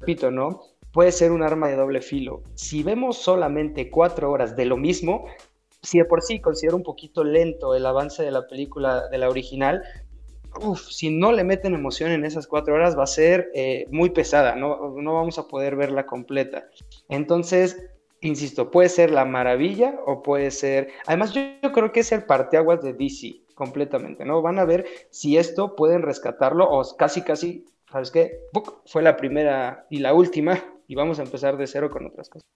repito, 0.00 0.30
¿no? 0.30 0.60
Puede 0.92 1.12
ser 1.12 1.32
un 1.32 1.42
arma 1.42 1.68
de 1.68 1.76
doble 1.76 2.00
filo. 2.00 2.42
Si 2.54 2.82
vemos 2.84 3.18
solamente 3.18 3.90
cuatro 3.90 4.30
horas 4.30 4.54
de 4.54 4.64
lo 4.64 4.76
mismo, 4.76 5.26
si 5.84 5.98
de 5.98 6.04
por 6.04 6.22
sí 6.22 6.40
considero 6.40 6.76
un 6.76 6.82
poquito 6.82 7.22
lento 7.22 7.74
el 7.74 7.86
avance 7.86 8.22
de 8.22 8.30
la 8.30 8.46
película, 8.46 9.08
de 9.08 9.18
la 9.18 9.28
original, 9.28 9.82
si 10.88 11.10
no 11.10 11.32
le 11.32 11.44
meten 11.44 11.74
emoción 11.74 12.10
en 12.12 12.24
esas 12.24 12.46
cuatro 12.46 12.74
horas 12.74 12.96
va 12.96 13.04
a 13.04 13.08
ser 13.08 13.50
eh, 13.54 13.86
muy 13.90 14.10
pesada, 14.10 14.54
no, 14.54 14.94
no 14.96 15.14
vamos 15.14 15.38
a 15.38 15.48
poder 15.48 15.76
verla 15.76 16.06
completa. 16.06 16.68
Entonces, 17.08 17.76
insisto, 18.20 18.70
puede 18.70 18.88
ser 18.88 19.10
la 19.10 19.24
maravilla 19.24 19.98
o 20.06 20.22
puede 20.22 20.50
ser... 20.50 20.88
Además, 21.06 21.32
yo, 21.32 21.42
creo 21.72 21.92
que 21.92 22.00
es 22.00 22.12
el 22.12 22.24
parteaguas 22.24 22.82
de 22.82 22.92
DC 22.92 23.42
completamente, 23.54 24.24
¿no? 24.24 24.42
Van 24.42 24.58
a 24.58 24.64
ver 24.64 24.86
si 25.10 25.36
esto 25.36 25.76
pueden 25.76 26.02
rescatarlo 26.02 26.68
o 26.68 26.96
casi, 26.96 27.22
casi, 27.22 27.66
¿sabes 27.90 28.10
qué? 28.10 28.40
Fue 28.86 29.02
la 29.02 29.16
primera 29.16 29.86
y 29.90 29.98
la 29.98 30.14
última 30.14 30.62
y 30.86 30.94
vamos 30.94 31.18
a 31.18 31.22
empezar 31.22 31.56
de 31.56 31.66
cero 31.66 31.90
con 31.90 32.06
otras 32.06 32.28
cosas. 32.28 32.48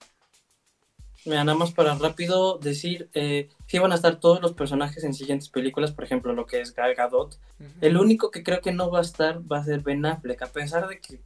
Mira, 1.25 1.43
nada 1.43 1.57
más 1.57 1.71
para 1.71 1.95
rápido 1.95 2.57
decir, 2.57 3.09
eh, 3.13 3.49
sí 3.67 3.77
van 3.77 3.91
a 3.91 3.95
estar 3.95 4.19
todos 4.19 4.41
los 4.41 4.53
personajes 4.53 5.03
en 5.03 5.13
siguientes 5.13 5.49
películas, 5.49 5.91
por 5.91 6.05
ejemplo, 6.05 6.33
lo 6.33 6.45
que 6.45 6.61
es 6.61 6.73
Gal 6.73 6.95
Gadot. 6.95 7.37
El 7.81 7.97
único 7.97 8.31
que 8.31 8.43
creo 8.43 8.61
que 8.61 8.71
no 8.71 8.89
va 8.89 8.99
a 8.99 9.03
estar 9.03 9.39
va 9.51 9.57
a 9.57 9.63
ser 9.63 9.81
Ben 9.81 10.05
Affleck, 10.05 10.41
a 10.41 10.47
pesar 10.47 10.87
de 10.87 10.99
que 10.99 11.19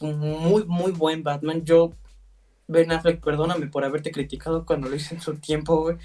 muy, 0.00 0.64
muy 0.64 0.92
buen 0.92 1.22
Batman. 1.22 1.64
Yo, 1.64 1.92
Ben 2.66 2.92
Affleck, 2.92 3.22
perdóname 3.22 3.66
por 3.68 3.84
haberte 3.84 4.10
criticado 4.10 4.66
cuando 4.66 4.88
lo 4.88 4.96
hice 4.96 5.14
en 5.14 5.20
su 5.22 5.36
tiempo, 5.36 5.80
güey, 5.80 5.96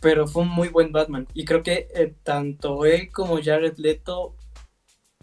pero 0.00 0.26
fue 0.26 0.42
un 0.42 0.48
muy 0.48 0.68
buen 0.68 0.92
Batman. 0.92 1.28
Y 1.32 1.44
creo 1.44 1.62
que 1.62 1.88
eh, 1.94 2.14
tanto 2.24 2.84
él 2.84 3.10
como 3.12 3.40
Jared 3.42 3.76
Leto 3.78 4.34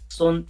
son 0.08 0.46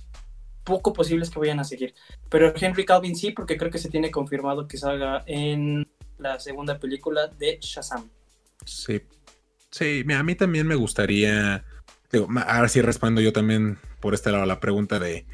poco 0.62 0.92
posibles 0.92 1.30
que 1.30 1.40
vayan 1.40 1.60
a 1.60 1.64
seguir. 1.64 1.94
Pero 2.30 2.54
Henry 2.56 2.84
Calvin 2.84 3.16
sí, 3.16 3.32
porque 3.32 3.56
creo 3.56 3.70
que 3.70 3.78
se 3.78 3.90
tiene 3.90 4.10
confirmado 4.10 4.66
que 4.66 4.78
salga 4.78 5.22
en 5.26 5.86
la 6.18 6.38
segunda 6.38 6.78
película 6.78 7.26
de 7.26 7.58
Shazam. 7.60 8.08
Sí, 8.64 9.02
sí, 9.70 10.04
a 10.12 10.22
mí 10.22 10.34
también 10.34 10.66
me 10.66 10.74
gustaría, 10.74 11.64
digo, 12.12 12.28
ahora 12.46 12.68
sí 12.68 12.80
respondo 12.80 13.20
yo 13.20 13.32
también 13.32 13.78
por 14.00 14.14
este 14.14 14.32
lado 14.32 14.46
la 14.46 14.60
pregunta 14.60 14.98
de 14.98 15.26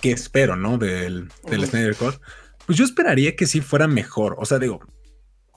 qué 0.00 0.12
espero, 0.12 0.56
¿no? 0.56 0.78
Del, 0.78 1.28
del 1.48 1.66
Snyder 1.66 1.96
Cut. 1.96 2.20
Pues 2.66 2.78
yo 2.78 2.84
esperaría 2.84 3.36
que 3.36 3.46
sí 3.46 3.60
fuera 3.60 3.86
mejor, 3.86 4.36
o 4.38 4.46
sea, 4.46 4.58
digo, 4.58 4.80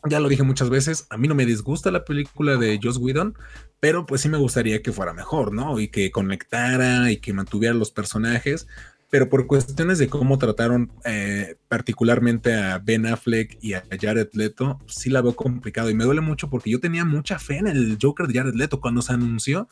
ya 0.06 0.20
lo 0.20 0.30
dije 0.30 0.44
muchas 0.44 0.70
veces, 0.70 1.08
a 1.10 1.18
mí 1.18 1.28
no 1.28 1.36
me 1.36 1.46
disgusta 1.46 1.92
la 1.92 2.06
película 2.06 2.58
de 2.58 2.80
Joss 2.82 2.98
Whedon, 2.98 3.36
pero 3.80 4.06
pues 4.06 4.22
sí 4.22 4.30
me 4.30 4.38
gustaría 4.38 4.82
que 4.82 4.92
fuera 4.92 5.14
mejor, 5.14 5.54
¿no? 5.54 5.80
Y 5.80 5.90
que 5.90 6.12
conectara 6.12 7.12
y 7.12 7.18
que 7.18 7.34
mantuviera 7.34 7.74
los 7.74 7.92
personajes 7.92 8.68
pero 9.10 9.30
por 9.30 9.48
cuestiones 9.48 10.00
de 10.00 10.10
cómo 10.10 10.38
trataron 10.38 10.92
eh, 11.06 11.56
particularmente 11.68 12.54
a 12.54 12.80
Ben 12.80 13.06
Affleck 13.06 13.58
y 13.62 13.74
a 13.74 13.84
Jared 14.00 14.30
Leto, 14.34 14.80
sí 14.88 15.10
la 15.10 15.22
veo 15.22 15.36
complicado 15.36 15.90
y 15.90 15.94
me 15.94 16.04
duele 16.04 16.22
mucho 16.22 16.50
porque 16.50 16.70
yo 16.70 16.80
tenía 16.80 17.06
mucha 17.06 17.40
fe 17.40 17.58
en 17.58 17.68
el 17.68 17.98
Joker 18.02 18.28
de 18.28 18.34
Jared 18.34 18.56
Leto 18.56 18.82
cuando 18.82 19.02
se 19.02 19.14
anunció. 19.14 19.70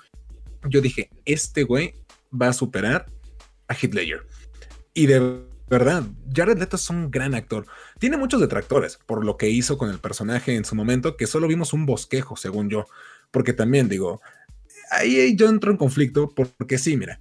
Yo 0.69 0.79
dije, 0.79 1.09
este 1.25 1.63
güey 1.63 1.95
va 2.31 2.49
a 2.49 2.53
superar 2.53 3.07
a 3.67 3.73
Ledger. 3.73 4.25
Y 4.93 5.07
de 5.07 5.41
verdad, 5.67 6.03
Jared 6.33 6.57
Leto 6.57 6.77
es 6.77 6.89
un 6.89 7.11
gran 7.11 7.35
actor. 7.35 7.65
Tiene 7.99 8.17
muchos 8.17 8.39
detractores 8.39 8.97
por 9.05 9.25
lo 9.25 9.35
que 9.35 9.49
hizo 9.49 9.77
con 9.77 9.89
el 9.89 9.99
personaje 9.99 10.55
en 10.55 10.63
su 10.63 10.75
momento, 10.75 11.17
que 11.17 11.27
solo 11.27 11.47
vimos 11.47 11.73
un 11.73 11.85
bosquejo, 11.85 12.37
según 12.37 12.69
yo. 12.69 12.85
Porque 13.31 13.51
también 13.51 13.89
digo, 13.89 14.21
ahí 14.91 15.35
yo 15.35 15.49
entro 15.49 15.71
en 15.71 15.77
conflicto 15.77 16.29
porque 16.33 16.77
sí, 16.77 16.95
mira, 16.95 17.19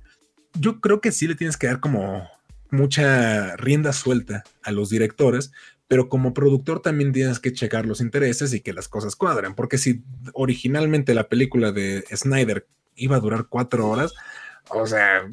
yo 0.54 0.80
creo 0.80 1.00
que 1.00 1.12
sí 1.12 1.26
le 1.26 1.34
tienes 1.34 1.56
que 1.56 1.66
dar 1.66 1.80
como 1.80 2.28
mucha 2.70 3.56
rienda 3.56 3.92
suelta 3.92 4.44
a 4.62 4.72
los 4.72 4.90
directores, 4.90 5.52
pero 5.88 6.08
como 6.08 6.34
productor 6.34 6.80
también 6.80 7.12
tienes 7.12 7.40
que 7.40 7.52
checar 7.52 7.86
los 7.86 8.00
intereses 8.00 8.52
y 8.52 8.60
que 8.60 8.72
las 8.72 8.88
cosas 8.88 9.16
cuadren, 9.16 9.54
porque 9.54 9.78
si 9.78 10.02
originalmente 10.32 11.14
la 11.14 11.28
película 11.28 11.72
de 11.72 12.04
Snyder 12.14 12.66
iba 12.96 13.16
a 13.16 13.20
durar 13.20 13.46
cuatro 13.48 13.88
horas, 13.88 14.14
o 14.70 14.86
sea, 14.86 15.30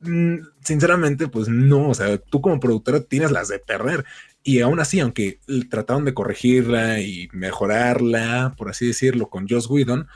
mm, 0.00 0.36
sinceramente, 0.64 1.28
pues 1.28 1.48
no, 1.48 1.90
o 1.90 1.94
sea, 1.94 2.18
tú 2.18 2.40
como 2.40 2.60
productora 2.60 3.00
tienes 3.00 3.30
las 3.30 3.48
de 3.48 3.58
perder. 3.58 4.04
Y 4.44 4.60
aún 4.60 4.80
así, 4.80 4.98
aunque 4.98 5.38
trataron 5.70 6.04
de 6.04 6.14
corregirla 6.14 7.00
y 7.00 7.28
mejorarla, 7.32 8.54
por 8.56 8.70
así 8.70 8.86
decirlo, 8.88 9.28
con 9.28 9.46
Joss 9.48 9.68
Whedon, 9.68 10.08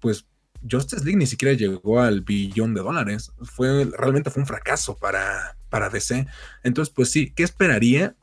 pues 0.00 0.26
Justice 0.68 1.04
League 1.04 1.18
ni 1.18 1.26
siquiera 1.26 1.54
llegó 1.54 2.00
al 2.00 2.22
billón 2.22 2.74
de 2.74 2.80
dólares. 2.80 3.32
Fue, 3.42 3.84
realmente 3.96 4.30
fue 4.30 4.42
un 4.42 4.46
fracaso 4.46 4.96
para, 4.96 5.56
para 5.68 5.90
DC. 5.90 6.26
Entonces, 6.62 6.92
pues 6.94 7.10
sí, 7.10 7.32
¿qué 7.34 7.42
esperaría? 7.42 8.14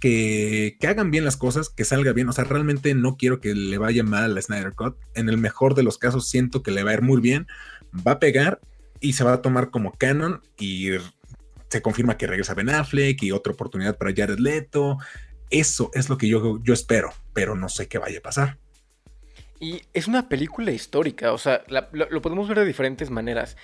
Que, 0.00 0.76
que, 0.78 0.86
hagan 0.88 1.10
bien 1.10 1.24
las 1.24 1.36
cosas, 1.36 1.68
que 1.70 1.84
salga 1.84 2.12
bien. 2.12 2.28
O 2.28 2.32
sea, 2.32 2.44
realmente 2.44 2.94
no 2.94 3.16
quiero 3.16 3.40
que 3.40 3.54
le 3.54 3.78
vaya 3.78 4.02
mal 4.02 4.36
a 4.36 4.42
Snyder 4.42 4.72
Cut. 4.72 4.96
En 5.14 5.28
el 5.28 5.38
mejor 5.38 5.74
de 5.74 5.82
los 5.82 5.98
casos, 5.98 6.28
siento 6.28 6.62
que 6.62 6.70
le 6.70 6.82
va 6.82 6.90
a 6.90 6.94
ir 6.94 7.02
muy 7.02 7.20
bien. 7.20 7.46
Va 8.06 8.12
a 8.12 8.18
pegar 8.18 8.60
y 9.00 9.14
se 9.14 9.24
va 9.24 9.34
a 9.34 9.42
tomar 9.42 9.70
como 9.70 9.92
canon. 9.92 10.42
Y 10.58 10.90
se 11.68 11.82
confirma 11.82 12.16
que 12.16 12.26
regresa 12.26 12.54
Ben 12.54 12.70
Affleck 12.70 13.22
y 13.22 13.32
otra 13.32 13.52
oportunidad 13.52 13.98
para 13.98 14.14
Jared 14.14 14.38
Leto. 14.38 14.98
Eso 15.50 15.90
es 15.94 16.08
lo 16.08 16.18
que 16.18 16.28
yo, 16.28 16.62
yo 16.62 16.74
espero, 16.74 17.12
pero 17.32 17.54
no 17.54 17.68
sé 17.68 17.88
qué 17.88 17.98
vaya 17.98 18.18
a 18.18 18.22
pasar. 18.22 18.58
Y 19.60 19.82
es 19.94 20.06
una 20.06 20.28
película 20.28 20.70
histórica, 20.70 21.32
o 21.32 21.38
sea, 21.38 21.64
lo, 21.68 22.22
podemos 22.22 22.48
ver 22.48 22.58
de 22.58 22.66
diferentes 22.66 23.10
maneras. 23.10 23.56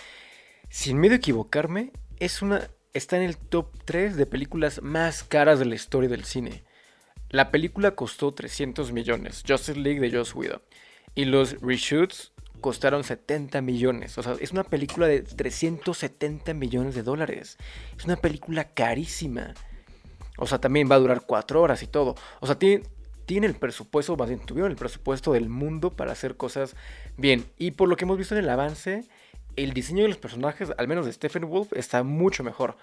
Sin 0.70 0.98
miedo 0.98 1.14
a 1.14 1.18
equivocarme, 1.18 1.92
es 2.18 2.40
una, 2.40 2.70
está 2.94 3.16
en 3.16 3.24
el 3.24 3.36
top 3.36 3.68
3 3.84 4.16
de 4.16 4.26
películas 4.26 4.80
más 4.82 5.22
caras 5.22 5.58
de 5.58 5.66
la 5.66 5.74
historia 5.74 6.08
del 6.08 6.24
cine. 6.24 6.64
La 7.28 7.50
película 7.50 7.94
costó 7.94 8.32
300 8.32 8.92
millones, 8.92 9.42
Justice 9.46 9.78
League 9.78 10.00
de 10.00 10.16
Joss 10.16 10.34
Whedon. 10.34 10.62
Y 11.14 11.26
los 11.26 11.60
reshoots 11.60 12.32
costaron 12.60 13.04
70 13.04 13.60
millones. 13.60 14.16
O 14.16 14.22
sea, 14.22 14.36
es 14.40 14.52
una 14.52 14.64
película 14.64 15.06
de 15.06 15.20
370 15.20 16.54
millones 16.54 16.94
de 16.94 17.02
dólares. 17.02 17.58
Es 17.98 18.04
una 18.06 18.16
película 18.16 18.64
carísima. 18.72 19.52
O 20.38 20.46
sea, 20.46 20.58
también 20.58 20.90
va 20.90 20.94
a 20.94 21.00
durar 21.00 21.22
4 21.26 21.60
horas 21.60 21.82
y 21.82 21.86
todo. 21.86 22.14
O 22.40 22.46
sea, 22.46 22.58
tiene, 22.58 22.84
tiene 23.26 23.46
el 23.46 23.54
presupuesto, 23.54 24.16
más 24.16 24.28
bien 24.28 24.40
tuvieron 24.40 24.70
el 24.70 24.76
presupuesto 24.76 25.32
del 25.32 25.48
mundo 25.48 25.90
para 25.90 26.12
hacer 26.12 26.36
cosas 26.36 26.74
bien. 27.16 27.44
Y 27.58 27.72
por 27.72 27.88
lo 27.88 27.96
que 27.96 28.04
hemos 28.04 28.18
visto 28.18 28.34
en 28.34 28.44
el 28.44 28.50
avance, 28.50 29.04
el 29.56 29.72
diseño 29.72 30.02
de 30.02 30.08
los 30.08 30.18
personajes, 30.18 30.70
al 30.76 30.88
menos 30.88 31.06
de 31.06 31.12
Stephen 31.12 31.48
Wolf, 31.48 31.72
está 31.74 32.02
mucho 32.02 32.42
mejor. 32.42 32.76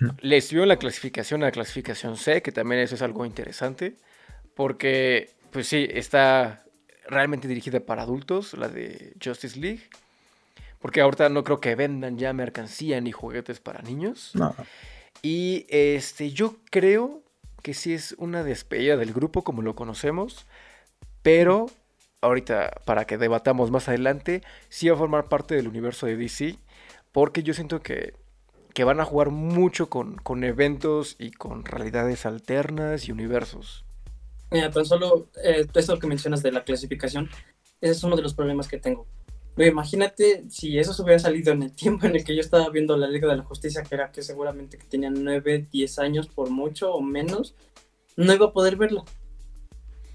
Mm. 0.00 0.08
Le 0.20 0.40
subió 0.40 0.66
la 0.66 0.76
clasificación 0.76 1.42
a 1.42 1.46
la 1.46 1.52
clasificación 1.52 2.16
C, 2.16 2.42
que 2.42 2.52
también 2.52 2.80
eso 2.80 2.94
es 2.94 3.02
algo 3.02 3.24
interesante, 3.24 3.96
porque, 4.54 5.30
pues 5.50 5.68
sí, 5.68 5.86
está 5.90 6.64
realmente 7.08 7.48
dirigida 7.48 7.80
para 7.80 8.02
adultos, 8.02 8.54
la 8.54 8.68
de 8.68 9.14
Justice 9.22 9.58
League. 9.58 9.82
porque 10.80 11.00
ahorita 11.00 11.30
no 11.30 11.44
creo 11.44 11.60
que 11.60 11.74
vendan 11.76 12.18
ya 12.18 12.34
mercancía 12.34 13.00
ni 13.00 13.10
juguetes 13.10 13.58
para 13.58 13.80
niños. 13.80 14.32
No. 14.34 14.54
Y 15.22 15.64
este, 15.70 16.30
yo 16.32 16.56
creo 16.70 17.23
que 17.64 17.72
sí 17.72 17.94
es 17.94 18.14
una 18.18 18.44
despedida 18.44 18.98
del 18.98 19.14
grupo 19.14 19.42
como 19.42 19.62
lo 19.62 19.74
conocemos, 19.74 20.44
pero 21.22 21.70
ahorita 22.20 22.82
para 22.84 23.06
que 23.06 23.16
debatamos 23.16 23.70
más 23.70 23.88
adelante, 23.88 24.42
sí 24.68 24.90
va 24.90 24.96
a 24.96 24.98
formar 24.98 25.30
parte 25.30 25.54
del 25.54 25.66
universo 25.66 26.04
de 26.04 26.14
DC, 26.14 26.58
porque 27.10 27.42
yo 27.42 27.54
siento 27.54 27.80
que, 27.80 28.12
que 28.74 28.84
van 28.84 29.00
a 29.00 29.06
jugar 29.06 29.30
mucho 29.30 29.88
con, 29.88 30.16
con, 30.16 30.44
eventos 30.44 31.16
y 31.18 31.30
con 31.30 31.64
realidades 31.64 32.26
alternas 32.26 33.08
y 33.08 33.12
universos. 33.12 33.86
Mira, 34.50 34.70
tan 34.70 34.84
solo 34.84 35.28
eh, 35.42 35.66
esto 35.72 35.98
que 35.98 36.06
mencionas 36.06 36.42
de 36.42 36.52
la 36.52 36.64
clasificación, 36.64 37.30
ese 37.80 37.92
es 37.92 38.04
uno 38.04 38.14
de 38.14 38.22
los 38.22 38.34
problemas 38.34 38.68
que 38.68 38.78
tengo. 38.78 39.06
Imagínate 39.56 40.44
si 40.50 40.78
eso 40.78 40.92
se 40.92 41.02
hubiera 41.02 41.18
salido 41.20 41.52
en 41.52 41.62
el 41.62 41.72
tiempo 41.72 42.06
en 42.06 42.16
el 42.16 42.24
que 42.24 42.34
yo 42.34 42.40
estaba 42.40 42.68
viendo 42.70 42.96
la 42.96 43.06
Liga 43.06 43.28
de 43.28 43.36
la 43.36 43.44
Justicia, 43.44 43.82
que 43.82 43.94
era 43.94 44.10
que 44.10 44.22
seguramente 44.22 44.78
que 44.78 44.86
tenían 44.86 45.22
9, 45.22 45.68
10 45.70 45.98
años 46.00 46.26
por 46.26 46.50
mucho 46.50 46.92
o 46.92 47.00
menos, 47.00 47.54
no 48.16 48.32
iba 48.32 48.46
a 48.46 48.52
poder 48.52 48.76
verlo. 48.76 49.04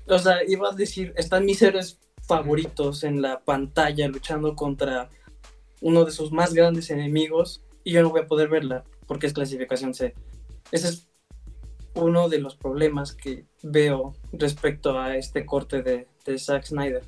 O 0.07 0.19
sea, 0.19 0.43
iba 0.45 0.69
a 0.69 0.75
decir, 0.75 1.13
están 1.15 1.45
mis 1.45 1.61
héroes 1.61 1.99
favoritos 2.27 3.03
en 3.03 3.21
la 3.21 3.39
pantalla 3.39 4.07
luchando 4.07 4.55
contra 4.55 5.09
uno 5.81 6.03
de 6.03 6.11
sus 6.11 6.31
más 6.31 6.53
grandes 6.53 6.89
enemigos 6.89 7.63
y 7.83 7.93
yo 7.93 8.01
no 8.01 8.09
voy 8.09 8.21
a 8.21 8.27
poder 8.27 8.49
verla 8.49 8.83
porque 9.07 9.27
es 9.27 9.33
clasificación 9.33 9.93
C. 9.93 10.13
Ese 10.71 10.89
es 10.89 11.07
uno 11.95 12.29
de 12.29 12.39
los 12.39 12.55
problemas 12.55 13.13
que 13.13 13.45
veo 13.63 14.15
respecto 14.33 14.99
a 14.99 15.15
este 15.15 15.45
corte 15.45 15.81
de, 15.81 16.07
de 16.25 16.37
Zack 16.37 16.65
Snyder. 16.65 17.03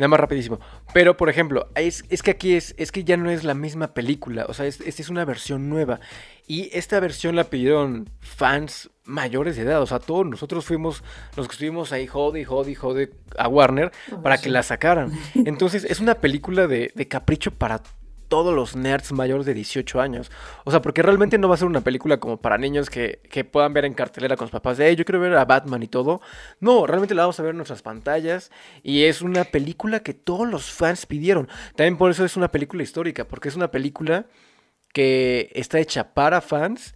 Nada 0.00 0.08
más 0.08 0.20
rapidísimo. 0.20 0.58
Pero, 0.94 1.18
por 1.18 1.28
ejemplo, 1.28 1.68
es, 1.74 2.06
es, 2.08 2.22
que 2.22 2.30
aquí 2.30 2.54
es, 2.54 2.74
es 2.78 2.90
que 2.90 3.04
ya 3.04 3.18
no 3.18 3.30
es 3.30 3.44
la 3.44 3.52
misma 3.52 3.92
película. 3.92 4.46
O 4.48 4.54
sea, 4.54 4.64
esta 4.64 4.82
es 4.86 5.10
una 5.10 5.26
versión 5.26 5.68
nueva. 5.68 6.00
Y 6.46 6.70
esta 6.72 6.98
versión 7.00 7.36
la 7.36 7.44
pidieron 7.44 8.08
fans 8.20 8.88
mayores 9.04 9.56
de 9.56 9.62
edad. 9.62 9.82
O 9.82 9.86
sea, 9.86 9.98
todos 9.98 10.24
nosotros 10.24 10.64
fuimos 10.64 11.04
los 11.36 11.48
que 11.48 11.52
estuvimos 11.52 11.92
ahí, 11.92 12.06
jode, 12.06 12.46
jode, 12.46 12.74
jode 12.74 13.12
a 13.36 13.46
Warner 13.46 13.92
para 14.22 14.38
que 14.38 14.48
la 14.48 14.62
sacaran. 14.62 15.12
Entonces, 15.34 15.84
es 15.84 16.00
una 16.00 16.14
película 16.14 16.66
de, 16.66 16.92
de 16.94 17.06
capricho 17.06 17.50
para 17.50 17.82
todos 18.30 18.54
los 18.54 18.76
nerds 18.76 19.12
mayores 19.12 19.44
de 19.44 19.52
18 19.52 20.00
años. 20.00 20.30
O 20.64 20.70
sea, 20.70 20.80
porque 20.80 21.02
realmente 21.02 21.36
no 21.36 21.48
va 21.48 21.56
a 21.56 21.58
ser 21.58 21.66
una 21.66 21.82
película 21.82 22.18
como 22.18 22.38
para 22.38 22.56
niños 22.56 22.88
que, 22.88 23.20
puedan 23.50 23.74
ver 23.74 23.84
en 23.84 23.92
cartelera 23.92 24.36
con 24.36 24.46
sus 24.46 24.52
papás 24.52 24.78
de, 24.78 24.94
yo 24.96 25.04
quiero 25.04 25.20
ver 25.20 25.34
a 25.34 25.44
Batman 25.44 25.82
y 25.82 25.88
todo. 25.88 26.22
No, 26.60 26.86
realmente 26.86 27.14
la 27.14 27.22
vamos 27.22 27.38
a 27.40 27.42
ver 27.42 27.50
en 27.50 27.56
nuestras 27.56 27.82
pantallas 27.82 28.50
y 28.82 29.04
es 29.04 29.20
una 29.20 29.44
película 29.44 30.00
que 30.00 30.14
todos 30.14 30.48
los 30.48 30.70
fans 30.70 31.04
pidieron. 31.06 31.48
También 31.74 31.98
por 31.98 32.10
eso 32.10 32.24
es 32.24 32.36
una 32.36 32.48
película 32.48 32.82
histórica, 32.82 33.26
porque 33.26 33.48
es 33.48 33.56
una 33.56 33.70
película 33.70 34.26
que 34.92 35.50
está 35.54 35.80
hecha 35.80 36.14
para 36.14 36.40
fans 36.40 36.94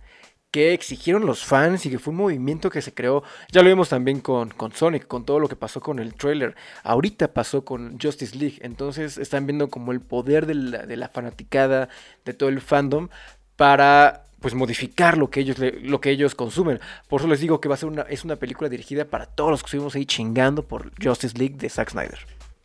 que 0.54 0.72
exigieron 0.72 1.26
los 1.26 1.44
fans 1.44 1.84
y 1.84 1.90
que 1.90 1.98
fue 1.98 2.12
un 2.12 2.18
movimiento 2.18 2.70
que 2.70 2.80
se 2.80 2.94
creó. 2.94 3.24
Ya 3.50 3.60
lo 3.60 3.70
vimos 3.70 3.88
también 3.88 4.20
con, 4.20 4.50
con 4.50 4.70
Sonic, 4.70 5.08
con 5.08 5.24
todo 5.24 5.40
lo 5.40 5.48
que 5.48 5.56
pasó 5.56 5.80
con 5.80 5.98
el 5.98 6.14
trailer. 6.14 6.54
Ahorita 6.84 7.34
pasó 7.34 7.64
con 7.64 7.98
Justice 8.00 8.36
League. 8.36 8.60
Entonces 8.60 9.18
están 9.18 9.48
viendo 9.48 9.68
como 9.68 9.90
el 9.90 10.00
poder 10.00 10.46
de 10.46 10.54
la, 10.54 10.86
de 10.86 10.96
la 10.96 11.08
fanaticada, 11.08 11.88
de 12.24 12.34
todo 12.34 12.50
el 12.50 12.60
fandom, 12.60 13.08
para 13.56 14.26
pues 14.38 14.54
modificar 14.54 15.18
lo 15.18 15.28
que 15.28 15.40
ellos 15.40 15.56
lo 15.58 16.00
que 16.00 16.10
ellos 16.10 16.36
consumen. 16.36 16.78
Por 17.08 17.20
eso 17.20 17.28
les 17.28 17.40
digo 17.40 17.60
que 17.60 17.68
va 17.68 17.74
a 17.74 17.78
ser 17.78 17.88
una 17.88 18.02
es 18.02 18.22
una 18.22 18.36
película 18.36 18.68
dirigida 18.68 19.06
para 19.06 19.26
todos 19.26 19.50
los 19.50 19.60
que 19.60 19.66
estuvimos 19.66 19.96
ahí 19.96 20.06
chingando 20.06 20.62
por 20.62 20.92
Justice 21.02 21.36
League 21.36 21.56
de 21.56 21.68
Zack 21.68 21.90
Snyder. 21.90 22.20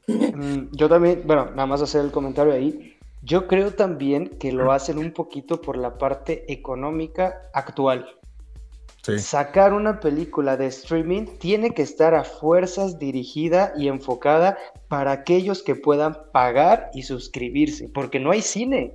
Mm, 0.05 0.73
yo 0.73 0.87
también, 0.87 1.23
bueno, 1.25 1.45
nada 1.55 1.65
más 1.65 1.81
hacer 1.81 2.05
el 2.05 2.11
comentario 2.11 2.53
ahí. 2.53 2.98
Yo 3.21 3.47
creo 3.47 3.71
también 3.71 4.29
que 4.39 4.51
lo 4.51 4.71
hacen 4.71 4.97
un 4.97 5.11
poquito 5.11 5.61
por 5.61 5.77
la 5.77 5.97
parte 5.97 6.51
económica 6.51 7.41
actual. 7.53 8.05
Sacar 9.17 9.73
una 9.73 9.99
película 9.99 10.55
de 10.55 10.67
streaming 10.67 11.25
tiene 11.39 11.71
que 11.71 11.81
estar 11.81 12.13
a 12.13 12.23
fuerzas 12.23 12.99
dirigida 12.99 13.73
y 13.75 13.87
enfocada 13.87 14.57
para 14.87 15.11
aquellos 15.11 15.63
que 15.63 15.75
puedan 15.75 16.17
pagar 16.31 16.91
y 16.93 17.03
suscribirse, 17.03 17.89
porque 17.89 18.19
no 18.19 18.31
hay 18.31 18.41
cine. 18.41 18.93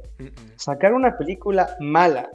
Sacar 0.56 0.92
una 0.92 1.16
película 1.16 1.76
mala 1.80 2.30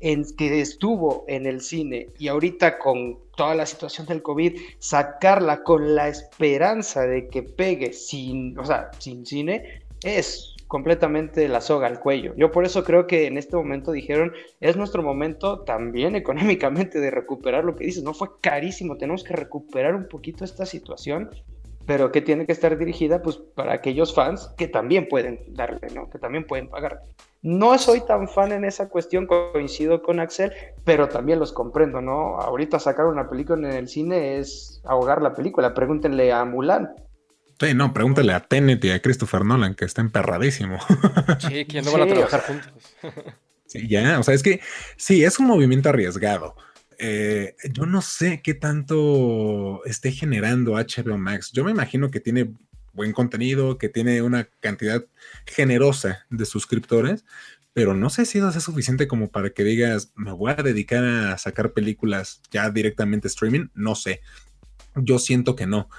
en, 0.00 0.24
que 0.36 0.60
estuvo 0.60 1.24
en 1.28 1.46
el 1.46 1.60
cine 1.60 2.08
y 2.18 2.28
ahorita 2.28 2.78
con 2.78 3.18
toda 3.36 3.54
la 3.54 3.66
situación 3.66 4.06
del 4.06 4.22
COVID, 4.22 4.58
sacarla 4.78 5.62
con 5.62 5.94
la 5.94 6.08
esperanza 6.08 7.02
de 7.02 7.28
que 7.28 7.42
pegue 7.42 7.92
sin, 7.92 8.58
o 8.58 8.64
sea, 8.64 8.90
sin 8.98 9.26
cine, 9.26 9.82
es 10.02 10.55
completamente 10.66 11.48
la 11.48 11.60
soga 11.60 11.86
al 11.86 12.00
cuello. 12.00 12.34
Yo 12.36 12.50
por 12.50 12.64
eso 12.64 12.84
creo 12.84 13.06
que 13.06 13.26
en 13.26 13.38
este 13.38 13.56
momento 13.56 13.92
dijeron, 13.92 14.32
es 14.60 14.76
nuestro 14.76 15.02
momento 15.02 15.60
también 15.60 16.16
económicamente 16.16 17.00
de 17.00 17.10
recuperar 17.10 17.64
lo 17.64 17.76
que 17.76 17.84
dices, 17.84 18.02
no 18.02 18.14
fue 18.14 18.28
carísimo, 18.40 18.96
tenemos 18.96 19.24
que 19.24 19.34
recuperar 19.34 19.94
un 19.94 20.08
poquito 20.08 20.44
esta 20.44 20.66
situación, 20.66 21.30
pero 21.86 22.10
que 22.10 22.20
tiene 22.20 22.46
que 22.46 22.52
estar 22.52 22.76
dirigida 22.76 23.22
pues 23.22 23.36
para 23.36 23.72
aquellos 23.72 24.12
fans 24.12 24.52
que 24.56 24.66
también 24.66 25.08
pueden 25.08 25.40
darle, 25.54 25.88
¿no? 25.94 26.10
Que 26.10 26.18
también 26.18 26.44
pueden 26.44 26.68
pagar. 26.68 27.00
No 27.42 27.78
soy 27.78 28.00
tan 28.00 28.26
fan 28.28 28.50
en 28.50 28.64
esa 28.64 28.88
cuestión, 28.88 29.26
coincido 29.26 30.02
con 30.02 30.18
Axel, 30.18 30.52
pero 30.84 31.08
también 31.08 31.38
los 31.38 31.52
comprendo, 31.52 32.00
¿no? 32.00 32.40
Ahorita 32.40 32.80
sacar 32.80 33.06
una 33.06 33.30
película 33.30 33.68
en 33.68 33.76
el 33.76 33.88
cine 33.88 34.38
es 34.38 34.82
ahogar 34.84 35.22
la 35.22 35.32
película. 35.32 35.72
Pregúntenle 35.72 36.32
a 36.32 36.44
Mulan. 36.44 36.92
Sí, 37.58 37.74
no, 37.74 37.92
pregúntale 37.94 38.32
a 38.32 38.40
Tenet 38.40 38.84
y 38.84 38.90
a 38.90 39.00
Christopher 39.00 39.44
Nolan, 39.44 39.74
que 39.74 39.84
está 39.84 40.02
emperradísimo. 40.02 40.78
Sí, 41.38 41.64
que 41.64 41.82
no 41.82 41.92
van 41.92 42.02
a 42.02 42.06
trabajar 42.06 42.42
juntos. 42.42 42.72
Sí, 43.66 43.88
ya, 43.88 44.18
o 44.18 44.22
sea, 44.22 44.34
es 44.34 44.42
que 44.42 44.60
sí, 44.96 45.24
es 45.24 45.38
un 45.38 45.46
movimiento 45.46 45.88
arriesgado. 45.88 46.54
Eh, 46.98 47.56
yo 47.72 47.84
no 47.84 48.00
sé 48.00 48.40
qué 48.42 48.54
tanto 48.54 49.84
esté 49.84 50.12
generando 50.12 50.72
HBO 50.72 51.18
Max. 51.18 51.50
Yo 51.52 51.64
me 51.64 51.70
imagino 51.70 52.10
que 52.10 52.20
tiene 52.20 52.54
buen 52.92 53.12
contenido, 53.12 53.76
que 53.76 53.88
tiene 53.88 54.22
una 54.22 54.48
cantidad 54.60 55.04
generosa 55.46 56.26
de 56.30 56.46
suscriptores, 56.46 57.24
pero 57.72 57.92
no 57.92 58.08
sé 58.08 58.24
si 58.24 58.38
eso 58.38 58.48
es 58.48 58.64
suficiente 58.64 59.06
como 59.06 59.30
para 59.30 59.50
que 59.50 59.62
digas, 59.62 60.12
me 60.14 60.32
voy 60.32 60.52
a 60.52 60.62
dedicar 60.62 61.04
a 61.04 61.36
sacar 61.36 61.72
películas 61.72 62.40
ya 62.50 62.70
directamente 62.70 63.28
streaming. 63.28 63.66
No 63.74 63.94
sé. 63.94 64.22
Yo 64.94 65.18
siento 65.18 65.54
que 65.56 65.66
no. 65.66 65.90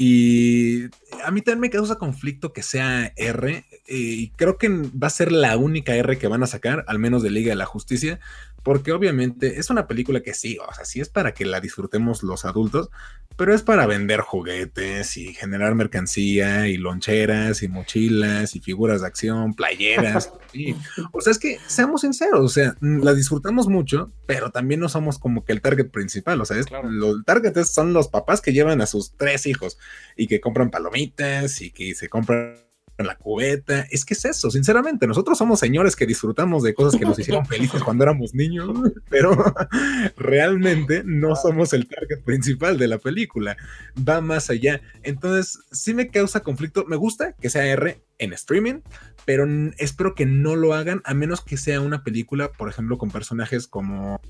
Y 0.00 0.84
a 1.24 1.32
mí 1.32 1.42
también 1.42 1.58
me 1.58 1.70
causa 1.70 1.96
conflicto 1.96 2.52
que 2.52 2.62
sea 2.62 3.12
R, 3.16 3.64
eh, 3.66 3.84
y 3.88 4.28
creo 4.30 4.56
que 4.56 4.68
va 4.68 5.08
a 5.08 5.10
ser 5.10 5.32
la 5.32 5.56
única 5.56 5.96
R 5.96 6.18
que 6.18 6.28
van 6.28 6.44
a 6.44 6.46
sacar, 6.46 6.84
al 6.86 7.00
menos 7.00 7.20
de 7.24 7.30
Liga 7.30 7.50
de 7.50 7.56
la 7.56 7.66
Justicia, 7.66 8.20
porque 8.68 8.92
obviamente 8.92 9.58
es 9.58 9.70
una 9.70 9.86
película 9.86 10.20
que 10.20 10.34
sí, 10.34 10.58
o 10.58 10.74
sea, 10.74 10.84
sí 10.84 11.00
es 11.00 11.08
para 11.08 11.32
que 11.32 11.46
la 11.46 11.58
disfrutemos 11.58 12.22
los 12.22 12.44
adultos, 12.44 12.90
pero 13.34 13.54
es 13.54 13.62
para 13.62 13.86
vender 13.86 14.20
juguetes 14.20 15.16
y 15.16 15.32
generar 15.32 15.74
mercancía 15.74 16.68
y 16.68 16.76
loncheras 16.76 17.62
y 17.62 17.68
mochilas 17.68 18.54
y 18.56 18.60
figuras 18.60 19.00
de 19.00 19.06
acción, 19.06 19.54
playeras. 19.54 20.34
O 21.12 21.20
sea, 21.22 21.30
es 21.30 21.38
que 21.38 21.58
seamos 21.66 22.02
sinceros, 22.02 22.40
o 22.40 22.48
sea, 22.48 22.76
la 22.80 23.14
disfrutamos 23.14 23.68
mucho, 23.68 24.12
pero 24.26 24.50
también 24.50 24.80
no 24.80 24.90
somos 24.90 25.18
como 25.18 25.46
que 25.46 25.52
el 25.52 25.62
target 25.62 25.90
principal, 25.90 26.38
o 26.38 26.44
sea, 26.44 26.58
es, 26.58 26.66
el 26.70 27.24
target 27.24 27.56
son 27.64 27.94
los 27.94 28.08
papás 28.08 28.42
que 28.42 28.52
llevan 28.52 28.82
a 28.82 28.86
sus 28.86 29.12
tres 29.12 29.46
hijos 29.46 29.78
y 30.14 30.26
que 30.26 30.42
compran 30.42 30.70
palomitas 30.70 31.62
y 31.62 31.70
que 31.70 31.94
se 31.94 32.10
compran 32.10 32.67
la 33.04 33.16
cubeta. 33.16 33.86
Es 33.90 34.04
que 34.04 34.14
es 34.14 34.24
eso, 34.24 34.50
sinceramente. 34.50 35.06
Nosotros 35.06 35.38
somos 35.38 35.60
señores 35.60 35.96
que 35.96 36.06
disfrutamos 36.06 36.62
de 36.62 36.74
cosas 36.74 36.98
que 36.98 37.06
nos 37.06 37.18
hicieron 37.18 37.46
felices 37.46 37.82
cuando 37.82 38.04
éramos 38.04 38.34
niños, 38.34 38.70
pero 39.08 39.36
realmente 40.16 41.02
no 41.04 41.36
somos 41.36 41.72
el 41.72 41.86
target 41.86 42.22
principal 42.24 42.78
de 42.78 42.88
la 42.88 42.98
película. 42.98 43.56
Va 43.96 44.20
más 44.20 44.50
allá. 44.50 44.80
Entonces, 45.02 45.60
sí 45.70 45.94
me 45.94 46.08
causa 46.08 46.40
conflicto. 46.40 46.84
Me 46.86 46.96
gusta 46.96 47.34
que 47.34 47.50
sea 47.50 47.64
R 47.66 48.00
en 48.18 48.32
streaming, 48.32 48.80
pero 49.24 49.46
espero 49.78 50.14
que 50.14 50.26
no 50.26 50.56
lo 50.56 50.74
hagan 50.74 51.02
a 51.04 51.14
menos 51.14 51.40
que 51.40 51.56
sea 51.56 51.80
una 51.80 52.02
película, 52.02 52.50
por 52.50 52.68
ejemplo, 52.68 52.98
con 52.98 53.10
personajes 53.10 53.68
como 53.68 54.20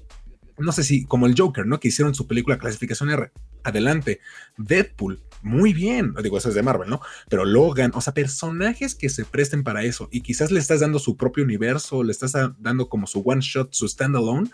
no 0.59 0.73
sé 0.73 0.83
si 0.83 1.05
como 1.05 1.27
el 1.27 1.35
Joker, 1.37 1.67
¿no? 1.67 1.81
Que 1.81 1.89
hicieron 1.89 2.15
su 2.15 2.27
película 2.27 2.59
clasificación 2.59 3.11
R. 3.11 3.31
Adelante. 3.65 4.21
Deadpool, 4.57 5.21
muy 5.43 5.73
bien. 5.73 6.15
Digo, 6.23 6.39
eso 6.39 6.49
es 6.49 6.55
de 6.55 6.63
Marvel, 6.63 6.91
¿no? 6.91 7.01
Pero 7.29 7.45
Logan, 7.45 7.93
o 7.95 8.01
sea, 8.01 8.15
personajes 8.15 8.95
que 8.95 9.09
se 9.09 9.25
presten 9.25 9.63
para 9.63 9.85
eso 9.85 10.09
y 10.11 10.21
quizás 10.21 10.51
le 10.51 10.61
estás 10.61 10.81
dando 10.81 10.99
su 10.99 11.17
propio 11.17 11.45
universo, 11.45 12.03
le 12.03 12.13
estás 12.13 12.33
dando 12.59 12.89
como 12.89 13.07
su 13.07 13.23
one 13.25 13.41
shot, 13.41 13.73
su 13.73 13.89
standalone. 13.89 14.51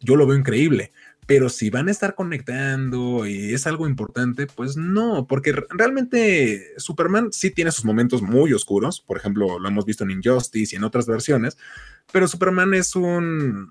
Yo 0.00 0.16
lo 0.16 0.26
veo 0.26 0.38
increíble. 0.38 0.92
Pero 1.26 1.48
si 1.48 1.70
van 1.70 1.86
a 1.86 1.92
estar 1.92 2.16
conectando 2.16 3.24
y 3.24 3.54
es 3.54 3.66
algo 3.68 3.86
importante, 3.86 4.48
pues 4.48 4.76
no, 4.76 5.26
porque 5.28 5.54
realmente 5.70 6.72
Superman 6.76 7.32
sí 7.32 7.52
tiene 7.52 7.70
sus 7.70 7.84
momentos 7.84 8.20
muy 8.20 8.52
oscuros. 8.52 9.00
Por 9.00 9.16
ejemplo, 9.16 9.60
lo 9.60 9.68
hemos 9.68 9.84
visto 9.84 10.02
en 10.02 10.10
Injustice 10.10 10.74
y 10.74 10.78
en 10.78 10.84
otras 10.84 11.06
versiones. 11.06 11.56
Pero 12.12 12.26
Superman 12.26 12.74
es 12.74 12.96
un 12.96 13.70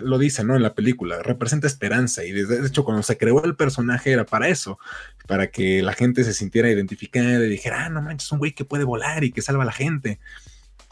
lo 0.00 0.18
dice, 0.18 0.44
¿no? 0.44 0.56
En 0.56 0.62
la 0.62 0.74
película, 0.74 1.22
representa 1.22 1.66
esperanza 1.66 2.24
y 2.24 2.32
de 2.32 2.66
hecho 2.66 2.84
cuando 2.84 3.02
se 3.02 3.18
creó 3.18 3.44
el 3.44 3.56
personaje 3.56 4.12
era 4.12 4.24
para 4.24 4.48
eso, 4.48 4.78
para 5.26 5.50
que 5.50 5.82
la 5.82 5.92
gente 5.92 6.24
se 6.24 6.32
sintiera 6.32 6.70
identificada 6.70 7.44
y 7.44 7.48
dijera, 7.48 7.84
ah, 7.84 7.88
no 7.90 8.02
manches, 8.02 8.26
es 8.28 8.32
un 8.32 8.38
güey 8.38 8.52
que 8.52 8.64
puede 8.64 8.84
volar 8.84 9.24
y 9.24 9.32
que 9.32 9.42
salva 9.42 9.64
a 9.64 9.66
la 9.66 9.72
gente. 9.72 10.18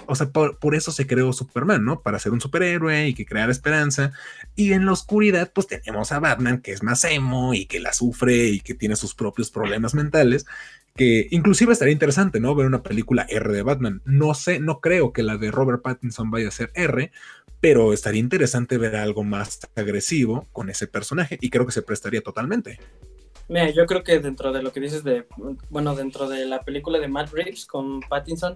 o 0.06 0.14
sea, 0.14 0.28
por, 0.30 0.74
eso 0.74 0.92
se 0.92 1.06
creó 1.06 1.32
Superman, 1.32 1.84
¿no? 1.84 2.02
Para 2.02 2.18
ser 2.18 2.32
un 2.32 2.40
superhéroe 2.40 3.08
y 3.08 3.14
que 3.14 3.24
crear 3.24 3.48
esperanza. 3.50 4.12
Y 4.54 4.72
en 4.72 4.84
la 4.86 4.92
oscuridad, 4.92 5.50
pues 5.54 5.66
tenemos 5.66 6.12
a 6.12 6.18
Batman, 6.18 6.60
que 6.60 6.72
es 6.72 6.82
más 6.82 7.04
emo 7.04 7.54
y 7.54 7.66
que 7.66 7.80
la 7.80 7.92
sufre 7.94 8.48
y 8.48 8.60
que 8.60 8.74
tiene 8.74 8.96
sus 8.96 9.14
propios 9.14 9.50
problemas 9.50 9.94
mentales, 9.94 10.46
que 10.96 11.26
inclusive 11.30 11.72
estaría 11.72 11.92
interesante, 11.92 12.38
¿no? 12.38 12.54
Ver 12.54 12.66
una 12.66 12.82
película 12.82 13.26
R 13.28 13.52
de 13.52 13.62
Batman. 13.62 14.02
No 14.04 14.34
sé, 14.34 14.60
no 14.60 14.80
creo 14.80 15.12
que 15.12 15.22
la 15.22 15.38
de 15.38 15.50
Robert 15.50 15.82
Pattinson 15.82 16.30
vaya 16.30 16.48
a 16.48 16.52
ser 16.52 16.70
R, 16.74 17.10
pero 17.64 17.94
estaría 17.94 18.20
interesante 18.20 18.76
ver 18.76 18.94
algo 18.94 19.24
más 19.24 19.58
agresivo 19.74 20.46
con 20.52 20.68
ese 20.68 20.86
personaje 20.86 21.38
y 21.40 21.48
creo 21.48 21.64
que 21.64 21.72
se 21.72 21.80
prestaría 21.80 22.20
totalmente. 22.20 22.78
Mira, 23.48 23.70
yo 23.70 23.86
creo 23.86 24.04
que 24.04 24.18
dentro 24.18 24.52
de 24.52 24.62
lo 24.62 24.70
que 24.70 24.80
dices 24.80 25.02
de, 25.02 25.24
bueno, 25.70 25.94
dentro 25.94 26.28
de 26.28 26.44
la 26.44 26.60
película 26.60 26.98
de 26.98 27.08
Matt 27.08 27.32
Reeves 27.32 27.64
con 27.64 28.00
Pattinson, 28.00 28.54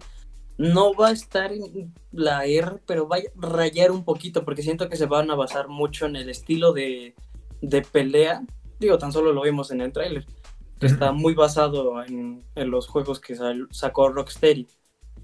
no 0.59 0.93
va 0.93 1.09
a 1.09 1.13
estar 1.13 1.51
en 1.55 1.95
la 2.13 2.45
R, 2.45 2.83
pero 2.85 3.09
va 3.09 3.17
a 3.17 3.21
rayar 3.35 3.93
un 3.93 4.05
poquito, 4.05 4.45
porque 4.45 4.61
siento 4.61 4.91
que 4.91 4.97
se 4.97 5.07
van 5.07 5.31
a 5.31 5.37
basar 5.37 5.69
mucho 5.69 6.05
en 6.05 6.17
el 6.17 6.29
estilo 6.29 6.75
de, 6.75 7.15
pelea. 7.91 8.43
Digo, 8.79 8.99
tan 8.99 9.11
solo 9.11 9.33
lo 9.33 9.41
vimos 9.41 9.71
en 9.71 9.81
el 9.81 9.91
tráiler, 9.91 10.27
que 10.79 10.87
está 10.87 11.13
muy 11.13 11.33
basado 11.33 12.05
en, 12.05 12.45
los 12.55 12.87
juegos 12.87 13.21
que 13.21 13.35
sacó 13.71 14.11
Rocksteady, 14.11 14.69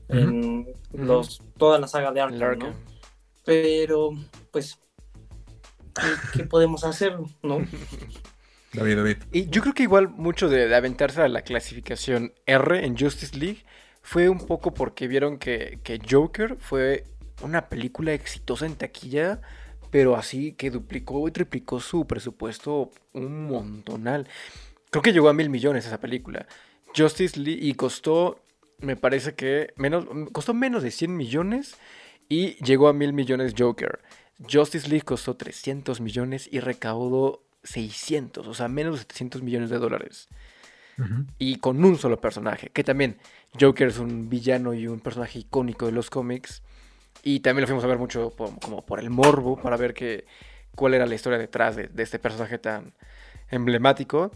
en 0.09 0.68
los, 0.95 1.43
toda 1.59 1.78
la 1.78 1.87
saga 1.87 2.12
de 2.12 2.22
Arkham, 2.22 2.72
Pero, 3.45 4.11
pues, 4.51 4.78
¿qué 6.32 6.45
podemos 6.49 6.84
hacer, 6.84 7.16
no? 7.42 7.66
David, 8.72 8.97
David. 8.97 9.16
Y 9.32 9.49
yo 9.51 9.62
creo 9.62 9.74
que 9.74 9.84
igual 9.84 10.09
mucho 10.09 10.49
de, 10.49 10.66
de 10.66 10.74
aventarse 10.74 11.22
a 11.22 11.28
la 11.28 11.42
clasificación 11.42 12.32
R 12.47 12.84
en 12.84 12.97
Justice 12.97 13.36
League 13.36 13.64
fue 14.05 14.28
un 14.28 14.38
poco 14.38 14.74
porque 14.74 15.09
vieron 15.09 15.38
que, 15.38 15.80
Joker 16.09 16.57
fue 16.61 17.05
una 17.42 17.70
película 17.70 18.12
exitosa 18.12 18.66
en 18.66 18.76
taquilla, 18.76 19.40
pero 19.90 20.14
así 20.14 20.53
que 20.53 20.70
duplicó 20.70 21.26
y 21.26 21.30
triplicó 21.30 21.80
su 21.80 22.07
presupuesto 22.07 22.90
un 23.14 23.47
montonal. 23.47 24.28
Creo 24.90 25.03
que 25.03 25.12
llegó 25.14 25.30
a 25.30 25.32
mil 25.32 25.49
millones 25.49 25.86
esa 25.86 26.01
película. 26.01 26.47
Justice 26.95 27.40
League 27.40 27.64
y 27.64 27.72
costó, 27.74 28.42
me 28.78 28.95
parece 28.95 29.34
que 29.34 29.72
menos, 29.76 30.05
costó 30.32 30.53
menos 30.53 30.82
de 30.82 30.90
100 30.90 31.16
millones 31.16 31.76
y 32.28 32.54
llegó 32.64 32.88
a 32.88 32.92
mil 32.92 33.12
millones 33.12 33.54
Joker. 33.56 34.00
Justice 34.50 34.88
League 34.88 35.04
costó 35.04 35.36
300 35.36 36.00
millones 36.00 36.48
y 36.50 36.60
recaudó 36.60 37.44
600, 37.62 38.46
o 38.46 38.54
sea, 38.54 38.68
menos 38.68 38.94
de 38.94 39.00
700 39.00 39.42
millones 39.42 39.70
de 39.70 39.78
dólares 39.78 40.28
y 41.38 41.56
con 41.56 41.84
un 41.84 41.98
solo 41.98 42.20
personaje, 42.20 42.70
que 42.70 42.84
también 42.84 43.18
Joker 43.58 43.88
es 43.88 43.98
un 43.98 44.28
villano 44.28 44.74
y 44.74 44.86
un 44.86 45.00
personaje 45.00 45.40
icónico 45.40 45.86
de 45.86 45.92
los 45.92 46.10
cómics. 46.10 46.62
Y 47.22 47.40
también 47.40 47.62
lo 47.62 47.66
fuimos 47.66 47.84
a 47.84 47.86
ver 47.86 47.98
mucho 47.98 48.30
como 48.36 48.84
por 48.84 49.00
el 49.00 49.10
morbo, 49.10 49.56
para 49.56 49.76
ver 49.76 49.94
que, 49.94 50.26
cuál 50.74 50.94
era 50.94 51.06
la 51.06 51.14
historia 51.14 51.38
detrás 51.38 51.76
de, 51.76 51.90
este 51.96 52.18
personaje 52.18 52.58
tan 52.58 52.92
emblemático. 53.48 54.30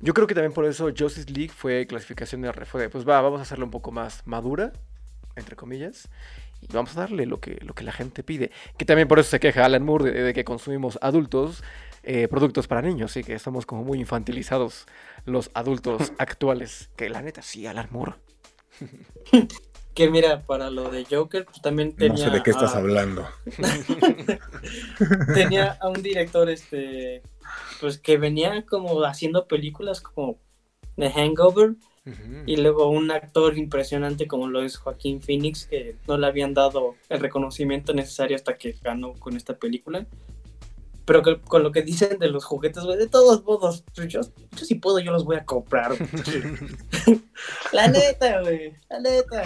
Yo 0.00 0.12
creo 0.12 0.26
que 0.26 0.34
también 0.34 0.52
por 0.52 0.66
eso 0.66 0.90
Justice 0.96 1.30
League 1.30 1.52
fue 1.54 1.86
clasificación 1.86 2.42
de 2.42 2.52
fue 2.66 2.88
pues 2.90 3.08
va, 3.08 3.20
vamos 3.20 3.40
a 3.40 3.42
hacerla 3.42 3.64
un 3.64 3.70
poco 3.70 3.92
más 3.92 4.26
madura, 4.26 4.72
entre 5.36 5.56
comillas, 5.56 6.08
y 6.68 6.72
vamos 6.72 6.96
a 6.96 7.00
darle 7.00 7.26
lo 7.26 7.40
que, 7.40 7.58
lo 7.62 7.74
que 7.74 7.84
la 7.84 7.92
gente 7.92 8.22
pide. 8.22 8.50
Que 8.78 8.84
también 8.84 9.08
por 9.08 9.18
eso 9.18 9.30
se 9.30 9.40
queja 9.40 9.64
Alan 9.64 9.84
Moore 9.84 10.10
de 10.10 10.32
que 10.32 10.44
consumimos 10.44 10.98
adultos, 11.02 11.62
eh, 12.02 12.28
productos 12.28 12.66
para 12.66 12.82
niños, 12.82 13.12
sí 13.12 13.22
que 13.22 13.34
estamos 13.34 13.66
como 13.66 13.84
muy 13.84 13.98
infantilizados 13.98 14.86
los 15.24 15.50
adultos 15.54 16.12
actuales, 16.18 16.90
que 16.96 17.08
la 17.08 17.22
neta 17.22 17.42
sí, 17.42 17.66
Alan 17.66 17.88
Moore. 17.90 18.14
que 19.94 20.10
mira, 20.10 20.42
para 20.42 20.70
lo 20.70 20.90
de 20.90 21.04
Joker, 21.04 21.44
pues 21.44 21.60
también 21.60 21.94
tenía... 21.94 22.24
No 22.24 22.30
sé 22.30 22.30
de 22.30 22.42
qué 22.42 22.50
estás 22.50 22.74
hablando. 22.74 23.28
tenía 25.34 25.78
a 25.80 25.88
un 25.88 26.02
director, 26.02 26.48
este, 26.50 27.22
pues 27.80 27.98
que 27.98 28.16
venía 28.16 28.64
como 28.66 29.04
haciendo 29.04 29.46
películas 29.46 30.00
como 30.00 30.38
The 30.96 31.10
Hangover, 31.10 31.74
y 32.46 32.56
luego 32.56 32.88
un 32.90 33.10
actor 33.10 33.56
impresionante 33.56 34.26
como 34.26 34.46
lo 34.48 34.62
es 34.62 34.76
Joaquín 34.76 35.22
Phoenix, 35.22 35.66
que 35.66 35.96
no 36.06 36.18
le 36.18 36.26
habían 36.26 36.52
dado 36.52 36.96
el 37.08 37.20
reconocimiento 37.20 37.94
necesario 37.94 38.36
hasta 38.36 38.58
que 38.58 38.76
ganó 38.82 39.14
con 39.14 39.36
esta 39.36 39.56
película. 39.56 40.06
Pero 41.04 41.22
con 41.46 41.62
lo 41.62 41.70
que 41.70 41.82
dicen 41.82 42.18
de 42.18 42.28
los 42.28 42.44
juguetes, 42.44 42.84
güey, 42.84 42.96
de 42.96 43.08
todos 43.08 43.44
modos, 43.44 43.84
pues 43.94 44.08
yo, 44.08 44.20
yo 44.22 44.64
si 44.64 44.76
puedo, 44.76 44.98
yo 45.00 45.12
los 45.12 45.24
voy 45.24 45.36
a 45.36 45.44
comprar. 45.44 45.92
la 47.72 47.88
neta, 47.88 48.40
güey, 48.40 48.72
la 48.88 49.00
neta. 49.00 49.42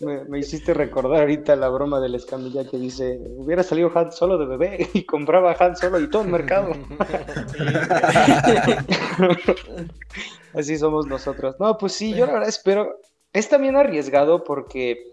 Me, 0.00 0.38
hiciste 0.38 0.72
recordar 0.72 1.20
ahorita 1.20 1.54
la 1.56 1.68
broma 1.68 2.00
de 2.00 2.08
la 2.08 2.16
escamilla 2.16 2.68
que 2.68 2.78
dice, 2.78 3.20
hubiera 3.36 3.62
salido 3.62 3.92
Han 3.94 4.12
Solo 4.12 4.38
de 4.38 4.46
bebé 4.46 4.88
y 4.94 5.04
compraba 5.04 5.54
Han 5.58 5.76
Solo 5.76 6.00
y 6.00 6.08
todo 6.08 6.22
el 6.22 6.28
mercado. 6.28 6.72
Así 10.54 10.78
somos 10.78 11.06
nosotros. 11.06 11.56
No, 11.60 11.76
pues 11.76 11.92
sí, 11.92 12.14
yo 12.14 12.26
la 12.26 12.32
verdad 12.32 12.48
espero. 12.48 13.00
Es 13.34 13.50
también 13.50 13.76
arriesgado 13.76 14.44
porque 14.44 15.12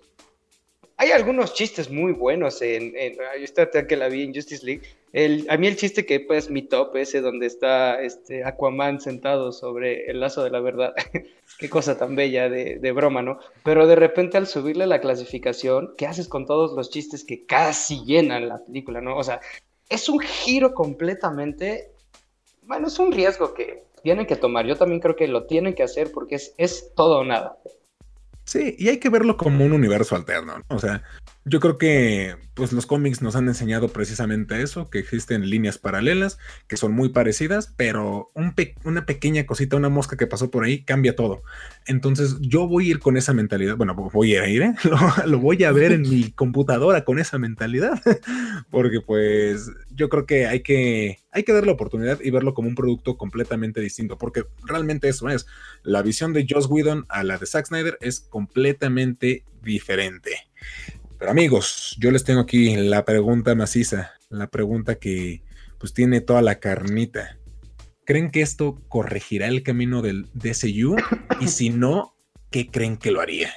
hay 0.98 1.12
algunos 1.12 1.54
chistes 1.54 1.90
muy 1.90 2.14
buenos 2.14 2.62
en, 2.62 2.94
en 2.96 3.18
esta 3.36 3.70
que 3.88 3.98
la 3.98 4.10
vi 4.10 4.24
en 4.24 4.34
Justice 4.34 4.66
League. 4.66 4.84
El, 5.12 5.46
a 5.50 5.58
mí 5.58 5.68
el 5.68 5.76
chiste 5.76 6.06
que 6.06 6.20
pues 6.20 6.50
mi 6.50 6.64
top 6.64 6.96
ese 6.96 7.22
donde 7.22 7.46
está 7.46 8.02
este 8.02 8.44
Aquaman 8.44 9.00
sentado 9.00 9.52
sobre 9.52 10.10
el 10.10 10.20
lazo 10.20 10.44
de 10.44 10.50
la 10.50 10.60
verdad. 10.60 10.94
Qué 11.60 11.70
cosa 11.70 11.98
tan 11.98 12.16
bella 12.16 12.50
de, 12.50 12.80
de, 12.80 12.92
broma, 12.92 13.22
¿no? 13.22 13.40
Pero 13.64 13.86
de 13.86 13.96
repente 13.96 14.38
al 14.38 14.48
subirle 14.48 14.88
la 14.88 15.02
clasificación, 15.02 15.94
¿qué 15.98 16.08
haces 16.08 16.28
con 16.28 16.46
todos 16.46 16.74
los 16.74 16.90
chistes 16.90 17.24
que 17.24 17.46
casi 17.46 18.04
llenan 18.06 18.50
la 18.50 18.64
película, 18.64 19.02
¿no? 19.02 19.16
O 19.18 19.24
sea, 19.24 19.40
es 19.90 20.10
un 20.10 20.20
giro 20.20 20.74
completamente... 20.74 21.92
Bueno, 22.64 22.88
es 22.88 22.98
un 22.98 23.12
riesgo 23.12 23.54
que 23.54 23.84
tienen 24.02 24.26
que 24.26 24.36
tomar. 24.36 24.66
Yo 24.66 24.76
también 24.76 25.00
creo 25.00 25.16
que 25.16 25.28
lo 25.28 25.46
tienen 25.46 25.76
que 25.76 25.84
hacer 25.84 26.12
porque 26.12 26.36
es, 26.36 26.56
es 26.58 26.94
todo 26.96 27.20
o 27.20 27.24
nada. 27.24 27.58
Sí, 28.46 28.76
y 28.78 28.90
hay 28.90 28.98
que 29.00 29.10
verlo 29.10 29.38
como 29.38 29.66
un 29.66 29.72
universo 29.72 30.16
alterno, 30.16 30.58
¿no? 30.58 30.76
O 30.76 30.80
sea, 30.80 31.02
yo 31.46 31.60
creo 31.60 31.78
que 31.78 32.36
pues 32.54 32.72
los 32.72 32.86
cómics 32.86 33.22
nos 33.22 33.36
han 33.36 33.48
enseñado 33.48 33.90
precisamente 33.90 34.62
eso, 34.62 34.90
que 34.90 35.00
existen 35.00 35.50
líneas 35.50 35.78
paralelas 35.78 36.38
que 36.68 36.78
son 36.78 36.94
muy 36.94 37.10
parecidas, 37.10 37.74
pero 37.76 38.32
una 38.84 39.06
pequeña 39.06 39.46
cosita, 39.46 39.76
una 39.76 39.90
mosca 39.90 40.16
que 40.16 40.28
pasó 40.28 40.52
por 40.52 40.64
ahí 40.64 40.84
cambia 40.84 41.16
todo. 41.16 41.42
Entonces 41.86 42.38
yo 42.40 42.68
voy 42.68 42.88
a 42.88 42.92
ir 42.92 43.00
con 43.00 43.18
esa 43.18 43.34
mentalidad, 43.34 43.76
bueno, 43.76 43.94
voy 43.96 44.36
a 44.36 44.48
ir, 44.48 44.62
¿eh? 44.62 44.76
lo, 45.26 45.40
voy 45.40 45.64
a 45.64 45.72
ver 45.72 45.92
en 45.92 46.04
mi 46.04 46.32
computadora 46.32 47.04
con 47.04 47.20
esa 47.20 47.40
mentalidad, 47.40 48.02
porque 48.72 49.02
pues 49.02 49.70
yo 49.90 50.10
creo 50.10 50.26
que 50.26 50.48
hay 50.48 50.62
que 50.62 51.20
hay 51.32 51.44
que 51.44 51.52
darle 51.52 51.68
la 51.68 51.74
oportunidad 51.74 52.20
y 52.22 52.30
verlo 52.30 52.54
como 52.54 52.70
un 52.70 52.76
producto 52.76 53.18
completamente 53.18 53.82
distinto, 53.82 54.18
porque 54.18 54.46
realmente 54.64 55.10
eso 55.10 55.28
es. 55.30 55.48
La 55.82 56.04
visión 56.04 56.32
de 56.32 56.46
Joss 56.48 56.68
Whedon 56.68 57.06
a 57.10 57.24
la 57.24 57.38
de 57.38 57.48
Zack 57.48 57.66
Snyder 57.66 57.98
es 58.00 58.20
completamente 58.20 59.44
diferente. 59.64 60.32
Pero 61.24 61.32
amigos, 61.32 61.96
yo 62.00 62.12
les 62.12 62.26
tengo 62.26 62.42
aquí 62.42 62.76
la 62.76 63.06
pregunta 63.06 63.56
maciza, 63.56 64.12
la 64.28 64.48
pregunta 64.48 64.96
que 64.96 65.42
pues 65.78 65.94
tiene 65.94 66.20
toda 66.20 66.42
la 66.42 66.60
carnita. 66.60 67.38
¿Creen 68.04 68.30
que 68.30 68.42
esto 68.42 68.82
corregirá 68.90 69.48
el 69.48 69.64
camino 69.64 70.02
del 70.02 70.28
DCU? 70.34 70.98
Y 71.40 71.48
si 71.48 71.70
no, 71.70 72.14
¿qué 72.52 72.68
creen 72.70 72.98
que 72.98 73.12
lo 73.12 73.22
haría? 73.22 73.54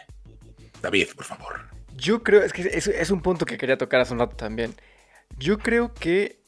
David, 0.81 1.09
por 1.17 1.25
favor. 1.25 1.67
Yo 1.97 2.23
creo, 2.23 2.45
es 2.45 2.53
que 2.53 2.71
es, 2.73 3.11
un 3.11 3.21
punto 3.21 3.45
que 3.47 3.59
quería 3.59 3.77
tocar 3.77 4.01
hace 4.01 4.13
un 4.13 4.21
rato 4.21 4.37
también. 4.37 4.73
Yo 5.37 5.59
creo 5.59 5.93
que 5.93 6.39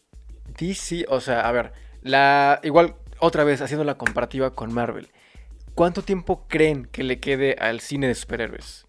DC, 0.56 1.04
o 1.08 1.20
sea, 1.20 1.40
a 1.40 1.50
ver, 1.50 1.72
la 2.00 2.60
igual 2.62 2.94
otra 3.18 3.42
vez 3.42 3.60
haciendo 3.60 3.82
la 3.82 3.98
comparativa 3.98 4.54
con 4.54 4.72
Marvel. 4.72 5.08
¿Cuánto 5.74 6.02
tiempo 6.02 6.46
creen 6.46 6.84
que 6.84 7.02
le 7.02 7.18
quede 7.18 7.56
al 7.58 7.80
cine 7.80 8.06
de 8.06 8.14
superhéroes? 8.14 8.87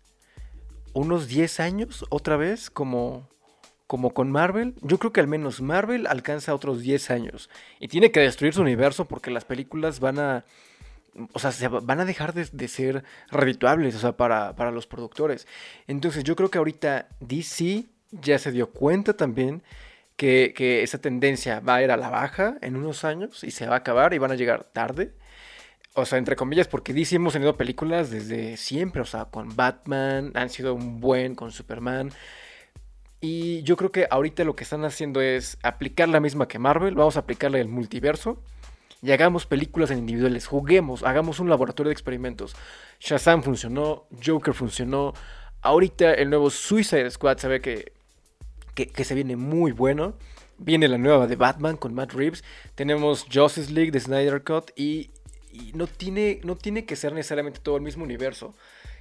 Unos 0.93 1.27
10 1.27 1.59
años 1.59 2.05
otra 2.09 2.37
vez 2.37 2.69
como, 2.69 3.27
como 3.87 4.13
con 4.13 4.31
Marvel. 4.31 4.75
Yo 4.81 4.99
creo 4.99 5.11
que 5.13 5.19
al 5.19 5.27
menos 5.27 5.61
Marvel 5.61 6.07
alcanza 6.07 6.53
otros 6.53 6.81
10 6.81 7.11
años. 7.11 7.49
Y 7.79 7.87
tiene 7.87 8.11
que 8.11 8.19
destruir 8.19 8.53
su 8.53 8.61
universo 8.61 9.05
porque 9.05 9.31
las 9.31 9.45
películas 9.45 9.99
van 9.99 10.19
a... 10.19 10.45
O 11.33 11.39
sea, 11.39 11.51
se 11.51 11.67
van 11.67 11.99
a 11.99 12.05
dejar 12.05 12.33
de, 12.33 12.67
ser 12.67 13.03
redituables, 13.31 13.95
o 13.95 13.99
sea, 13.99 14.15
para, 14.15 14.55
para, 14.55 14.71
los 14.71 14.87
productores. 14.87 15.47
Entonces 15.87 16.23
yo 16.23 16.35
creo 16.35 16.49
que 16.49 16.59
ahorita 16.59 17.07
DC 17.19 17.85
ya 18.11 18.37
se 18.37 18.51
dio 18.51 18.69
cuenta 18.69 19.17
también 19.17 19.63
que, 20.15 20.53
que 20.55 20.83
esa 20.83 20.99
tendencia 20.99 21.59
va 21.59 21.75
a 21.75 21.83
ir 21.83 21.91
a 21.91 21.97
la 21.97 22.09
baja 22.09 22.57
en 22.61 22.75
unos 22.75 23.03
años 23.03 23.43
y 23.43 23.51
se 23.51 23.67
va 23.67 23.75
a 23.75 23.79
acabar 23.79 24.13
y 24.13 24.19
van 24.19 24.31
a 24.31 24.35
llegar 24.35 24.65
tarde 24.65 25.13
o 25.99 26.05
sea, 26.05 26.17
entre 26.17 26.35
comillas, 26.35 26.67
porque 26.67 26.93
DC 26.93 27.15
hemos 27.15 27.33
tenido 27.33 27.55
películas 27.55 28.09
desde 28.09 28.57
siempre, 28.57 29.01
o 29.01 29.05
sea, 29.05 29.25
con 29.25 29.55
Batman, 29.55 30.31
han 30.35 30.49
sido 30.49 30.73
un 30.73 30.99
buen 30.99 31.35
con 31.35 31.51
Superman. 31.51 32.11
Y 33.21 33.63
yo 33.63 33.75
creo 33.75 33.91
que 33.91 34.07
ahorita 34.09 34.43
lo 34.43 34.55
que 34.55 34.63
están 34.63 34.85
haciendo 34.85 35.21
es 35.21 35.57
aplicar 35.63 36.09
la 36.09 36.19
misma 36.19 36.47
que 36.47 36.59
Marvel, 36.59 36.95
vamos 36.95 37.17
a 37.17 37.21
aplicarle 37.21 37.59
el 37.59 37.67
multiverso 37.67 38.41
y 39.01 39.11
hagamos 39.11 39.45
películas 39.45 39.91
en 39.91 39.99
individuales, 39.99 40.47
juguemos, 40.47 41.03
hagamos 41.03 41.39
un 41.39 41.49
laboratorio 41.49 41.89
de 41.89 41.93
experimentos. 41.93 42.55
Shazam 42.99 43.43
funcionó, 43.43 44.07
Joker 44.25 44.53
funcionó, 44.53 45.13
Ahorita 45.61 46.13
el 46.13 46.29
nuevo 46.29 46.49
Suicide 46.49 47.11
Squad 47.11 47.37
se 47.37 47.47
ve 47.49 47.61
que, 47.61 47.91
que, 48.73 49.03
se 49.03 49.13
viene 49.13 49.35
muy 49.35 49.73
bueno. 49.73 50.13
Viene 50.57 50.87
la 50.87 50.97
nueva 50.97 51.27
de 51.27 51.35
Batman 51.35 51.75
con 51.75 51.93
Matt 51.93 52.13
Reeves. 52.13 52.45
Tenemos 52.75 53.25
Justice 53.31 53.71
League 53.71 53.91
de 53.91 53.99
Snyder 53.99 54.41
Cut. 54.43 54.71
Y, 54.77 55.11
no, 55.73 55.87
tiene, 55.87 56.41
no 56.43 56.55
tiene 56.55 56.85
que 56.85 56.95
ser 56.95 57.13
necesariamente 57.13 57.59
todo 57.59 57.77
el 57.77 57.81
mismo 57.81 58.03
universo. 58.03 58.55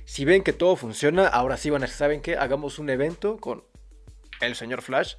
Si 0.04 0.24
ven 0.24 0.42
que 0.42 0.52
todo 0.52 0.76
funciona, 0.76 1.26
ahora 1.26 1.56
sí 1.56 1.70
van 1.70 1.84
a 1.84 1.86
saben 1.86 2.20
que 2.20 2.36
hagamos 2.36 2.78
un 2.78 2.90
evento 2.90 3.36
con 3.36 3.64
el 4.40 4.54
señor 4.54 4.82
Flash 4.82 5.14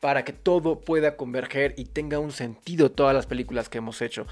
para 0.00 0.24
que 0.24 0.32
todo 0.32 0.80
pueda 0.80 1.16
converger 1.16 1.74
y 1.76 1.86
tenga 1.86 2.18
un 2.18 2.30
sentido 2.30 2.92
todas 2.92 3.14
las 3.14 3.26
películas 3.26 3.68
que 3.68 3.78
hemos 3.78 4.02
hecho. 4.02 4.26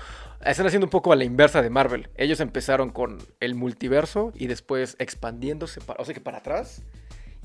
Están 0.45 0.67
haciendo 0.67 0.87
un 0.87 0.91
poco 0.91 1.13
a 1.13 1.17
la 1.17 1.25
inversa 1.25 1.63
de 1.63 1.71
Marvel. 1.71 2.11
Ellos 2.17 2.41
empezaron 2.41 2.91
con 2.91 3.19
el 3.41 3.55
multiverso 3.55 4.33
y 4.35 4.47
después 4.47 4.97
expandiéndose, 4.99 5.81
para, 5.81 6.01
o 6.01 6.05
sea 6.05 6.15
que 6.15 6.21
para 6.21 6.39
atrás. 6.39 6.83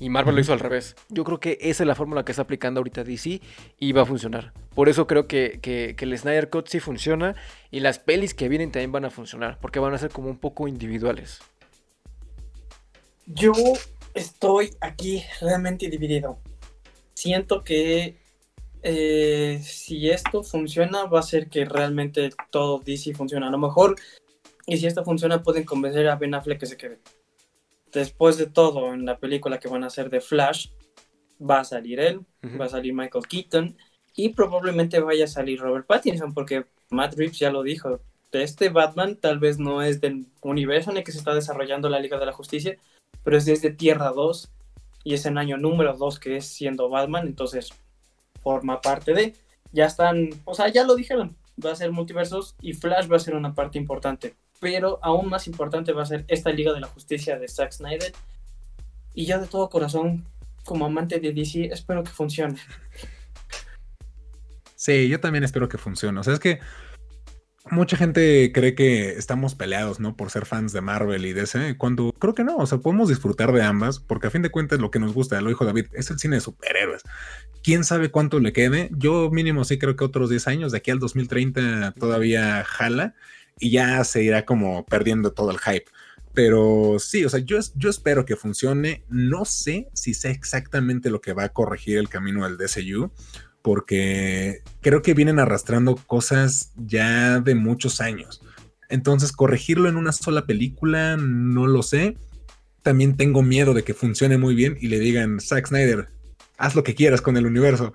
Y 0.00 0.08
Marvel 0.08 0.34
lo 0.34 0.40
hizo 0.40 0.52
al 0.52 0.58
revés. 0.58 0.96
Yo 1.10 1.22
creo 1.22 1.38
que 1.38 1.58
esa 1.60 1.84
es 1.84 1.86
la 1.86 1.94
fórmula 1.94 2.24
que 2.24 2.32
está 2.32 2.42
aplicando 2.42 2.80
ahorita 2.80 3.04
DC 3.04 3.40
y 3.78 3.92
va 3.92 4.02
a 4.02 4.06
funcionar. 4.06 4.52
Por 4.74 4.88
eso 4.88 5.06
creo 5.06 5.28
que, 5.28 5.60
que, 5.62 5.94
que 5.96 6.04
el 6.04 6.18
Snyder 6.18 6.50
Cut 6.50 6.66
sí 6.66 6.80
funciona 6.80 7.36
y 7.70 7.80
las 7.80 7.98
pelis 8.00 8.34
que 8.34 8.48
vienen 8.48 8.72
también 8.72 8.90
van 8.90 9.04
a 9.04 9.10
funcionar, 9.10 9.58
porque 9.60 9.78
van 9.78 9.94
a 9.94 9.98
ser 9.98 10.10
como 10.10 10.28
un 10.28 10.38
poco 10.38 10.66
individuales. 10.66 11.40
Yo 13.26 13.52
estoy 14.14 14.74
aquí 14.80 15.22
realmente 15.40 15.88
dividido 15.88 16.38
siento 17.20 17.62
que 17.62 18.16
eh, 18.82 19.60
si 19.62 20.08
esto 20.08 20.42
funciona, 20.42 21.04
va 21.04 21.20
a 21.20 21.22
ser 21.22 21.48
que 21.48 21.66
realmente 21.66 22.30
todo 22.50 22.78
DC 22.78 23.14
funciona. 23.14 23.48
A 23.48 23.50
lo 23.50 23.58
mejor, 23.58 23.96
y 24.66 24.78
si 24.78 24.86
esto 24.86 25.04
funciona, 25.04 25.42
pueden 25.42 25.64
convencer 25.64 26.08
a 26.08 26.16
Ben 26.16 26.34
Affleck 26.34 26.60
que 26.60 26.66
se 26.66 26.78
quede. 26.78 26.98
Después 27.92 28.36
de 28.36 28.46
todo, 28.46 28.92
en 28.94 29.04
la 29.04 29.18
película 29.18 29.58
que 29.58 29.68
van 29.68 29.84
a 29.84 29.88
hacer 29.88 30.10
de 30.10 30.20
Flash, 30.20 30.68
va 31.40 31.60
a 31.60 31.64
salir 31.64 32.00
él, 32.00 32.20
va 32.60 32.66
a 32.66 32.68
salir 32.68 32.94
Michael 32.94 33.26
Keaton 33.26 33.76
y 34.14 34.30
probablemente 34.30 35.00
vaya 35.00 35.24
a 35.24 35.28
salir 35.28 35.60
Robert 35.60 35.86
Pattinson, 35.86 36.34
porque 36.34 36.66
Matt 36.90 37.14
Reeves 37.14 37.38
ya 37.38 37.50
lo 37.50 37.62
dijo. 37.62 38.00
Este 38.32 38.68
Batman 38.68 39.16
tal 39.16 39.38
vez 39.38 39.58
no 39.58 39.82
es 39.82 40.00
del 40.00 40.26
universo 40.42 40.90
en 40.90 40.98
el 40.98 41.04
que 41.04 41.12
se 41.12 41.18
está 41.18 41.34
desarrollando 41.34 41.88
la 41.88 41.98
Liga 41.98 42.18
de 42.18 42.26
la 42.26 42.32
Justicia, 42.32 42.76
pero 43.24 43.36
es 43.36 43.44
desde 43.44 43.70
Tierra 43.70 44.10
2 44.10 44.50
y 45.02 45.14
es 45.14 45.26
en 45.26 45.38
año 45.38 45.56
número 45.56 45.96
2 45.96 46.18
que 46.20 46.36
es 46.36 46.46
siendo 46.46 46.88
Batman, 46.88 47.26
entonces 47.26 47.70
forma 48.42 48.80
parte 48.80 49.14
de. 49.14 49.34
Ya 49.72 49.86
están, 49.86 50.30
o 50.44 50.54
sea, 50.54 50.68
ya 50.68 50.84
lo 50.84 50.94
dijeron, 50.96 51.36
va 51.64 51.72
a 51.72 51.76
ser 51.76 51.92
multiversos 51.92 52.56
y 52.60 52.72
Flash 52.72 53.10
va 53.10 53.16
a 53.16 53.20
ser 53.20 53.34
una 53.34 53.54
parte 53.54 53.78
importante, 53.78 54.34
pero 54.60 55.00
aún 55.02 55.28
más 55.28 55.48
importante 55.48 55.92
va 55.92 56.02
a 56.02 56.06
ser 56.06 56.24
esta 56.28 56.50
Liga 56.50 56.72
de 56.72 56.80
la 56.80 56.86
Justicia 56.86 57.38
de 57.38 57.48
Zack 57.48 57.72
Snyder. 57.72 58.12
Y 59.14 59.26
yo 59.26 59.40
de 59.40 59.48
todo 59.48 59.70
corazón, 59.70 60.26
como 60.64 60.86
amante 60.86 61.18
de 61.18 61.32
DC, 61.32 61.70
espero 61.72 62.04
que 62.04 62.10
funcione. 62.10 62.56
Sí, 64.76 65.08
yo 65.08 65.20
también 65.20 65.44
espero 65.44 65.68
que 65.68 65.78
funcione. 65.78 66.20
O 66.20 66.22
sea, 66.22 66.32
es 66.32 66.40
que 66.40 66.60
mucha 67.70 67.96
gente 67.96 68.50
cree 68.52 68.74
que 68.74 69.10
estamos 69.10 69.54
peleados, 69.54 70.00
¿no? 70.00 70.16
Por 70.16 70.30
ser 70.30 70.46
fans 70.46 70.72
de 70.72 70.80
Marvel 70.80 71.26
y 71.26 71.32
DC, 71.32 71.76
cuando 71.76 72.12
creo 72.18 72.34
que 72.34 72.44
no, 72.44 72.56
o 72.56 72.66
sea, 72.66 72.78
podemos 72.78 73.08
disfrutar 73.08 73.52
de 73.52 73.62
ambas, 73.62 73.98
porque 73.98 74.28
a 74.28 74.30
fin 74.30 74.42
de 74.42 74.50
cuentas 74.50 74.78
lo 74.78 74.90
que 74.90 74.98
nos 74.98 75.12
gusta, 75.12 75.40
lo 75.40 75.48
dijo 75.48 75.64
David, 75.64 75.86
es 75.92 76.10
el 76.10 76.18
cine 76.18 76.36
de 76.36 76.40
superhéroes. 76.40 77.02
¿Quién 77.62 77.84
sabe 77.84 78.10
cuánto 78.10 78.40
le 78.40 78.52
quede? 78.52 78.88
Yo 78.92 79.30
mínimo 79.30 79.64
sí 79.64 79.78
creo 79.78 79.96
que 79.96 80.04
otros 80.04 80.30
10 80.30 80.46
años, 80.48 80.72
de 80.72 80.78
aquí 80.78 80.90
al 80.90 80.98
2030 80.98 81.92
todavía 81.98 82.64
jala 82.64 83.14
y 83.60 83.70
ya 83.70 84.02
se 84.04 84.22
irá 84.22 84.44
como 84.44 84.84
perdiendo 84.86 85.32
todo 85.32 85.50
el 85.50 85.58
hype. 85.58 85.86
Pero 86.32 86.96
sí, 86.98 87.24
o 87.24 87.28
sea, 87.28 87.40
yo, 87.40 87.58
yo 87.74 87.90
espero 87.90 88.24
que 88.24 88.36
funcione. 88.36 89.04
No 89.08 89.44
sé 89.44 89.88
si 89.92 90.14
sé 90.14 90.30
exactamente 90.30 91.10
lo 91.10 91.20
que 91.20 91.32
va 91.32 91.44
a 91.44 91.48
corregir 91.50 91.98
el 91.98 92.08
camino 92.08 92.44
del 92.44 92.56
DCU 92.56 93.12
porque 93.62 94.62
creo 94.80 95.02
que 95.02 95.14
vienen 95.14 95.38
arrastrando 95.38 95.96
cosas 95.96 96.72
ya 96.76 97.40
de 97.40 97.54
muchos 97.54 98.00
años. 98.00 98.40
Entonces, 98.88 99.32
corregirlo 99.32 99.88
en 99.88 99.96
una 99.96 100.12
sola 100.12 100.46
película, 100.46 101.16
no 101.16 101.66
lo 101.66 101.82
sé. 101.82 102.16
También 102.82 103.16
tengo 103.16 103.42
miedo 103.42 103.74
de 103.74 103.84
que 103.84 103.94
funcione 103.94 104.38
muy 104.38 104.54
bien 104.54 104.76
y 104.80 104.88
le 104.88 104.98
digan, 104.98 105.40
Zack 105.40 105.68
Snyder, 105.68 106.08
haz 106.60 106.74
lo 106.74 106.84
que 106.84 106.94
quieras 106.94 107.22
con 107.22 107.36
el 107.36 107.46
universo. 107.46 107.94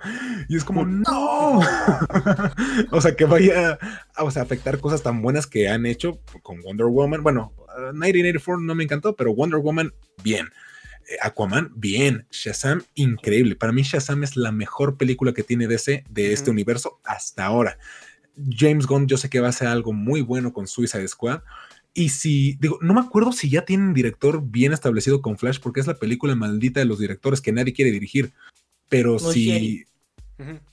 Y 0.50 0.58
es 0.58 0.64
como, 0.64 0.86
no. 0.86 1.60
o 2.92 3.02
sea, 3.02 3.16
que 3.16 3.26
vaya 3.26 3.78
a 4.16 4.24
afectar 4.24 4.80
cosas 4.80 5.04
tan 5.04 5.22
buenas 5.22 5.46
que 5.46 5.70
han 5.70 5.86
hecho 5.86 6.20
con 6.42 6.62
Wonder 6.62 6.88
Woman. 6.88 7.22
Bueno, 7.22 7.54
1984 7.94 8.62
no 8.62 8.74
me 8.74 8.84
encantó, 8.84 9.16
pero 9.16 9.36
Wonder 9.36 9.60
Woman, 9.60 9.94
bien. 10.24 10.48
Eh, 11.08 11.18
Aquaman, 11.22 11.72
bien. 11.76 12.26
Shazam, 12.32 12.82
increíble. 12.96 13.56
Para 13.56 13.72
mí, 13.72 13.84
Shazam 13.84 14.24
es 14.24 14.36
la 14.36 14.52
mejor 14.52 14.98
película 14.98 15.32
que 15.34 15.44
tiene 15.44 15.68
DC 15.68 16.04
de 16.10 16.34
este 16.34 16.50
universo 16.50 17.00
hasta 17.06 17.46
ahora. 17.46 17.78
James 18.50 18.88
Gunn, 18.88 19.08
yo 19.08 19.18
sé 19.18 19.30
que 19.30 19.40
va 19.40 19.48
a 19.48 19.50
hacer 19.52 19.68
algo 19.68 19.94
muy 19.94 20.22
bueno 20.22 20.52
con 20.52 20.68
Suicide 20.68 21.08
Squad. 21.08 21.42
Y 21.94 22.10
si, 22.10 22.58
digo, 22.60 22.78
no 22.82 22.94
me 22.94 23.00
acuerdo 23.00 23.32
si 23.32 23.50
ya 23.50 23.64
tienen 23.64 23.94
director 23.94 24.42
bien 24.44 24.74
establecido 24.74 25.22
con 25.22 25.38
Flash, 25.38 25.60
porque 25.62 25.80
es 25.80 25.88
la 25.88 25.94
película 25.94 26.36
maldita 26.36 26.82
de 26.82 26.86
los 26.86 27.00
directores 27.00 27.40
que 27.40 27.54
nadie 27.54 27.74
quiere 27.74 27.92
dirigir. 27.92 28.34
Pero 28.90 29.20
si. 29.20 29.86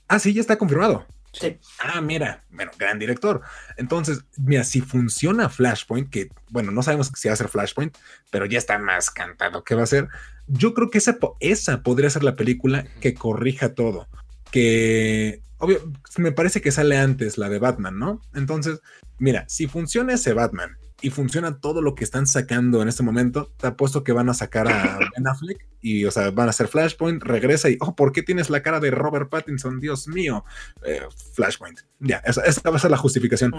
Ah, 0.07 0.19
sí, 0.19 0.33
ya 0.33 0.41
está 0.41 0.57
confirmado. 0.57 1.05
Sí. 1.33 1.57
Ah, 1.79 1.99
mira, 1.99 2.43
bueno, 2.51 2.71
gran 2.77 2.99
director. 2.99 3.41
Entonces, 3.77 4.23
mira, 4.37 4.63
si 4.63 4.81
funciona 4.81 5.49
Flashpoint, 5.49 6.09
que 6.09 6.29
bueno, 6.49 6.71
no 6.71 6.83
sabemos 6.83 7.11
si 7.15 7.27
va 7.27 7.33
a 7.33 7.37
ser 7.37 7.49
Flashpoint, 7.49 7.97
pero 8.29 8.45
ya 8.45 8.59
está 8.59 8.77
más 8.77 9.09
cantado 9.09 9.63
que 9.63 9.73
va 9.73 9.83
a 9.83 9.87
ser. 9.87 10.09
Yo 10.47 10.75
creo 10.75 10.91
que 10.91 10.99
esa, 10.99 11.17
esa 11.39 11.81
podría 11.81 12.11
ser 12.11 12.23
la 12.23 12.35
película 12.35 12.85
que 13.01 13.15
corrija 13.15 13.73
todo. 13.73 14.07
Que, 14.51 15.41
obvio, 15.57 15.91
me 16.17 16.31
parece 16.31 16.61
que 16.61 16.71
sale 16.71 16.97
antes 16.97 17.39
la 17.39 17.49
de 17.49 17.57
Batman, 17.57 17.97
¿no? 17.97 18.21
Entonces, 18.35 18.81
mira, 19.17 19.45
si 19.49 19.65
funciona 19.65 20.13
ese 20.13 20.33
Batman 20.33 20.77
y 21.03 21.09
funciona 21.09 21.59
todo 21.59 21.81
lo 21.81 21.95
que 21.95 22.05
están 22.05 22.25
sacando 22.27 22.81
en 22.81 22.87
este 22.87 23.03
momento, 23.03 23.51
te 23.57 23.67
apuesto 23.67 24.05
que 24.05 24.13
van 24.13 24.29
a 24.29 24.33
sacar 24.33 24.69
a 24.69 24.97
Ben 25.15 25.27
Affleck 25.27 25.67
y, 25.81 26.05
o 26.05 26.11
sea, 26.11 26.31
van 26.31 26.47
a 26.47 26.51
hacer 26.51 26.69
Flashpoint, 26.69 27.21
regresa 27.21 27.69
y, 27.69 27.77
oh, 27.81 27.93
¿por 27.93 28.13
qué 28.13 28.23
tienes 28.23 28.49
la 28.49 28.63
cara 28.63 28.79
de 28.79 28.89
Robert 28.89 29.29
Pattinson? 29.29 29.81
Dios 29.81 30.07
mío, 30.07 30.45
eh, 30.85 31.01
Flashpoint. 31.33 31.81
Ya, 31.99 32.23
esa, 32.25 32.41
va 32.69 32.77
a 32.77 32.79
ser 32.79 32.89
la 32.89 32.95
justificación. 32.95 33.53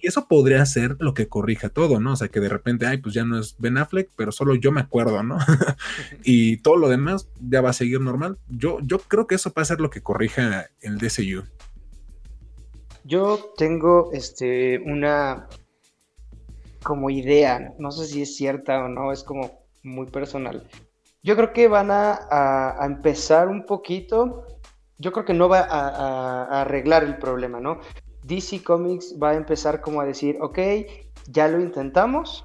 Y 0.00 0.06
eso 0.06 0.28
podría 0.28 0.64
ser 0.64 0.96
lo 1.00 1.12
que 1.12 1.26
corrija 1.26 1.70
todo, 1.70 1.98
¿no? 1.98 2.12
O 2.12 2.16
sea, 2.16 2.28
que 2.28 2.38
de 2.38 2.48
repente, 2.48 2.86
ay, 2.86 2.98
pues 2.98 3.16
ya 3.16 3.24
no 3.24 3.40
es 3.40 3.56
Ben 3.58 3.78
Affleck, 3.78 4.08
pero 4.14 4.30
solo 4.30 4.54
yo 4.54 4.70
me 4.70 4.80
acuerdo, 4.80 5.24
¿no? 5.24 5.38
y 6.22 6.58
todo 6.58 6.76
lo 6.76 6.88
demás 6.88 7.28
ya 7.40 7.62
va 7.62 7.70
a 7.70 7.72
seguir 7.72 8.00
normal. 8.00 8.38
Yo, 8.48 8.78
yo 8.82 9.00
creo 9.00 9.26
que 9.26 9.34
eso 9.34 9.52
va 9.56 9.62
a 9.62 9.64
ser 9.64 9.80
lo 9.80 9.90
que 9.90 10.02
corrija 10.02 10.70
el 10.80 10.98
DCU. 10.98 11.42
Yo 13.02 13.52
tengo 13.56 14.10
este, 14.12 14.78
una 14.78 15.48
como 16.86 17.10
idea, 17.10 17.74
no 17.78 17.90
sé 17.90 18.06
si 18.06 18.22
es 18.22 18.36
cierta 18.36 18.84
o 18.84 18.88
no, 18.88 19.10
es 19.10 19.24
como 19.24 19.66
muy 19.82 20.06
personal. 20.06 20.68
Yo 21.20 21.34
creo 21.34 21.52
que 21.52 21.66
van 21.66 21.90
a, 21.90 22.78
empezar 22.80 23.48
un 23.48 23.66
poquito, 23.66 24.46
yo 24.96 25.10
creo 25.10 25.24
que 25.24 25.34
no 25.34 25.48
va 25.48 25.66
a, 25.68 26.60
arreglar 26.60 27.02
el 27.02 27.18
problema, 27.18 27.58
¿no? 27.58 27.80
DC 28.22 28.62
Comics 28.62 29.16
va 29.20 29.30
a 29.30 29.34
empezar 29.34 29.80
como 29.80 30.00
a 30.00 30.04
decir, 30.04 30.38
ok, 30.40 30.60
ya 31.26 31.48
lo 31.48 31.60
intentamos, 31.60 32.44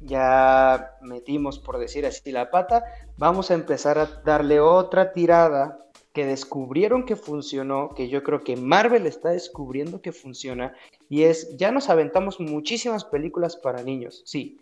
ya 0.00 0.92
metimos, 1.00 1.58
por 1.58 1.78
decir 1.78 2.06
así, 2.06 2.30
la 2.30 2.52
pata, 2.52 2.84
vamos 3.16 3.50
a 3.50 3.54
empezar 3.54 3.98
a 3.98 4.06
darle 4.24 4.60
otra 4.60 5.12
tirada 5.12 5.76
que 6.12 6.26
descubrieron 6.26 7.04
que 7.04 7.16
funcionó, 7.16 7.94
que 7.94 8.08
yo 8.08 8.22
creo 8.22 8.44
que 8.44 8.56
Marvel 8.56 9.06
está 9.06 9.30
descubriendo 9.30 10.02
que 10.02 10.12
funciona, 10.12 10.74
y 11.08 11.22
es, 11.22 11.56
ya 11.56 11.72
nos 11.72 11.88
aventamos 11.88 12.38
muchísimas 12.38 13.04
películas 13.04 13.56
para 13.56 13.82
niños, 13.82 14.22
sí, 14.26 14.60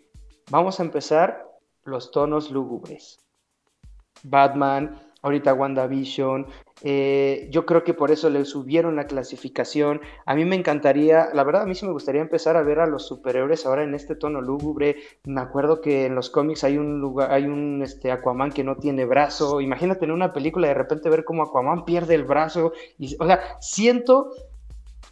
vamos 0.49 0.79
a 0.79 0.83
empezar 0.83 1.49
los 1.83 2.11
tonos 2.11 2.51
lúgubres. 2.51 3.19
Batman, 4.23 5.10
ahorita 5.21 5.53
WandaVision. 5.53 6.47
Eh, 6.83 7.47
yo 7.51 7.65
creo 7.65 7.83
que 7.83 7.93
por 7.93 8.11
eso 8.11 8.29
le 8.29 8.43
subieron 8.45 8.95
la 8.95 9.05
clasificación. 9.05 10.01
A 10.25 10.35
mí 10.35 10.45
me 10.45 10.55
encantaría, 10.55 11.29
la 11.33 11.43
verdad, 11.43 11.63
a 11.63 11.65
mí 11.65 11.75
sí 11.75 11.85
me 11.85 11.91
gustaría 11.91 12.21
empezar 12.21 12.57
a 12.57 12.63
ver 12.63 12.79
a 12.79 12.87
los 12.87 13.05
superhéroes 13.05 13.65
ahora 13.65 13.83
en 13.83 13.93
este 13.93 14.15
tono 14.15 14.41
lúgubre. 14.41 14.95
Me 15.25 15.41
acuerdo 15.41 15.81
que 15.81 16.05
en 16.05 16.15
los 16.15 16.29
cómics 16.29 16.63
hay 16.63 16.77
un 16.77 16.99
lugar, 16.99 17.31
hay 17.31 17.45
un 17.45 17.81
este, 17.83 18.11
Aquaman 18.11 18.51
que 18.51 18.63
no 18.63 18.77
tiene 18.77 19.05
brazo. 19.05 19.61
Imagínate 19.61 20.05
en 20.05 20.11
una 20.11 20.33
película 20.33 20.67
de 20.67 20.73
repente 20.73 21.09
ver 21.09 21.23
cómo 21.23 21.43
Aquaman 21.43 21.85
pierde 21.85 22.15
el 22.15 22.23
brazo. 22.23 22.73
Y, 22.97 23.15
o 23.19 23.25
sea, 23.25 23.41
siento 23.59 24.31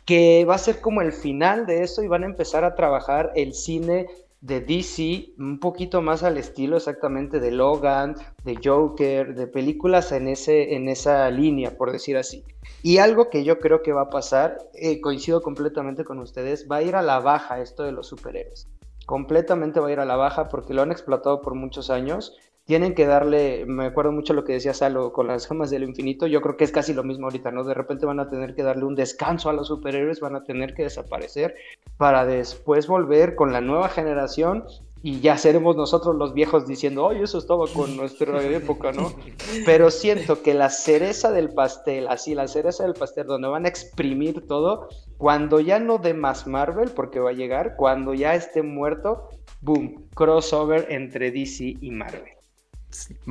que 0.05 0.43
va 0.45 0.55
a 0.55 0.57
ser 0.57 0.82
como 0.82 1.01
el 1.01 1.14
final 1.14 1.68
de 1.68 1.84
eso 1.84 2.01
y 2.01 2.07
van 2.07 2.24
a 2.24 2.28
empezar 2.28 2.64
a 2.64 2.74
trabajar 2.74 3.32
el 3.36 3.53
cine 3.53 4.07
de 4.41 4.61
DC, 4.61 5.33
un 5.37 5.59
poquito 5.59 6.01
más 6.01 6.23
al 6.23 6.37
estilo 6.37 6.77
exactamente 6.77 7.39
de 7.39 7.51
Logan, 7.51 8.15
de 8.43 8.57
Joker, 8.63 9.35
de 9.35 9.47
películas 9.47 10.11
en, 10.11 10.27
ese, 10.27 10.75
en 10.75 10.87
esa 10.87 11.29
línea, 11.29 11.77
por 11.77 11.91
decir 11.91 12.15
así. 12.17 12.43
Y 12.81 12.99
algo 12.99 13.29
que 13.29 13.43
yo 13.43 13.59
creo 13.59 13.81
que 13.81 13.91
va 13.91 14.03
a 14.03 14.09
pasar, 14.09 14.57
eh, 14.73 15.01
coincido 15.01 15.41
completamente 15.41 16.05
con 16.05 16.19
ustedes, 16.19 16.67
va 16.71 16.77
a 16.77 16.83
ir 16.83 16.95
a 16.95 17.01
la 17.01 17.19
baja 17.19 17.59
esto 17.59 17.83
de 17.83 17.91
los 17.91 18.07
superhéroes. 18.07 18.67
Completamente 19.05 19.79
va 19.79 19.87
a 19.87 19.91
ir 19.91 19.99
a 19.99 20.05
la 20.05 20.15
baja 20.15 20.47
porque 20.49 20.73
lo 20.73 20.83
han 20.83 20.91
explotado 20.91 21.41
por 21.41 21.55
muchos 21.55 21.89
años. 21.89 22.37
Tienen 22.70 22.93
que 22.93 23.07
darle, 23.07 23.65
me 23.65 23.86
acuerdo 23.86 24.11
mucho 24.11 24.36
lo 24.36 24.43
que 24.43 24.53
decía 24.53 24.76
Salo 24.76 25.11
con 25.11 25.26
las 25.26 25.47
gemas 25.47 25.72
del 25.72 25.82
infinito, 25.82 26.28
yo 26.28 26.39
creo 26.39 26.55
que 26.55 26.65
es 26.65 26.72
casi 26.72 26.93
lo 26.93 27.03
mismo 27.03 27.26
ahorita, 27.26 27.49
¿no? 27.49 27.63
De 27.63 27.74
repente 27.74 28.05
van 28.05 28.20
a 28.20 28.30
tener 28.30 28.53
que 28.53 28.61
darle 28.61 28.86
un 28.86 28.93
descanso 28.93 29.49
a 29.49 29.53
los 29.53 29.70
superhéroes, 29.70 30.20
van 30.20 30.36
a 30.36 30.43
tener 30.43 30.76
que 30.76 30.84
desaparecer 30.84 31.55
para 31.97 32.28
después 32.28 32.86
volver 32.86 33.34
con 33.34 33.53
la 33.53 33.59
nueva 33.59 33.89
generación 33.89 34.65
y 35.01 35.20
ya 35.20 35.36
seremos 35.39 35.78
nosotros 35.78 36.15
los 36.15 36.36
viejos 36.36 36.67
diciendo, 36.67 37.05
oye, 37.05 37.24
eso 37.24 37.39
estaba 37.39 37.65
con 37.74 37.97
nuestra 37.97 38.39
época, 38.43 38.91
¿no? 38.91 39.13
Pero 39.65 39.89
siento 39.89 40.43
que 40.43 40.53
la 40.53 40.70
cereza 40.70 41.32
del 41.32 41.49
pastel, 41.49 42.07
así, 42.07 42.36
la 42.36 42.47
cereza 42.47 42.84
del 42.84 42.93
pastel, 42.93 43.26
donde 43.26 43.47
van 43.47 43.65
a 43.65 43.70
exprimir 43.70 44.45
todo, 44.45 44.89
cuando 45.17 45.59
ya 45.59 45.80
no 45.80 45.97
dé 45.97 46.13
más 46.13 46.45
Marvel, 46.45 46.91
porque 46.91 47.20
va 47.20 47.32
a 47.32 47.34
llegar, 47.34 47.76
cuando 47.78 48.13
ya 48.13 48.36
esté 48.36 48.61
muerto, 48.61 49.28
boom, 49.61 50.07
crossover 50.13 50.86
entre 50.91 51.32
DC 51.32 51.78
y 51.82 51.89
Marvel. 51.89 52.38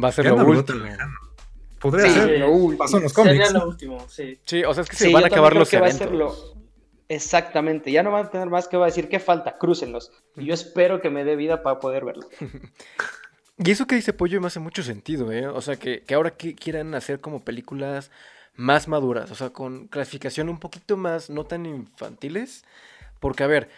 Va 0.02 0.08
a 0.08 0.12
ser 0.12 0.26
lo 0.26 0.36
último. 0.36 0.84
Podría 1.80 2.12
ser 2.12 2.40
lo 2.40 2.50
último. 2.50 2.78
Pasó 2.78 2.96
en 2.96 3.02
los 3.04 3.12
cómics. 3.12 3.36
Sería 3.36 3.50
lo 3.52 3.68
último, 3.68 4.08
sí. 4.08 4.38
Sí, 4.44 4.64
o 4.64 4.74
sea, 4.74 4.82
es 4.82 4.88
que 4.88 4.96
se 4.96 5.12
van 5.12 5.24
a 5.24 5.26
acabar 5.28 5.54
los 5.54 5.72
eventos. 5.72 6.54
Exactamente, 7.10 7.90
ya 7.90 8.02
no 8.02 8.10
van 8.10 8.26
a 8.26 8.30
tener 8.30 8.48
más 8.50 8.68
que 8.68 8.76
va 8.76 8.84
a 8.84 8.88
decir 8.88 9.08
qué 9.08 9.18
falta, 9.18 9.56
crúcenlos. 9.56 10.12
Y 10.36 10.44
yo 10.44 10.52
espero 10.52 11.00
que 11.00 11.08
me 11.08 11.24
dé 11.24 11.36
vida 11.36 11.62
para 11.62 11.80
poder 11.80 12.04
verlo. 12.04 12.28
y 13.56 13.70
eso 13.70 13.86
que 13.86 13.94
dice 13.94 14.12
Pollo 14.12 14.42
me 14.42 14.48
hace 14.48 14.60
mucho 14.60 14.82
sentido, 14.82 15.32
¿eh? 15.32 15.46
O 15.46 15.62
sea, 15.62 15.76
que, 15.76 16.02
que 16.02 16.14
ahora 16.14 16.32
que 16.32 16.54
quieran 16.54 16.94
hacer 16.94 17.20
como 17.20 17.42
películas 17.42 18.10
más 18.56 18.88
maduras, 18.88 19.30
o 19.30 19.34
sea, 19.34 19.50
con 19.50 19.88
clasificación 19.88 20.50
un 20.50 20.58
poquito 20.58 20.98
más, 20.98 21.30
no 21.30 21.44
tan 21.44 21.64
infantiles. 21.64 22.64
Porque, 23.20 23.42
a 23.42 23.46
ver, 23.46 23.70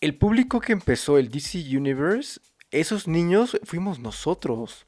el 0.00 0.16
público 0.16 0.60
que 0.60 0.72
empezó 0.72 1.16
el 1.16 1.30
DC 1.30 1.58
Universe, 1.76 2.40
esos 2.80 3.08
niños 3.08 3.58
fuimos 3.64 3.98
nosotros. 3.98 4.86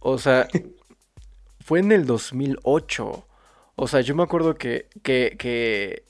O 0.00 0.18
sea, 0.18 0.48
fue 1.64 1.80
en 1.80 1.92
el 1.92 2.06
2008. 2.06 3.26
O 3.76 3.88
sea, 3.88 4.00
yo 4.00 4.14
me 4.14 4.22
acuerdo 4.22 4.54
que, 4.54 4.88
que, 5.02 5.36
que 5.38 6.04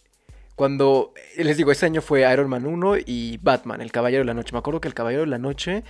cuando, 0.55 1.15
les 1.37 1.57
digo, 1.57 1.73
ese 1.73 1.87
año 1.87 2.01
fue 2.01 2.31
Iron 2.33 2.49
Man 2.49 2.67
1 2.67 2.97
y 3.07 3.39
Batman, 3.39 3.81
El 3.81 3.93
Caballero 3.93 4.23
de 4.23 4.27
la 4.27 4.35
Noche. 4.35 4.53
Me 4.53 4.59
acuerdo 4.59 4.81
que 4.81 4.89
El 4.89 4.95
Caballero 4.95 5.23
de 5.23 5.29
la 5.29 5.39
Noche, 5.39 5.83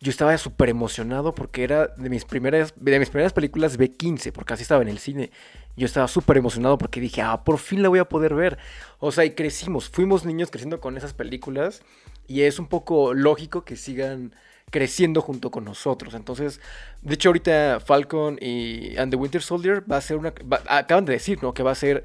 yo 0.00 0.10
estaba 0.10 0.36
súper 0.38 0.68
emocionado 0.68 1.34
porque 1.34 1.64
era 1.64 1.88
de 1.88 2.10
mis, 2.10 2.24
primeras, 2.24 2.74
de 2.76 2.98
mis 2.98 3.10
primeras 3.10 3.32
películas 3.32 3.78
B15, 3.78 4.30
porque 4.32 4.54
así 4.54 4.62
estaba 4.62 4.82
en 4.82 4.88
el 4.88 4.98
cine. 4.98 5.30
Yo 5.76 5.86
estaba 5.86 6.06
súper 6.06 6.36
emocionado 6.36 6.78
porque 6.78 7.00
dije, 7.00 7.22
ah, 7.22 7.42
por 7.44 7.58
fin 7.58 7.82
la 7.82 7.88
voy 7.88 7.98
a 7.98 8.08
poder 8.08 8.34
ver. 8.34 8.58
O 8.98 9.10
sea, 9.10 9.24
y 9.24 9.30
crecimos, 9.30 9.88
fuimos 9.88 10.24
niños 10.24 10.50
creciendo 10.50 10.80
con 10.80 10.96
esas 10.96 11.12
películas 11.12 11.82
y 12.28 12.42
es 12.42 12.58
un 12.58 12.66
poco 12.66 13.14
lógico 13.14 13.64
que 13.64 13.76
sigan 13.76 14.34
creciendo 14.70 15.20
junto 15.20 15.50
con 15.50 15.64
nosotros. 15.64 16.14
Entonces, 16.14 16.60
de 17.02 17.14
hecho 17.14 17.28
ahorita 17.28 17.80
Falcon 17.80 18.38
y 18.40 18.96
And 18.96 19.10
the 19.10 19.16
Winter 19.16 19.42
Soldier 19.42 19.90
va 19.90 19.96
a 19.98 20.00
ser 20.00 20.16
una... 20.16 20.32
acaban 20.68 21.04
de 21.04 21.12
decir, 21.12 21.42
¿no? 21.42 21.54
Que 21.54 21.62
va 21.62 21.72
a 21.72 21.76
ser 21.76 22.04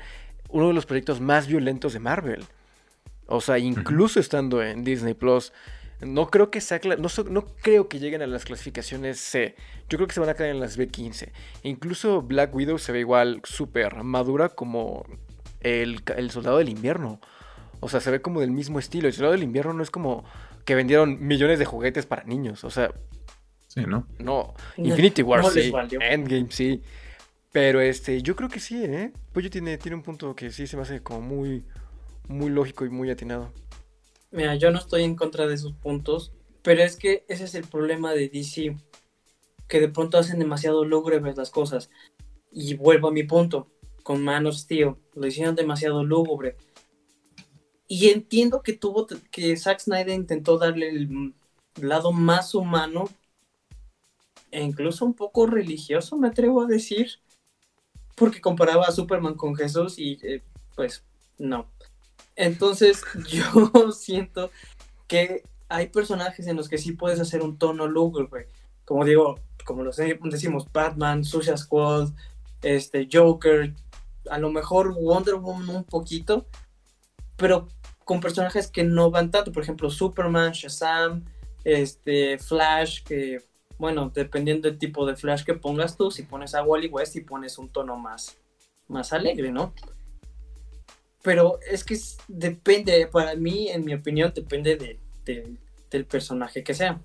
uno 0.50 0.68
de 0.68 0.74
los 0.74 0.86
proyectos 0.86 1.22
más 1.22 1.48
violentos 1.48 1.94
de 1.94 2.00
Marvel. 2.00 2.46
O 3.28 3.42
sea, 3.42 3.58
incluso 3.58 4.20
estando 4.20 4.62
en 4.62 4.84
Disney 4.84 5.14
Plus. 5.14 5.54
No 6.02 6.30
creo 6.30 6.50
que 6.50 6.62
sea 6.62 6.80
no, 6.98 7.08
no, 7.30 7.46
creo 7.62 7.88
que 7.88 8.00
lleguen 8.00 8.22
a 8.22 8.28
las 8.28 8.44
clasificaciones 8.44 9.20
C. 9.20 9.56
Yo 9.88 9.98
creo 9.98 10.08
que 10.08 10.14
se 10.14 10.20
van 10.20 10.30
a 10.30 10.34
caer 10.34 10.50
en 10.50 10.60
las 10.60 10.78
B15. 10.78 11.32
Incluso 11.64 12.22
Black 12.24 12.54
Widow 12.54 12.80
se 12.80 12.92
ve 12.92 13.00
igual 13.00 13.42
súper 13.44 14.04
madura 14.04 14.50
como 14.50 15.06
el, 15.62 16.02
el, 16.18 16.32
Soldado 16.32 16.58
del 16.58 16.70
Invierno. 16.70 17.22
O 17.80 17.88
sea, 17.88 18.02
se 18.02 18.12
ve 18.12 18.22
como 18.22 18.42
del 18.42 18.52
mismo 18.52 18.80
estilo. 18.80 19.08
El 19.08 19.14
Soldado 19.14 19.34
del 19.34 19.44
Invierno 19.44 19.74
no 19.74 19.84
es 19.84 19.92
como 19.92 20.26
que 20.66 20.76
vendieron 20.76 21.26
millones 21.26 21.60
de 21.60 21.66
juguetes 21.66 22.06
para 22.06 22.24
niños. 22.24 22.64
O 22.64 22.70
sea. 22.70 22.94
Sí, 23.68 23.82
¿no? 23.88 24.08
No. 24.20 24.54
Infinity 24.78 25.22
War 25.22 25.46
sí. 25.46 25.72
Endgame 26.02 26.48
sí. 26.50 26.82
Pero 27.52 27.82
este, 27.82 28.22
yo 28.22 28.36
creo 28.36 28.50
que 28.50 28.60
sí, 28.60 28.84
¿eh? 28.84 29.12
Pollo 29.34 29.50
tiene, 29.50 29.78
tiene 29.78 29.96
un 29.96 30.04
punto 30.04 30.36
que 30.36 30.52
sí 30.52 30.68
se 30.68 30.78
me 30.78 30.84
hace 30.84 31.02
como 31.02 31.22
muy, 31.22 31.66
muy 32.28 32.50
lógico 32.50 32.86
y 32.86 32.90
muy 32.90 33.10
atinado. 33.10 33.52
Mira, 34.32 34.56
yo 34.56 34.72
no 34.72 34.80
estoy 34.80 35.04
en 35.04 35.16
contra 35.16 35.48
de 35.48 35.56
esos 35.56 35.74
puntos, 35.74 36.32
pero 36.62 36.82
es 36.82 36.96
que 36.96 37.26
ese 37.28 37.44
es 37.44 37.56
el 37.56 37.66
problema 37.66 38.14
de 38.14 38.30
DC, 38.30 38.78
que 39.68 39.82
de 39.82 39.90
pronto 39.90 40.18
hacen 40.18 40.40
demasiado 40.40 40.86
lúgubres 40.86 41.36
las 41.36 41.50
cosas. 41.50 41.90
Y 42.52 42.76
vuelvo 42.76 43.10
a 43.10 43.12
mi 43.12 43.24
punto, 43.24 43.68
con 44.04 44.24
Man 44.24 44.48
of 44.48 44.56
Steel, 44.56 44.96
lo 45.14 45.28
hicieron 45.28 45.56
demasiado 45.56 46.04
lúgubre. 46.06 46.56
Y 47.92 48.10
entiendo 48.10 48.62
que 48.62 48.72
tuvo, 48.72 49.06
que 49.32 49.58
Zack 49.58 49.82
Snyder 49.82 50.16
intentó 50.16 50.58
darle 50.58 50.88
el 50.88 51.34
lado 51.76 52.14
más 52.14 52.56
humano 52.56 53.10
e 54.50 54.64
incluso 54.64 55.04
un 55.04 55.14
poco 55.14 55.46
religioso, 55.46 56.16
me 56.16 56.30
atrevo 56.30 56.62
a 56.62 56.68
decir, 56.68 57.20
porque 58.16 58.40
comparaba 58.40 58.86
a 58.86 58.94
Superman 58.94 59.36
con 59.36 59.58
Jesús 59.58 60.00
y 60.00 60.18
eh, 60.24 60.42
pues 60.74 61.04
no. 61.38 61.68
Entonces 62.38 63.04
yo 63.28 63.92
siento 63.92 64.52
que 65.10 65.44
hay 65.68 65.88
personajes 65.88 66.48
en 66.48 66.56
los 66.56 66.70
que 66.70 66.78
sí 66.78 66.94
puedes 66.94 67.20
hacer 67.20 67.42
un 67.42 67.58
tono 67.58 67.88
lúgubre, 67.88 68.48
como 68.86 69.04
digo, 69.04 69.38
como 69.66 69.84
lo 69.84 69.92
decimos, 69.92 70.66
Batman, 70.72 71.26
Suicide 71.26 71.58
Squad, 71.58 72.12
este, 72.62 73.10
Joker, 73.12 73.74
a 74.30 74.38
lo 74.38 74.50
mejor 74.50 74.94
Wonder 74.94 75.36
Woman 75.36 75.76
un 75.76 75.84
poquito, 75.84 76.46
pero 77.36 77.68
con 78.06 78.20
personajes 78.20 78.68
que 78.68 78.84
no 78.84 79.12
van 79.12 79.32
tanto, 79.32 79.52
por 79.52 79.64
ejemplo, 79.64 79.90
Superman, 79.90 80.52
Shazam, 80.52 81.26
este, 81.64 82.38
Flash, 82.38 83.04
que 83.04 83.40
bueno, 83.82 84.12
dependiendo 84.14 84.70
del 84.70 84.78
tipo 84.78 85.08
de 85.08 85.16
flash 85.16 85.44
que 85.44 85.56
pongas 85.56 85.98
tú, 85.98 86.12
si 86.12 86.22
pones 86.22 86.54
a 86.54 86.62
Wally 86.62 86.88
West 86.88 87.16
y 87.16 87.22
pones 87.22 87.58
un 87.58 87.68
tono 87.68 87.98
más, 87.98 88.38
más 88.88 89.12
alegre, 89.12 89.52
¿no? 89.52 89.74
Pero 91.24 91.60
es 91.68 91.84
que 91.84 91.98
depende, 92.28 93.08
para 93.08 93.34
mí, 93.36 93.70
en 93.70 93.84
mi 93.84 93.96
opinión, 93.96 94.32
depende 94.36 94.78
de, 95.26 95.58
del 95.90 96.06
personaje 96.06 96.64
que 96.64 96.76
sea. 96.76 97.02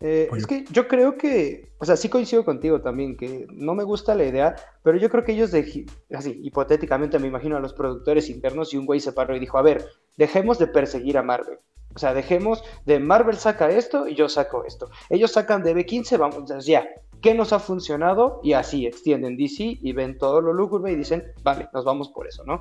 Eh, 0.00 0.28
es 0.36 0.46
que 0.46 0.64
yo 0.70 0.88
creo 0.88 1.16
que, 1.16 1.72
o 1.78 1.84
sea, 1.84 1.96
sí 1.96 2.08
coincido 2.08 2.44
contigo 2.44 2.82
también, 2.82 3.16
que 3.16 3.46
no 3.50 3.74
me 3.74 3.84
gusta 3.84 4.14
la 4.14 4.24
idea, 4.24 4.56
pero 4.82 4.98
yo 4.98 5.08
creo 5.08 5.24
que 5.24 5.32
ellos, 5.32 5.50
de, 5.50 5.86
así, 6.14 6.40
hipotéticamente 6.42 7.18
me 7.18 7.28
imagino 7.28 7.56
a 7.56 7.60
los 7.60 7.72
productores 7.72 8.28
internos 8.28 8.74
y 8.74 8.76
un 8.76 8.84
güey 8.84 9.00
se 9.00 9.12
paró 9.12 9.34
y 9.34 9.40
dijo, 9.40 9.56
a 9.56 9.62
ver, 9.62 9.86
dejemos 10.16 10.58
de 10.58 10.66
perseguir 10.66 11.16
a 11.16 11.22
Marvel. 11.22 11.58
O 11.94 11.98
sea, 11.98 12.12
dejemos 12.12 12.62
de 12.84 13.00
Marvel 13.00 13.36
saca 13.36 13.70
esto 13.70 14.06
y 14.06 14.14
yo 14.14 14.28
saco 14.28 14.66
esto. 14.66 14.90
Ellos 15.08 15.32
sacan 15.32 15.62
de 15.62 15.74
B15, 15.74 16.18
vamos, 16.18 16.66
ya, 16.66 16.86
¿qué 17.22 17.34
nos 17.34 17.54
ha 17.54 17.58
funcionado? 17.58 18.40
Y 18.42 18.52
así 18.52 18.86
extienden 18.86 19.38
DC 19.38 19.78
y 19.80 19.92
ven 19.92 20.18
todo 20.18 20.42
lo 20.42 20.52
lúgubre 20.52 20.92
y 20.92 20.96
dicen, 20.96 21.24
vale, 21.42 21.70
nos 21.72 21.86
vamos 21.86 22.10
por 22.10 22.28
eso, 22.28 22.44
¿no? 22.44 22.60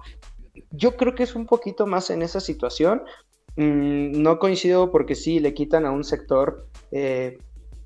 Yo 0.72 0.96
creo 0.96 1.16
que 1.16 1.24
es 1.24 1.36
un 1.36 1.46
poquito 1.46 1.86
más 1.86 2.10
en 2.12 2.22
esa 2.22 2.40
situación. 2.40 3.04
Mm, 3.56 4.22
no 4.22 4.38
coincido 4.40 4.92
porque 4.92 5.16
sí 5.16 5.40
le 5.40 5.54
quitan 5.54 5.86
a 5.86 5.92
un 5.92 6.04
sector, 6.04 6.68
eh, 6.92 7.38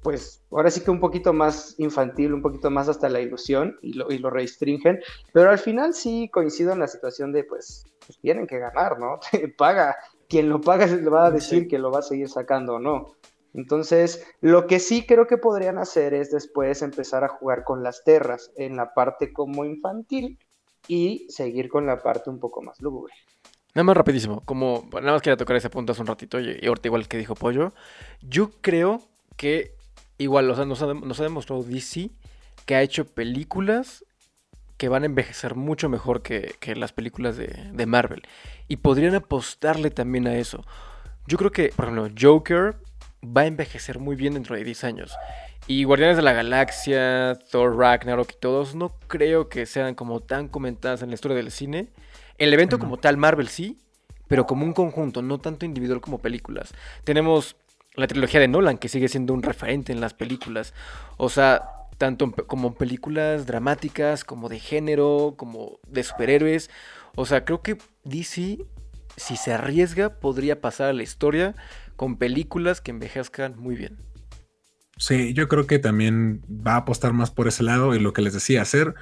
pues 0.02 0.44
ahora 0.52 0.72
sí 0.72 0.82
que 0.82 0.92
un 0.92 1.00
poquito 1.00 1.34
más 1.34 1.76
infantil, 1.78 2.34
un 2.34 2.42
poquito 2.42 2.72
más 2.72 2.90
hasta 2.90 3.10
la 3.10 3.22
ilusión 3.22 3.78
y 3.82 3.94
lo, 3.94 4.12
y 4.12 4.18
lo 4.18 4.30
restringen, 4.30 5.00
pero 5.34 5.52
al 5.52 5.60
final 5.60 5.94
sí 5.94 6.30
coincido 6.30 6.74
en 6.74 6.80
la 6.80 6.88
situación 6.88 7.32
de 7.32 7.44
pues, 7.44 7.86
pues 8.06 8.18
tienen 8.20 8.48
que 8.48 8.58
ganar, 8.58 9.00
¿no? 9.00 9.20
paga, 9.58 9.96
quien 10.28 10.50
lo 10.50 10.62
paga 10.62 10.88
le 10.88 11.10
va 11.10 11.28
a 11.28 11.32
decir 11.32 11.68
que 11.68 11.80
lo 11.80 11.92
va 11.92 12.00
a 12.00 12.04
seguir 12.04 12.30
sacando 12.30 12.76
o 12.76 12.80
no. 12.80 13.14
Entonces, 13.54 14.26
lo 14.42 14.68
que 14.68 14.80
sí 14.80 15.06
creo 15.06 15.26
que 15.26 15.38
podrían 15.38 15.80
hacer 15.80 16.14
es 16.14 16.32
después 16.32 16.82
empezar 16.82 17.24
a 17.24 17.30
jugar 17.30 17.64
con 17.64 17.84
las 17.84 18.04
terras 18.04 18.52
en 18.56 18.76
la 18.76 18.94
parte 18.94 19.34
como 19.34 19.66
infantil 19.66 20.38
y 20.88 21.26
seguir 21.30 21.70
con 21.70 21.86
la 21.88 21.98
parte 21.98 22.30
un 22.30 22.40
poco 22.40 22.62
más 22.62 22.80
lúgubre. 22.80 23.14
Nada 23.80 23.86
más 23.86 23.96
rapidísimo, 23.96 24.42
como 24.42 24.90
nada 24.92 25.14
más 25.14 25.22
quería 25.22 25.38
tocar 25.38 25.56
ese 25.56 25.70
punto 25.70 25.94
hace 25.94 26.02
un 26.02 26.08
ratito 26.08 26.38
y, 26.38 26.68
ahorita 26.68 26.90
igual 26.90 27.08
que 27.08 27.18
dijo 27.18 27.34
Pollo, 27.34 27.72
yo 28.20 28.52
creo 28.60 29.02
que 29.38 29.74
igual, 30.18 30.50
o 30.52 30.56
sea, 30.58 30.66
nos 30.66 30.82
ha, 30.82 31.24
demostrado 31.24 31.64
DC 31.64 32.10
que 32.66 32.76
ha 32.76 32.82
hecho 32.82 33.06
películas 33.06 34.04
que 34.76 34.90
van 34.90 35.04
a 35.04 35.06
envejecer 35.06 35.56
mucho 35.56 35.88
mejor 35.88 36.24
que, 36.24 36.58
las 36.76 36.92
películas 36.92 37.38
de, 37.38 37.86
Marvel. 37.86 38.24
Y 38.68 38.76
podrían 38.76 39.16
apostarle 39.16 39.92
también 39.92 40.28
a 40.28 40.36
eso. 40.36 40.66
Yo 41.26 41.38
creo 41.38 41.52
que, 41.54 41.70
por 41.70 41.86
ejemplo, 41.86 42.10
Joker 42.20 42.76
va 43.26 43.44
a 43.44 43.46
envejecer 43.46 43.98
muy 43.98 44.18
bien 44.18 44.34
dentro 44.34 44.58
de 44.58 44.66
10 44.66 44.84
años. 44.84 45.16
Y 45.68 45.86
Guardianes 45.86 46.18
de 46.18 46.24
la 46.24 46.34
Galaxia, 46.34 47.40
Thor 47.50 47.78
Ragnarok 47.78 48.30
y 48.34 48.40
todos, 48.42 48.76
no 48.76 48.90
creo 49.08 49.48
que 49.48 49.66
sean 49.66 49.96
como 49.96 50.20
tan 50.20 50.50
comentadas 50.50 51.02
en 51.02 51.08
la 51.08 51.16
historia 51.16 51.38
del 51.38 51.50
cine. 51.50 51.88
El 52.40 52.54
evento 52.54 52.80
como 52.80 52.98
tal, 52.98 53.18
Marvel 53.18 53.50
sí, 53.50 53.78
pero 54.28 54.46
como 54.46 54.66
un 54.66 54.74
conjunto, 54.74 55.22
no 55.22 55.40
tanto 55.40 55.66
individual 55.66 56.02
como 56.02 56.20
películas. 56.20 56.74
Tenemos 57.04 57.58
la 57.96 58.08
trilogía 58.08 58.40
de 58.40 58.48
Nolan, 58.48 58.78
que 58.78 58.88
sigue 58.88 59.10
siendo 59.10 59.34
un 59.34 59.44
referente 59.44 59.92
en 59.92 60.00
las 60.00 60.14
películas. 60.14 60.74
O 61.18 61.30
sea, 61.30 61.64
tanto 61.98 62.32
como 62.32 62.76
películas 62.76 63.46
dramáticas, 63.46 64.24
como 64.24 64.50
de 64.50 64.60
género, 64.60 65.36
como 65.38 65.80
de 65.88 66.04
superhéroes. 66.04 66.70
O 67.16 67.26
sea, 67.26 67.44
creo 67.44 67.62
que 67.62 67.78
DC, 68.06 68.60
si 69.18 69.36
se 69.36 69.54
arriesga, 69.54 70.20
podría 70.20 70.62
pasar 70.62 70.90
a 70.90 70.94
la 70.94 71.04
historia 71.04 71.56
con 71.98 72.18
películas 72.18 72.80
que 72.80 72.92
envejezcan 72.92 73.60
muy 73.60 73.76
bien. 73.76 73.98
Sí, 74.98 75.34
yo 75.34 75.48
creo 75.48 75.68
que 75.68 75.80
también 75.80 76.42
va 76.50 76.74
a 76.74 76.78
apostar 76.78 77.14
más 77.14 77.32
por 77.32 77.48
ese 77.48 77.64
lado 77.64 77.96
y 77.96 78.00
lo 78.00 78.14
que 78.14 78.22
les 78.22 78.34
decía, 78.34 78.62
hacer 78.62 78.96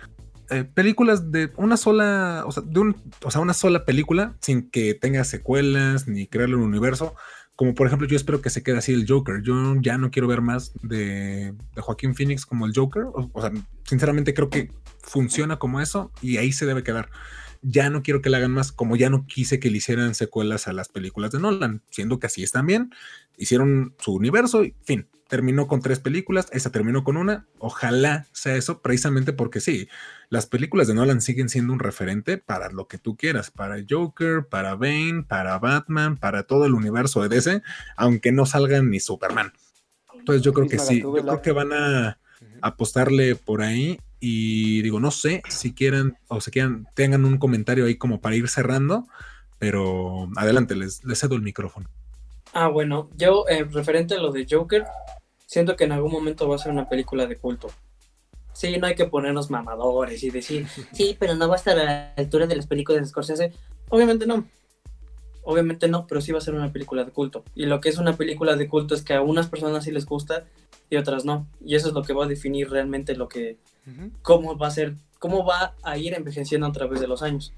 eh, 0.50 0.64
películas 0.64 1.32
de 1.32 1.52
una 1.58 1.78
sola, 1.78 2.44
o 2.46 2.52
sea, 2.52 2.64
de 2.66 2.80
un, 2.80 2.96
o 3.24 3.32
sea, 3.32 3.42
una 3.42 3.54
sola 3.54 3.86
película 3.86 4.36
sin 4.42 4.70
que 4.70 4.94
tenga 4.94 5.24
secuelas 5.24 6.08
ni 6.08 6.28
crearle 6.28 6.56
un 6.56 6.64
universo. 6.64 7.16
Como 7.56 7.74
por 7.74 7.88
ejemplo, 7.88 8.08
yo 8.08 8.16
espero 8.16 8.42
que 8.42 8.52
se 8.52 8.62
quede 8.62 8.78
así 8.78 8.94
el 8.94 9.08
Joker. 9.08 9.42
Yo 9.42 9.76
ya 9.82 9.98
no 9.98 10.12
quiero 10.12 10.28
ver 10.28 10.42
más 10.42 10.74
de, 10.84 11.54
de 11.76 11.82
Joaquín 11.82 12.16
Phoenix 12.16 12.46
como 12.46 12.66
el 12.66 12.74
Joker. 12.76 13.06
o, 13.12 13.42
sea, 13.42 13.52
sinceramente 13.84 14.34
creo 14.34 14.50
que 14.50 14.72
funciona 15.02 15.58
como 15.58 15.82
eso 15.82 16.12
y 16.22 16.38
ahí 16.38 16.52
se 16.52 16.66
debe 16.66 16.84
quedar 16.84 17.10
ya 17.62 17.90
no 17.90 18.04
quiero 18.04 18.22
que 18.22 18.30
le 18.30 18.38
hagan 18.38 18.52
más, 18.52 18.72
como 18.72 18.96
ya 18.96 19.10
no 19.10 19.26
quise 19.26 19.60
que 19.60 19.70
le 19.70 19.78
hicieran 19.78 20.16
secuelas 20.16 20.68
a 20.68 20.74
las 20.74 20.90
películas 20.90 21.32
de 21.32 21.40
Nolan, 21.40 21.82
siendo 21.90 22.20
que 22.20 22.28
así 22.28 22.44
están 22.44 22.66
bien, 22.66 22.92
hicieron 23.38 23.96
su 24.00 24.14
universo 24.14 24.64
y 24.64 24.76
fin, 24.84 25.08
terminó 25.28 25.68
con 25.68 25.82
tres 25.82 26.00
películas, 26.00 26.48
esa 26.52 26.72
terminó 26.72 27.04
con 27.04 27.18
una, 27.18 27.46
ojalá 27.60 28.26
sea 28.32 28.56
eso, 28.56 28.82
precisamente 28.82 29.34
porque 29.34 29.60
sí, 29.60 29.88
las 30.30 30.46
películas 30.46 30.88
de 30.88 30.94
Nolan 30.94 31.22
siguen 31.22 31.50
siendo 31.50 31.74
un 31.74 31.80
referente 31.80 32.38
para 32.38 32.72
lo 32.72 32.88
que 32.88 32.98
tú 32.98 33.16
quieras, 33.16 33.52
para 33.52 33.78
Joker, 33.88 34.46
para 34.48 34.76
Bane, 34.76 35.24
para 35.28 35.60
Batman, 35.60 36.18
para 36.18 36.44
todo 36.44 36.66
el 36.66 36.74
universo 36.74 37.22
de 37.22 37.30
DC, 37.30 37.62
aunque 37.96 38.32
no 38.32 38.46
salgan 38.46 38.90
ni 38.90 39.00
Superman. 39.00 39.54
Entonces 40.14 40.44
yo 40.44 40.54
creo 40.54 40.68
que 40.68 40.80
sí, 40.80 41.02
yo 41.02 41.14
creo 41.14 41.42
que 41.42 41.52
van 41.52 41.74
a 41.74 42.18
apostarle 42.62 43.36
por 43.36 43.62
ahí 43.62 44.00
y 44.20 44.82
digo, 44.82 45.00
no 45.00 45.12
sé 45.12 45.42
si 45.48 45.74
quieran 45.74 46.18
o 46.28 46.42
se 46.42 46.52
quieran, 46.52 46.88
tengan 46.96 47.26
un 47.26 47.38
comentario 47.38 47.86
ahí 47.86 47.96
como 47.96 48.20
para 48.20 48.36
ir 48.36 48.48
cerrando, 48.50 49.08
pero 49.60 50.30
adelante, 50.36 50.76
les, 50.76 51.04
les 51.04 51.20
cedo 51.20 51.36
el 51.36 51.42
micrófono. 51.42 51.90
Ah, 52.54 52.68
bueno, 52.68 53.10
yo 53.16 53.46
eh, 53.50 53.64
referente 53.66 54.16
a 54.16 54.20
lo 54.20 54.32
de 54.32 54.48
Joker, 54.50 54.86
siento 55.48 55.76
que 55.76 55.86
en 55.86 55.94
algún 55.94 56.12
momento 56.12 56.48
va 56.48 56.56
a 56.56 56.60
ser 56.60 56.72
una 56.72 56.88
película 56.88 57.26
de 57.26 57.38
culto. 57.38 57.70
Sí, 58.54 58.78
no 58.78 58.88
hay 58.88 58.96
que 58.96 59.06
ponernos 59.06 59.50
mamadores 59.50 60.24
y 60.24 60.30
decir, 60.30 60.68
sí, 60.92 61.18
pero 61.20 61.34
no 61.34 61.48
va 61.48 61.56
a 61.56 61.58
estar 61.58 61.80
a 61.80 61.84
la 61.84 62.14
altura 62.16 62.46
de 62.46 62.56
las 62.56 62.68
películas 62.68 63.02
de 63.02 63.08
Scorsese. 63.08 63.54
Obviamente 63.90 64.28
no. 64.28 64.48
Obviamente 65.44 65.88
no, 65.88 66.06
pero 66.06 66.20
sí 66.20 66.34
va 66.34 66.40
a 66.40 66.42
ser 66.42 66.54
una 66.54 66.72
película 66.72 67.06
de 67.06 67.12
culto. 67.12 67.44
Y 67.56 67.66
lo 67.66 67.80
que 67.80 67.90
es 67.90 67.98
una 67.98 68.18
película 68.18 68.56
de 68.56 68.68
culto 68.68 68.94
es 68.94 69.02
que 69.02 69.14
a 69.14 69.22
unas 69.22 69.48
personas 69.48 69.86
sí 69.86 69.92
les 69.92 70.06
gusta 70.06 70.46
y 70.90 70.98
otras 70.98 71.24
no. 71.24 71.48
Y 71.64 71.76
eso 71.76 71.88
es 71.88 71.94
lo 71.94 72.04
que 72.04 72.14
va 72.14 72.26
a 72.26 72.28
definir 72.28 72.70
realmente 72.70 73.16
lo 73.16 73.30
que, 73.30 73.58
cómo 74.22 74.58
va 74.58 74.68
a 74.68 74.72
ser, 74.72 74.96
cómo 75.20 75.46
va 75.46 75.76
a 75.84 75.98
ir 75.98 76.14
envejeciendo 76.14 76.68
a 76.68 76.74
través 76.74 77.00
de 77.00 77.08
los 77.08 77.24
años. 77.24 77.54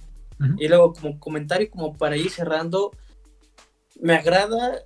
Y 0.58 0.70
luego 0.70 0.94
como 0.94 1.20
comentario, 1.20 1.70
como 1.70 1.98
para 1.98 2.16
ir 2.16 2.30
cerrando, 2.30 2.92
me 4.00 4.14
agrada 4.14 4.84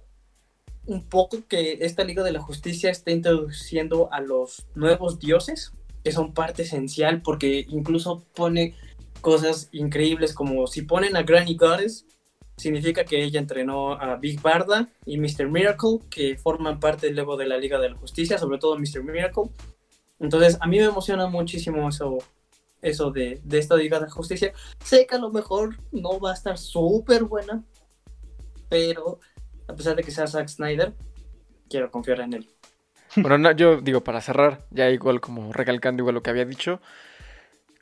un 0.86 1.04
poco 1.04 1.38
que 1.48 1.80
esta 1.82 2.04
Liga 2.04 2.24
de 2.24 2.32
la 2.32 2.42
Justicia 2.42 2.90
esté 2.90 3.12
introduciendo 3.12 4.12
a 4.12 4.20
los 4.22 4.66
nuevos 4.76 5.20
dioses, 5.20 5.72
que 6.04 6.12
son 6.12 6.34
parte 6.34 6.64
esencial 6.64 7.22
porque 7.22 7.66
incluso 7.70 8.26
pone 8.36 8.76
cosas 9.22 9.70
increíbles 9.72 10.34
como 10.34 10.68
si 10.68 10.82
ponen 10.82 11.16
a 11.16 11.24
Granny 11.24 11.56
Goddess, 11.56 12.06
significa 12.58 13.06
que 13.06 13.24
ella 13.24 13.40
entrenó 13.40 13.94
a 13.94 14.18
Big 14.18 14.42
Barda 14.42 14.90
y 15.06 15.18
Mr. 15.18 15.48
Miracle, 15.50 16.00
que 16.10 16.38
forman 16.38 16.80
parte 16.80 17.10
luego 17.12 17.38
de 17.38 17.48
la 17.48 17.58
Liga 17.58 17.80
de 17.80 17.90
la 17.90 17.98
Justicia, 17.98 18.38
sobre 18.38 18.60
todo 18.60 18.78
Mr. 18.78 19.04
Miracle. 19.04 19.44
Entonces, 20.20 20.58
a 20.60 20.68
mí 20.68 20.78
me 20.78 20.86
emociona 20.86 21.28
muchísimo 21.28 21.88
eso, 21.90 22.20
eso 22.82 23.12
de, 23.12 23.40
de 23.44 23.58
esta 23.58 23.76
Liga 23.76 24.00
de 24.00 24.06
la 24.06 24.12
Justicia. 24.12 24.54
Sé 24.84 25.08
que 25.08 25.16
a 25.16 25.20
lo 25.20 25.32
mejor 25.32 25.78
no 25.92 26.20
va 26.20 26.32
a 26.32 26.36
estar 26.36 26.58
súper 26.58 27.24
buena, 27.24 27.64
pero 28.70 29.20
a 29.68 29.76
pesar 29.76 29.96
de 29.96 30.04
que 30.04 30.12
sea 30.12 30.28
Zack 30.28 30.48
Snyder, 30.48 30.94
quiero 31.70 31.92
confiar 31.92 32.22
en 32.22 32.34
él. 32.34 32.50
Bueno, 33.16 33.52
yo 33.52 33.80
digo, 33.82 34.04
para 34.04 34.22
cerrar, 34.22 34.66
ya 34.72 34.90
igual 34.90 35.22
como 35.22 35.54
recalcando 35.54 36.02
igual 36.02 36.16
lo 36.16 36.24
que 36.24 36.32
había 36.32 36.46
dicho, 36.46 36.82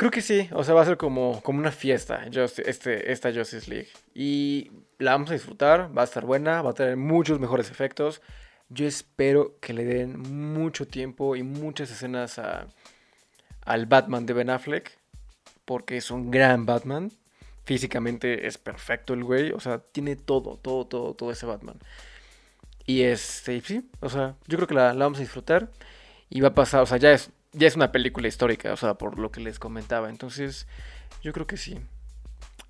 Creo 0.01 0.09
que 0.09 0.23
sí, 0.23 0.49
o 0.51 0.63
sea, 0.63 0.73
va 0.73 0.81
a 0.81 0.85
ser 0.85 0.97
como, 0.97 1.43
como 1.43 1.59
una 1.59 1.71
fiesta 1.71 2.25
este, 2.25 3.11
esta 3.11 3.31
Justice 3.31 3.69
League. 3.69 3.89
Y 4.15 4.71
la 4.97 5.11
vamos 5.11 5.29
a 5.29 5.33
disfrutar, 5.33 5.95
va 5.95 6.01
a 6.01 6.05
estar 6.05 6.25
buena, 6.25 6.63
va 6.63 6.71
a 6.71 6.73
tener 6.73 6.97
muchos 6.97 7.39
mejores 7.39 7.69
efectos. 7.69 8.19
Yo 8.69 8.87
espero 8.87 9.59
que 9.59 9.73
le 9.73 9.85
den 9.85 10.19
mucho 10.19 10.87
tiempo 10.87 11.35
y 11.35 11.43
muchas 11.43 11.91
escenas 11.91 12.39
a, 12.39 12.65
al 13.63 13.85
Batman 13.85 14.25
de 14.25 14.33
Ben 14.33 14.49
Affleck, 14.49 14.97
porque 15.65 15.97
es 15.97 16.09
un 16.09 16.31
gran 16.31 16.65
Batman. 16.65 17.11
Físicamente 17.63 18.47
es 18.47 18.57
perfecto 18.57 19.13
el 19.13 19.23
güey, 19.23 19.51
o 19.51 19.59
sea, 19.59 19.79
tiene 19.79 20.15
todo, 20.15 20.57
todo, 20.57 20.85
todo, 20.85 21.13
todo 21.13 21.31
ese 21.31 21.45
Batman. 21.45 21.77
Y 22.85 23.03
este, 23.03 23.61
sí, 23.61 23.89
o 23.99 24.09
sea, 24.09 24.35
yo 24.47 24.57
creo 24.57 24.67
que 24.67 24.73
la, 24.73 24.93
vamos 24.93 25.19
a 25.19 25.21
disfrutar. 25.21 25.69
Y 26.29 26.41
va 26.41 26.49
a 26.49 26.53
pasar, 26.55 26.81
o 26.81 26.85
sea, 26.85 26.97
ya 26.97 27.11
es 27.11 27.29
ya 27.53 27.67
es 27.67 27.75
una 27.75 27.91
película 27.91 28.27
histórica, 28.27 28.73
o 28.73 28.77
sea, 28.77 28.95
por 28.95 29.19
lo 29.19 29.31
que 29.31 29.41
les 29.41 29.59
comentaba. 29.59 30.09
Entonces, 30.09 30.67
yo 31.21 31.33
creo 31.33 31.47
que 31.47 31.57
sí, 31.57 31.79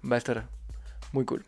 va 0.09 0.15
a 0.15 0.17
estar 0.17 0.47
muy 1.11 1.25
cool. 1.25 1.45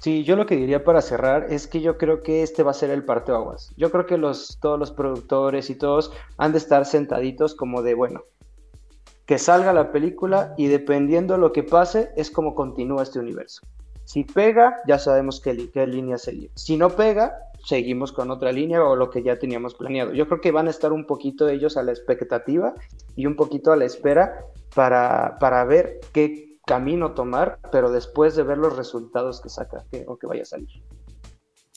Sí, 0.00 0.24
yo 0.24 0.34
lo 0.34 0.46
que 0.46 0.56
diría 0.56 0.82
para 0.82 1.00
cerrar 1.00 1.46
es 1.50 1.68
que 1.68 1.80
yo 1.80 1.96
creo 1.96 2.24
que 2.24 2.42
este 2.42 2.64
va 2.64 2.72
a 2.72 2.74
ser 2.74 2.90
el 2.90 3.04
parteaguas. 3.04 3.72
Yo 3.76 3.92
creo 3.92 4.06
que 4.06 4.18
los, 4.18 4.58
todos 4.60 4.78
los 4.78 4.90
productores 4.90 5.70
y 5.70 5.76
todos 5.76 6.12
han 6.38 6.50
de 6.50 6.58
estar 6.58 6.84
sentaditos 6.86 7.54
como 7.54 7.82
de, 7.82 7.94
bueno, 7.94 8.24
que 9.32 9.38
salga 9.38 9.72
la 9.72 9.90
película 9.92 10.52
y 10.58 10.66
dependiendo 10.66 11.38
lo 11.38 11.52
que 11.52 11.62
pase 11.62 12.10
es 12.18 12.30
como 12.30 12.54
continúa 12.54 13.02
este 13.02 13.18
universo. 13.18 13.62
Si 14.04 14.24
pega, 14.24 14.76
ya 14.86 14.98
sabemos 14.98 15.40
qué, 15.40 15.70
qué 15.72 15.86
línea 15.86 16.18
seguir. 16.18 16.50
Si 16.54 16.76
no 16.76 16.90
pega, 16.90 17.34
seguimos 17.64 18.12
con 18.12 18.30
otra 18.30 18.52
línea 18.52 18.84
o 18.84 18.94
lo 18.94 19.08
que 19.08 19.22
ya 19.22 19.38
teníamos 19.38 19.74
planeado. 19.74 20.12
Yo 20.12 20.28
creo 20.28 20.42
que 20.42 20.50
van 20.50 20.66
a 20.66 20.70
estar 20.70 20.92
un 20.92 21.06
poquito 21.06 21.48
ellos 21.48 21.78
a 21.78 21.82
la 21.82 21.92
expectativa 21.92 22.74
y 23.16 23.24
un 23.24 23.34
poquito 23.34 23.72
a 23.72 23.76
la 23.76 23.86
espera 23.86 24.34
para, 24.74 25.38
para 25.40 25.64
ver 25.64 26.00
qué 26.12 26.58
camino 26.66 27.12
tomar, 27.12 27.58
pero 27.72 27.90
después 27.90 28.36
de 28.36 28.42
ver 28.42 28.58
los 28.58 28.76
resultados 28.76 29.40
que 29.40 29.48
saca 29.48 29.82
o 30.08 30.18
que 30.18 30.26
vaya 30.26 30.42
a 30.42 30.44
salir. 30.44 30.68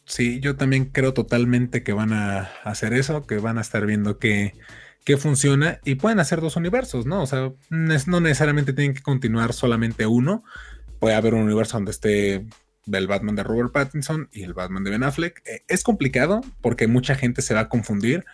Sí, 0.04 0.42
yo 0.42 0.58
también 0.58 0.92
creo 0.92 1.14
totalmente 1.14 1.84
que 1.84 1.94
van 1.94 2.12
a 2.12 2.52
hacer 2.66 2.94
eso, 2.94 3.26
que 3.26 3.38
van 3.38 3.58
a 3.58 3.62
estar 3.62 3.86
viendo 3.86 4.20
que, 4.20 4.52
que 5.06 5.18
funciona 5.18 5.80
y 5.86 5.96
pueden 5.96 6.20
hacer 6.20 6.42
dos 6.42 6.56
universos, 6.56 7.06
¿no? 7.06 7.22
O 7.22 7.28
sea, 7.28 7.54
no 7.70 8.20
necesariamente 8.20 8.74
tienen 8.74 8.96
que 8.96 9.04
continuar 9.04 9.54
solamente 9.54 10.08
uno. 10.08 10.44
Puede 11.00 11.16
haber 11.16 11.36
un 11.36 11.44
universo 11.44 11.78
donde 11.78 11.92
esté 11.92 12.46
del 12.88 13.08
Batman 13.08 13.36
de 13.36 13.44
Robert 13.44 13.72
Pattinson 13.72 14.30
y 14.32 14.44
el 14.44 14.56
Batman 14.56 14.84
de 14.84 14.90
Ben 14.90 15.04
Affleck. 15.04 15.44
Eh, 15.46 15.64
es 15.68 15.84
complicado 15.84 16.42
porque 16.60 16.88
mucha 16.88 17.14
gente 17.14 17.44
se 17.44 17.54
va 17.54 17.62
a 17.62 17.70
confundir, 17.70 18.26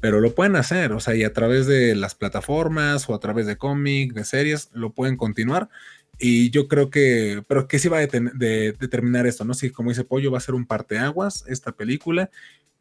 pero 0.00 0.20
lo 0.20 0.34
pueden 0.34 0.56
hacer, 0.56 0.92
o 0.92 1.00
sea, 1.00 1.16
y 1.16 1.24
a 1.24 1.32
través 1.32 1.66
de 1.66 1.94
las 1.94 2.14
plataformas 2.14 3.08
o 3.08 3.14
a 3.14 3.20
través 3.20 3.46
de 3.46 3.56
cómics, 3.56 4.14
de 4.14 4.24
series, 4.24 4.68
lo 4.74 4.92
pueden 4.92 5.16
continuar. 5.16 5.70
Y 6.18 6.50
yo 6.50 6.68
creo 6.68 6.90
que, 6.90 7.42
pero 7.48 7.68
que 7.68 7.78
sí 7.78 7.88
va 7.88 7.98
a 7.98 8.06
de, 8.06 8.74
determinar 8.78 9.26
esto, 9.26 9.44
¿no? 9.44 9.54
Si 9.54 9.70
como 9.70 9.90
dice 9.90 10.04
Pollo, 10.04 10.30
va 10.30 10.38
a 10.38 10.42
ser 10.42 10.54
un 10.54 10.66
parteaguas 10.66 11.44
esta 11.48 11.72
película. 11.72 12.30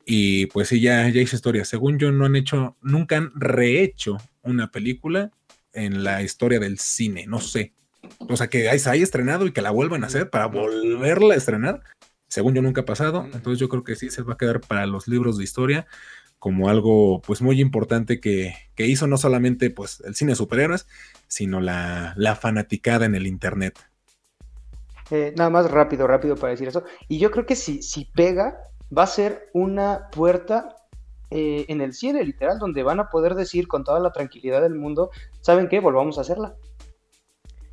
Y 0.10 0.46
pues 0.46 0.70
sí, 0.70 0.80
ya, 0.80 1.10
ya 1.10 1.22
hizo 1.22 1.36
historia. 1.36 1.66
Según 1.66 2.00
yo, 2.00 2.14
no 2.14 2.26
han 2.26 2.38
hecho, 2.38 2.78
nunca 2.82 3.18
han 3.18 3.30
rehecho 3.36 4.16
una 4.42 4.72
película 4.72 5.32
en 5.74 6.06
la 6.06 6.24
historia 6.24 6.62
del 6.62 6.80
cine, 6.80 7.26
no 7.28 7.42
sé. 7.42 7.74
O 8.30 8.38
sea, 8.38 8.48
que 8.48 8.80
se 8.80 8.90
haya 8.90 9.04
estrenado 9.04 9.46
y 9.46 9.52
que 9.52 9.62
la 9.62 9.72
vuelvan 9.72 10.06
a 10.06 10.08
hacer 10.08 10.30
para 10.30 10.46
volverla 10.46 11.34
a 11.34 11.38
estrenar. 11.38 11.82
Según 12.30 12.56
yo 12.56 12.62
nunca 12.62 12.82
ha 12.82 12.86
pasado. 12.86 13.26
Entonces 13.34 13.60
yo 13.60 13.68
creo 13.68 13.84
que 13.84 13.98
sí 13.98 14.10
se 14.10 14.22
va 14.22 14.36
a 14.36 14.38
quedar 14.38 14.62
para 14.62 14.86
los 14.86 15.10
libros 15.10 15.38
de 15.38 15.44
historia 15.44 15.88
como 16.40 16.70
algo 16.70 17.22
pues 17.22 17.42
muy 17.42 17.60
importante 17.60 18.22
que, 18.22 18.54
hizo 18.78 19.08
no 19.08 19.18
solamente 19.18 19.72
pues 19.72 20.02
el 20.06 20.16
cine 20.16 20.32
de 20.32 20.36
superhéroes, 20.38 20.88
sino 21.28 21.60
la, 21.60 22.16
fanaticada 22.40 23.06
en 23.06 23.16
el 23.16 23.28
internet. 23.28 23.78
Eh, 25.12 25.34
nada 25.36 25.50
más 25.50 25.70
rápido, 25.70 26.08
rápido 26.08 26.38
para 26.38 26.52
decir 26.52 26.70
eso. 26.70 26.86
Y 27.10 27.20
yo 27.20 27.30
creo 27.30 27.46
que 27.46 27.58
si, 27.58 27.82
si 27.82 28.06
pega, 28.06 28.58
va 28.96 29.04
a 29.04 29.08
ser 29.08 29.50
una 29.54 30.10
puerta 30.12 30.76
eh, 31.30 31.66
en 31.68 31.82
el 31.82 31.94
cine, 31.94 32.24
literal, 32.24 32.60
donde 32.60 32.84
van 32.84 33.00
a 33.00 33.10
poder 33.10 33.36
decir 33.36 33.68
con 33.68 33.84
toda 33.84 34.00
la 34.00 34.12
tranquilidad 34.12 34.62
del 34.62 34.76
mundo, 34.76 35.12
¿saben 35.42 35.68
qué? 35.68 35.80
Volvamos 35.80 36.18
a 36.18 36.22
hacerla 36.22 36.56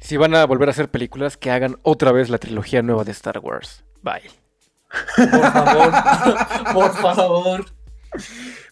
si 0.05 0.19
van 0.19 0.35
a 0.35 0.45
volver 0.45 0.69
a 0.69 0.73
hacer 0.73 0.91
películas, 0.91 1.39
que 1.39 1.51
hagan 1.51 1.79
otra 1.83 2.12
vez 2.12 2.29
la 2.29 2.37
trilogía 2.37 2.83
nueva 2.83 3.05
de 3.05 3.12
Star 3.12 3.39
Wars. 3.39 3.85
Bye. 4.03 4.31
Por 5.17 5.51
favor, 5.51 5.93
por 6.75 6.93
favor. 6.93 7.65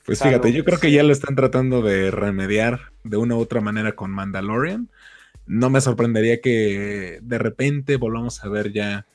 Pues 0.05 0.23
fíjate, 0.23 0.53
yo 0.53 0.63
creo 0.63 0.79
que 0.79 0.93
ya 0.93 1.03
lo 1.03 1.11
están 1.11 1.35
tratando 1.35 1.81
de 1.81 2.11
remediar 2.11 2.93
de 3.03 3.17
una 3.17 3.35
u 3.35 3.41
otra 3.41 3.63
manera 3.63 3.93
con 3.97 4.11
Mandalorian. 4.11 4.91
No 5.47 5.71
me 5.71 5.81
sorprendería 5.81 6.43
que 6.43 7.19
de 7.23 7.39
repente 7.39 7.97
volvamos 7.97 8.45
a 8.45 8.51
ver 8.51 8.71
ya, 8.71 9.07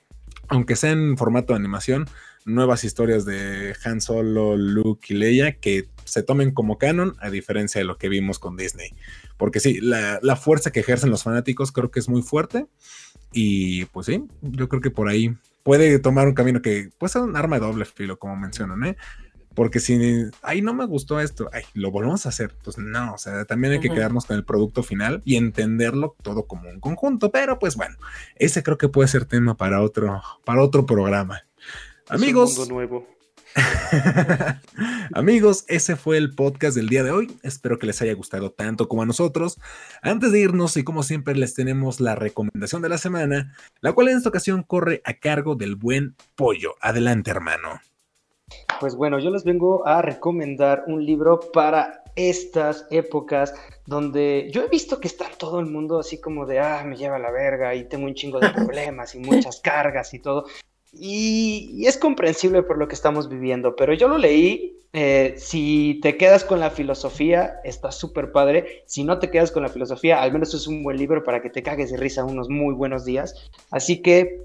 aunque 0.47 0.75
sea 0.75 0.91
en 0.91 1.17
formato 1.17 1.53
de 1.53 1.59
animación, 1.59 2.07
nuevas 2.45 2.83
historias 2.83 3.25
de 3.25 3.75
Han 3.83 4.01
Solo, 4.01 4.55
Luke 4.55 5.13
y 5.13 5.17
Leia 5.17 5.59
que 5.59 5.89
se 6.05 6.23
tomen 6.23 6.51
como 6.51 6.77
canon, 6.77 7.15
a 7.19 7.29
diferencia 7.29 7.79
de 7.79 7.85
lo 7.85 7.97
que 7.97 8.09
vimos 8.09 8.39
con 8.39 8.55
Disney. 8.55 8.93
Porque 9.37 9.59
sí, 9.59 9.79
la, 9.81 10.35
fuerza 10.37 10.71
que 10.71 10.79
ejercen 10.79 11.09
los 11.09 11.23
fanáticos 11.23 11.71
creo 11.71 11.91
que 11.91 11.99
es 11.99 12.07
muy 12.07 12.21
fuerte. 12.21 12.67
Y 13.33 13.85
pues 13.85 14.05
sí, 14.05 14.23
yo 14.41 14.69
creo 14.69 14.81
que 14.81 14.89
por 14.89 15.09
ahí 15.09 15.35
puede 15.63 15.99
tomar 15.99 16.27
un 16.27 16.33
camino 16.33 16.61
que 16.61 16.89
puede 16.97 17.11
ser 17.11 17.23
un 17.23 17.35
arma 17.35 17.59
de 17.59 17.65
doble 17.65 17.83
filo, 17.83 18.17
como 18.17 18.37
mencionan, 18.37 18.85
¿eh? 18.85 18.95
Porque 19.57 19.79
si, 19.79 20.29
ay, 20.43 20.61
no 20.61 20.75
me 20.75 20.85
gustó 20.85 21.19
esto, 21.19 21.49
ay, 21.51 21.63
lo 21.73 21.89
volvemos 21.89 22.27
a 22.27 22.29
hacer. 22.29 22.53
Pues 22.63 22.77
no, 22.77 23.15
o 23.15 23.17
sea, 23.17 23.43
también 23.45 23.73
hay 23.73 23.79
que 23.79 23.89
quedarnos 23.89 24.27
con 24.27 24.35
el 24.35 24.45
producto 24.45 24.83
final 24.83 25.23
y 25.25 25.35
entenderlo 25.35 26.15
todo 26.21 26.45
como 26.45 26.69
un 26.69 26.79
conjunto. 26.79 27.31
Pero 27.31 27.57
pues 27.57 27.75
bueno, 27.75 27.97
ese 28.35 28.61
creo 28.61 28.77
que 28.77 28.87
puede 28.87 29.07
ser 29.07 29.25
tema 29.25 29.57
para 29.57 29.81
otro, 29.81 30.21
para 30.45 30.61
otro 30.61 30.85
programa. 30.85 31.41
Amigos. 32.07 32.69
nuevo. 32.69 33.07
Amigos, 35.15 35.65
ese 35.67 35.95
fue 35.95 36.17
el 36.17 36.35
podcast 36.35 36.75
del 36.75 36.87
día 36.87 37.01
de 37.01 37.09
hoy. 37.09 37.35
Espero 37.41 37.79
que 37.79 37.87
les 37.87 37.99
haya 38.03 38.13
gustado 38.13 38.51
tanto 38.51 38.87
como 38.87 39.01
a 39.01 39.07
nosotros. 39.07 39.57
Antes 40.03 40.31
de 40.31 40.39
irnos, 40.39 40.77
y 40.77 40.83
como 40.83 41.01
siempre, 41.01 41.35
les 41.35 41.55
tenemos 41.55 41.99
la 41.99 42.13
recomendación 42.13 42.83
de 42.83 42.89
la 42.89 42.99
semana, 42.99 43.55
la 43.81 43.93
cual 43.93 44.09
en 44.09 44.17
esta 44.17 44.29
ocasión 44.29 44.61
corre 44.61 45.01
a 45.03 45.15
cargo 45.15 45.55
del 45.55 45.75
buen 45.75 46.15
pollo. 46.35 46.75
Adelante, 46.79 47.31
hermano. 47.31 47.81
Pues 48.79 48.95
bueno, 48.95 49.19
yo 49.19 49.29
les 49.29 49.43
vengo 49.43 49.85
a 49.87 50.01
recomendar 50.01 50.83
un 50.87 51.05
libro 51.05 51.39
para 51.51 52.03
estas 52.15 52.85
épocas 52.89 53.53
donde 53.85 54.49
yo 54.51 54.63
he 54.63 54.67
visto 54.69 54.99
que 54.99 55.07
está 55.07 55.25
todo 55.37 55.59
el 55.59 55.67
mundo 55.67 55.99
así 55.99 56.19
como 56.19 56.45
de, 56.45 56.59
ah, 56.59 56.83
me 56.85 56.95
lleva 56.95 57.19
la 57.19 57.31
verga 57.31 57.73
y 57.75 57.85
tengo 57.85 58.05
un 58.05 58.15
chingo 58.15 58.39
de 58.39 58.49
problemas 58.55 59.15
y 59.15 59.19
muchas 59.19 59.59
cargas 59.61 60.13
y 60.13 60.19
todo. 60.19 60.45
Y, 60.93 61.85
es 61.85 61.97
comprensible 61.97 62.63
por 62.63 62.77
lo 62.77 62.87
que 62.87 62.95
estamos 62.95 63.29
viviendo, 63.29 63.75
pero 63.75 63.93
yo 63.93 64.07
lo 64.07 64.17
leí. 64.17 64.73
Eh, 64.93 65.35
si 65.37 65.99
te 66.01 66.17
quedas 66.17 66.43
con 66.43 66.59
la 66.59 66.71
filosofía, 66.71 67.59
está 67.63 67.91
súper 67.91 68.31
padre. 68.31 68.83
Si 68.85 69.03
no 69.03 69.19
te 69.19 69.29
quedas 69.29 69.51
con 69.51 69.63
la 69.63 69.69
filosofía, 69.69 70.21
al 70.21 70.31
menos 70.31 70.53
es 70.53 70.65
un 70.65 70.81
buen 70.81 70.97
libro 70.97 71.23
para 71.23 71.41
que 71.41 71.49
te 71.49 71.61
cagues 71.61 71.91
de 71.91 71.97
risa 71.97 72.23
unos 72.25 72.49
muy 72.49 72.73
buenos 72.73 73.05
días. 73.05 73.49
Así 73.69 74.01
que 74.01 74.41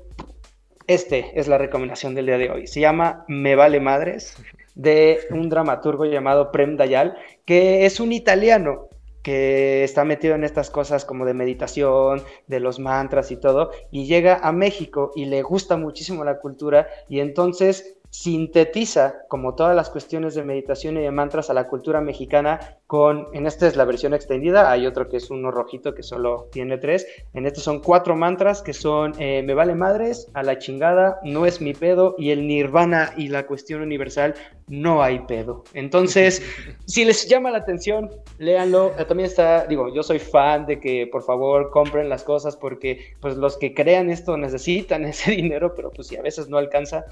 este 0.87 1.39
es 1.39 1.49
la 1.49 1.59
recomendación 1.59 2.15
del 2.15 2.27
día 2.27 2.39
de 2.39 2.51
hoy. 2.51 2.67
Se 2.67 2.81
llama 2.81 3.25
Me 3.29 3.55
vale 3.57 3.81
madres, 3.81 4.37
de 4.75 5.21
un 5.31 5.49
dramaturgo 5.49 6.05
llamado 6.07 6.51
Prem 6.51 6.77
Dayal, 6.77 7.17
que 7.45 7.87
es 7.87 8.01
un 8.01 8.13
italiano 8.13 8.89
que 9.23 9.85
está 9.85 10.05
metido 10.05 10.35
en 10.35 10.45
estas 10.45 10.71
cosas 10.71 11.05
como 11.05 11.25
de 11.25 11.35
meditación, 11.35 12.23
de 12.49 12.61
los 12.61 12.79
mantras 12.79 13.31
y 13.31 13.37
todo, 13.37 13.71
y 13.91 14.07
llega 14.07 14.41
a 14.43 14.51
México 14.53 15.13
y 15.15 15.27
le 15.27 15.43
gusta 15.43 15.77
muchísimo 15.77 16.25
la 16.25 16.41
cultura 16.41 16.89
y 17.09 17.21
entonces 17.21 17.99
sintetiza 18.13 19.25
como 19.27 19.55
todas 19.55 19.75
las 19.75 19.89
cuestiones 19.89 20.35
de 20.35 20.45
meditación 20.45 20.99
y 20.99 21.01
de 21.01 21.11
mantras 21.11 21.49
a 21.49 21.55
la 21.55 21.67
cultura 21.67 22.03
mexicana 22.03 22.61
con, 22.87 23.29
en 23.33 23.47
esta 23.47 23.67
es 23.67 23.75
la 23.75 23.87
versión 23.87 24.13
extendida, 24.13 24.71
hay 24.71 24.87
otro 24.87 25.09
que 25.09 25.17
es 25.17 25.31
uno 25.31 25.51
rojito 25.51 25.95
que 25.95 26.03
solo 26.03 26.51
tiene 26.53 26.77
tres, 26.77 27.07
en 27.33 27.47
este 27.47 27.61
son 27.61 27.81
cuatro 27.81 28.15
mantras 28.15 28.61
que 28.61 28.75
son 28.75 29.15
eh, 29.19 29.43
me 29.43 29.55
vale 29.55 29.75
madres, 29.75 30.31
a 30.35 30.43
la 30.43 30.59
chingada, 30.59 31.21
no 31.25 31.47
es 31.47 31.63
mi 31.63 31.73
pedo 31.73 32.15
y 32.19 32.33
el 32.33 32.47
nirvana 32.47 33.15
y 33.17 33.29
la 33.29 33.47
cuestión 33.47 33.81
universal, 33.81 34.35
no 34.69 35.03
hay 35.03 35.21
pedo. 35.21 35.65
Entonces, 35.75 36.43
si 36.87 37.05
les 37.05 37.29
llama 37.29 37.51
la 37.51 37.59
atención, 37.59 38.11
léanlo. 38.39 38.95
Eh, 38.99 39.05
también 39.05 39.29
está, 39.29 39.67
digo, 39.67 39.93
yo 39.95 40.03
soy 40.03 40.19
fan 40.19 40.67
de 40.67 40.81
que 40.81 41.07
por 41.07 41.23
favor 41.23 41.71
compren 41.71 42.09
las 42.09 42.25
cosas 42.25 42.57
porque 42.57 43.15
pues 43.21 43.37
los 43.37 43.57
que 43.57 43.75
crean 43.75 44.11
esto 44.11 44.37
necesitan 44.37 45.05
ese 45.07 45.33
dinero, 45.33 45.75
pero 45.75 45.91
pues 45.91 46.09
si 46.09 46.17
a 46.17 46.23
veces 46.23 46.49
no 46.49 46.59
alcanza, 46.59 47.05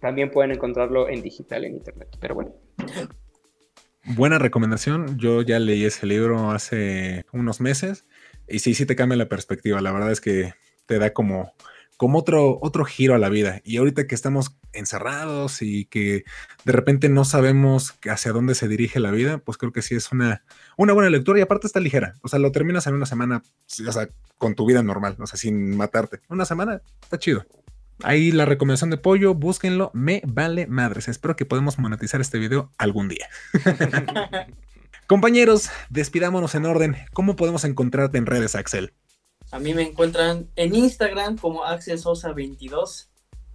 también 0.00 0.30
pueden 0.30 0.52
encontrarlo 0.52 1.08
en 1.08 1.22
digital 1.22 1.64
en 1.64 1.74
internet. 1.74 2.08
Pero 2.20 2.34
bueno. 2.34 2.54
Buena 4.04 4.38
recomendación. 4.38 5.18
Yo 5.18 5.42
ya 5.42 5.58
leí 5.58 5.84
ese 5.84 6.06
libro 6.06 6.50
hace 6.50 7.24
unos 7.32 7.60
meses 7.60 8.06
y 8.48 8.60
sí, 8.60 8.74
sí 8.74 8.86
te 8.86 8.96
cambia 8.96 9.18
la 9.18 9.28
perspectiva. 9.28 9.80
La 9.80 9.92
verdad 9.92 10.10
es 10.10 10.20
que 10.20 10.54
te 10.86 10.98
da 10.98 11.12
como, 11.12 11.52
como 11.98 12.20
otro, 12.20 12.58
otro 12.62 12.84
giro 12.84 13.14
a 13.14 13.18
la 13.18 13.28
vida. 13.28 13.60
Y 13.64 13.76
ahorita 13.76 14.06
que 14.06 14.14
estamos 14.14 14.56
encerrados 14.72 15.62
y 15.62 15.84
que 15.86 16.24
de 16.64 16.72
repente 16.72 17.08
no 17.08 17.24
sabemos 17.24 17.98
hacia 18.08 18.32
dónde 18.32 18.54
se 18.54 18.68
dirige 18.68 19.00
la 19.00 19.10
vida, 19.10 19.38
pues 19.38 19.58
creo 19.58 19.72
que 19.72 19.82
sí 19.82 19.96
es 19.96 20.12
una, 20.12 20.44
una 20.76 20.92
buena 20.92 21.10
lectura 21.10 21.40
y 21.40 21.42
aparte 21.42 21.66
está 21.66 21.80
ligera. 21.80 22.14
O 22.22 22.28
sea, 22.28 22.38
lo 22.38 22.52
terminas 22.52 22.86
en 22.86 22.94
una 22.94 23.04
semana, 23.04 23.42
o 23.86 23.92
sea, 23.92 24.08
con 24.38 24.54
tu 24.54 24.64
vida 24.64 24.80
normal, 24.82 25.16
o 25.18 25.26
sea, 25.26 25.36
sin 25.36 25.76
matarte. 25.76 26.20
Una 26.28 26.44
semana 26.44 26.80
está 27.02 27.18
chido. 27.18 27.44
Ahí 28.04 28.30
la 28.30 28.44
recomendación 28.44 28.90
de 28.90 28.98
pollo, 28.98 29.34
búsquenlo, 29.34 29.90
me 29.92 30.22
vale 30.24 30.68
madres. 30.68 31.08
Espero 31.08 31.34
que 31.34 31.46
podamos 31.46 31.80
monetizar 31.80 32.20
este 32.20 32.38
video 32.38 32.70
algún 32.78 33.08
día. 33.08 33.26
Compañeros, 35.08 35.68
despidámonos 35.90 36.54
en 36.54 36.64
orden. 36.64 36.96
¿Cómo 37.12 37.34
podemos 37.34 37.64
encontrarte 37.64 38.18
en 38.18 38.26
redes, 38.26 38.54
Axel? 38.54 38.92
A 39.50 39.58
mí 39.58 39.72
me 39.74 39.82
encuentran 39.82 40.48
en 40.56 40.74
Instagram 40.74 41.38
como 41.38 41.64
Axel 41.64 41.98
Sosa 41.98 42.32
22, 42.32 43.08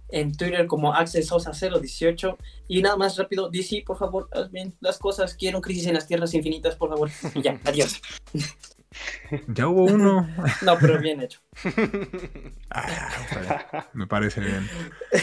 en 0.08 0.36
Twitter 0.36 0.66
como 0.66 0.92
Axel 0.92 1.24
Sosa 1.24 1.52
018 1.52 2.36
y 2.68 2.82
nada 2.82 2.96
más 2.96 3.16
rápido, 3.16 3.48
DC, 3.48 3.84
por 3.86 3.98
favor, 3.98 4.28
haz 4.32 4.50
bien 4.50 4.74
las 4.80 4.98
cosas. 4.98 5.34
Quiero 5.34 5.60
crisis 5.60 5.86
en 5.86 5.94
las 5.94 6.06
tierras 6.06 6.34
infinitas, 6.34 6.76
por 6.76 6.90
favor. 6.90 7.10
Y 7.34 7.42
ya, 7.42 7.60
adiós. 7.64 8.00
Ya 9.48 9.68
hubo 9.68 9.84
uno. 9.84 10.28
No, 10.62 10.78
pero 10.78 11.00
bien 11.00 11.20
hecho. 11.20 11.40
Ah, 12.70 13.88
me 13.92 14.06
parece 14.06 14.40
bien. 14.40 14.68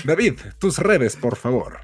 David, 0.04 0.40
tus 0.60 0.78
redes, 0.80 1.16
por 1.16 1.38
favor. 1.38 1.80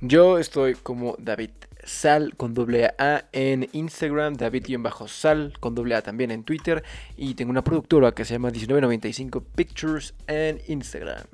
Yo 0.00 0.38
estoy 0.38 0.74
como 0.74 1.16
David 1.18 1.50
Sal 1.88 2.36
con 2.36 2.54
doble 2.54 2.90
A 2.98 3.24
en 3.32 3.68
Instagram, 3.72 4.34
David-Sal 4.34 5.54
con 5.58 5.74
doble 5.74 5.94
A 5.94 6.02
también 6.02 6.30
en 6.30 6.44
Twitter 6.44 6.84
y 7.16 7.34
tengo 7.34 7.50
una 7.50 7.64
productora 7.64 8.12
que 8.12 8.24
se 8.24 8.34
llama 8.34 8.50
1995 8.50 9.40
Pictures 9.56 10.14
en 10.26 10.60
Instagram. 10.68 11.24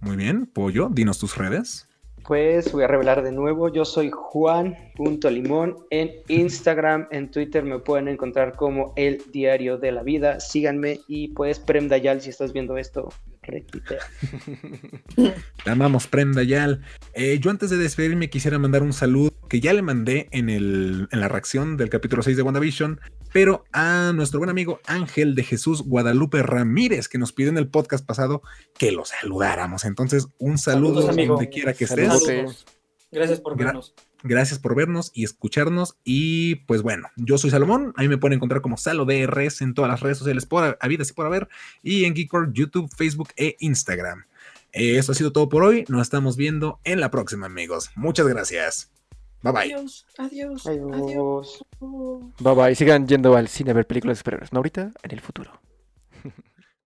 Muy 0.00 0.16
bien, 0.16 0.46
Pollo, 0.46 0.88
dinos 0.90 1.18
tus 1.18 1.36
redes. 1.36 1.88
Pues 2.26 2.72
voy 2.72 2.82
a 2.82 2.88
revelar 2.88 3.22
de 3.22 3.30
nuevo, 3.30 3.68
yo 3.72 3.84
soy 3.84 4.10
Juan.limón 4.12 5.76
en 5.90 6.10
Instagram, 6.26 7.06
en 7.12 7.30
Twitter 7.30 7.62
me 7.62 7.78
pueden 7.78 8.08
encontrar 8.08 8.56
como 8.56 8.92
El 8.96 9.22
Diario 9.32 9.78
de 9.78 9.92
la 9.92 10.02
Vida, 10.02 10.40
síganme 10.40 10.98
y 11.06 11.28
pues 11.28 11.60
Prem 11.60 11.86
Dayal 11.86 12.20
si 12.20 12.30
estás 12.30 12.52
viendo 12.52 12.78
esto, 12.78 13.10
Te 15.64 15.70
amamos, 15.70 16.06
Prem 16.06 16.32
Dayal. 16.32 16.82
Eh, 17.14 17.38
yo 17.40 17.50
antes 17.50 17.70
de 17.70 17.76
despedirme 17.76 18.30
quisiera 18.30 18.58
mandar 18.58 18.82
un 18.82 18.92
saludo 18.92 19.32
que 19.48 19.60
ya 19.60 19.72
le 19.72 19.82
mandé 19.82 20.28
en, 20.32 20.48
el, 20.48 21.08
en 21.10 21.20
la 21.20 21.28
reacción 21.28 21.76
del 21.76 21.90
capítulo 21.90 22.22
6 22.22 22.36
de 22.36 22.42
WandaVision, 22.42 23.00
pero 23.32 23.64
a 23.72 24.12
nuestro 24.14 24.40
buen 24.40 24.50
amigo 24.50 24.80
Ángel 24.86 25.34
de 25.34 25.44
Jesús 25.44 25.82
Guadalupe 25.82 26.42
Ramírez, 26.42 27.08
que 27.08 27.18
nos 27.18 27.32
pidió 27.32 27.50
en 27.50 27.58
el 27.58 27.68
podcast 27.68 28.04
pasado 28.04 28.42
que 28.78 28.92
lo 28.92 29.04
saludáramos. 29.04 29.84
Entonces, 29.84 30.26
un 30.38 30.58
saludo 30.58 31.02
donde 31.02 31.48
quiera 31.48 31.72
que 31.72 31.84
estés. 31.84 32.64
Gracias 33.12 33.40
por 33.40 33.56
vernos. 33.56 33.94
Gracias 34.26 34.58
por 34.58 34.74
vernos 34.74 35.10
y 35.14 35.24
escucharnos. 35.24 35.96
Y 36.04 36.56
pues 36.66 36.82
bueno, 36.82 37.08
yo 37.16 37.38
soy 37.38 37.50
Salomón. 37.50 37.92
Ahí 37.96 38.08
me 38.08 38.18
pueden 38.18 38.36
encontrar 38.36 38.60
como 38.60 38.76
SaloDRS 38.76 39.62
en 39.62 39.74
todas 39.74 39.90
las 39.90 40.00
redes 40.00 40.18
sociales 40.18 40.46
por 40.46 40.76
habidas 40.80 41.10
y 41.10 41.12
por 41.12 41.26
haber. 41.26 41.48
Y 41.82 42.04
en 42.04 42.14
Geekcore, 42.14 42.50
YouTube, 42.52 42.90
Facebook 42.94 43.28
e 43.36 43.56
Instagram. 43.60 44.24
Eso 44.72 45.12
ha 45.12 45.14
sido 45.14 45.32
todo 45.32 45.48
por 45.48 45.62
hoy. 45.62 45.84
Nos 45.88 46.02
estamos 46.02 46.36
viendo 46.36 46.80
en 46.84 47.00
la 47.00 47.10
próxima, 47.10 47.46
amigos. 47.46 47.90
Muchas 47.94 48.26
gracias. 48.26 48.90
Bye 49.42 49.52
bye. 49.52 49.74
Adiós, 49.74 50.06
adiós, 50.18 50.66
adiós. 50.66 51.64
Bye 52.40 52.54
bye. 52.54 52.74
Sigan 52.74 53.06
yendo 53.06 53.36
al 53.36 53.48
cine 53.48 53.70
a 53.70 53.74
ver 53.74 53.86
películas 53.86 54.16
de 54.16 54.18
superhéroes. 54.18 54.52
No 54.52 54.58
ahorita, 54.58 54.92
en 55.02 55.10
el 55.10 55.20
futuro. 55.20 55.60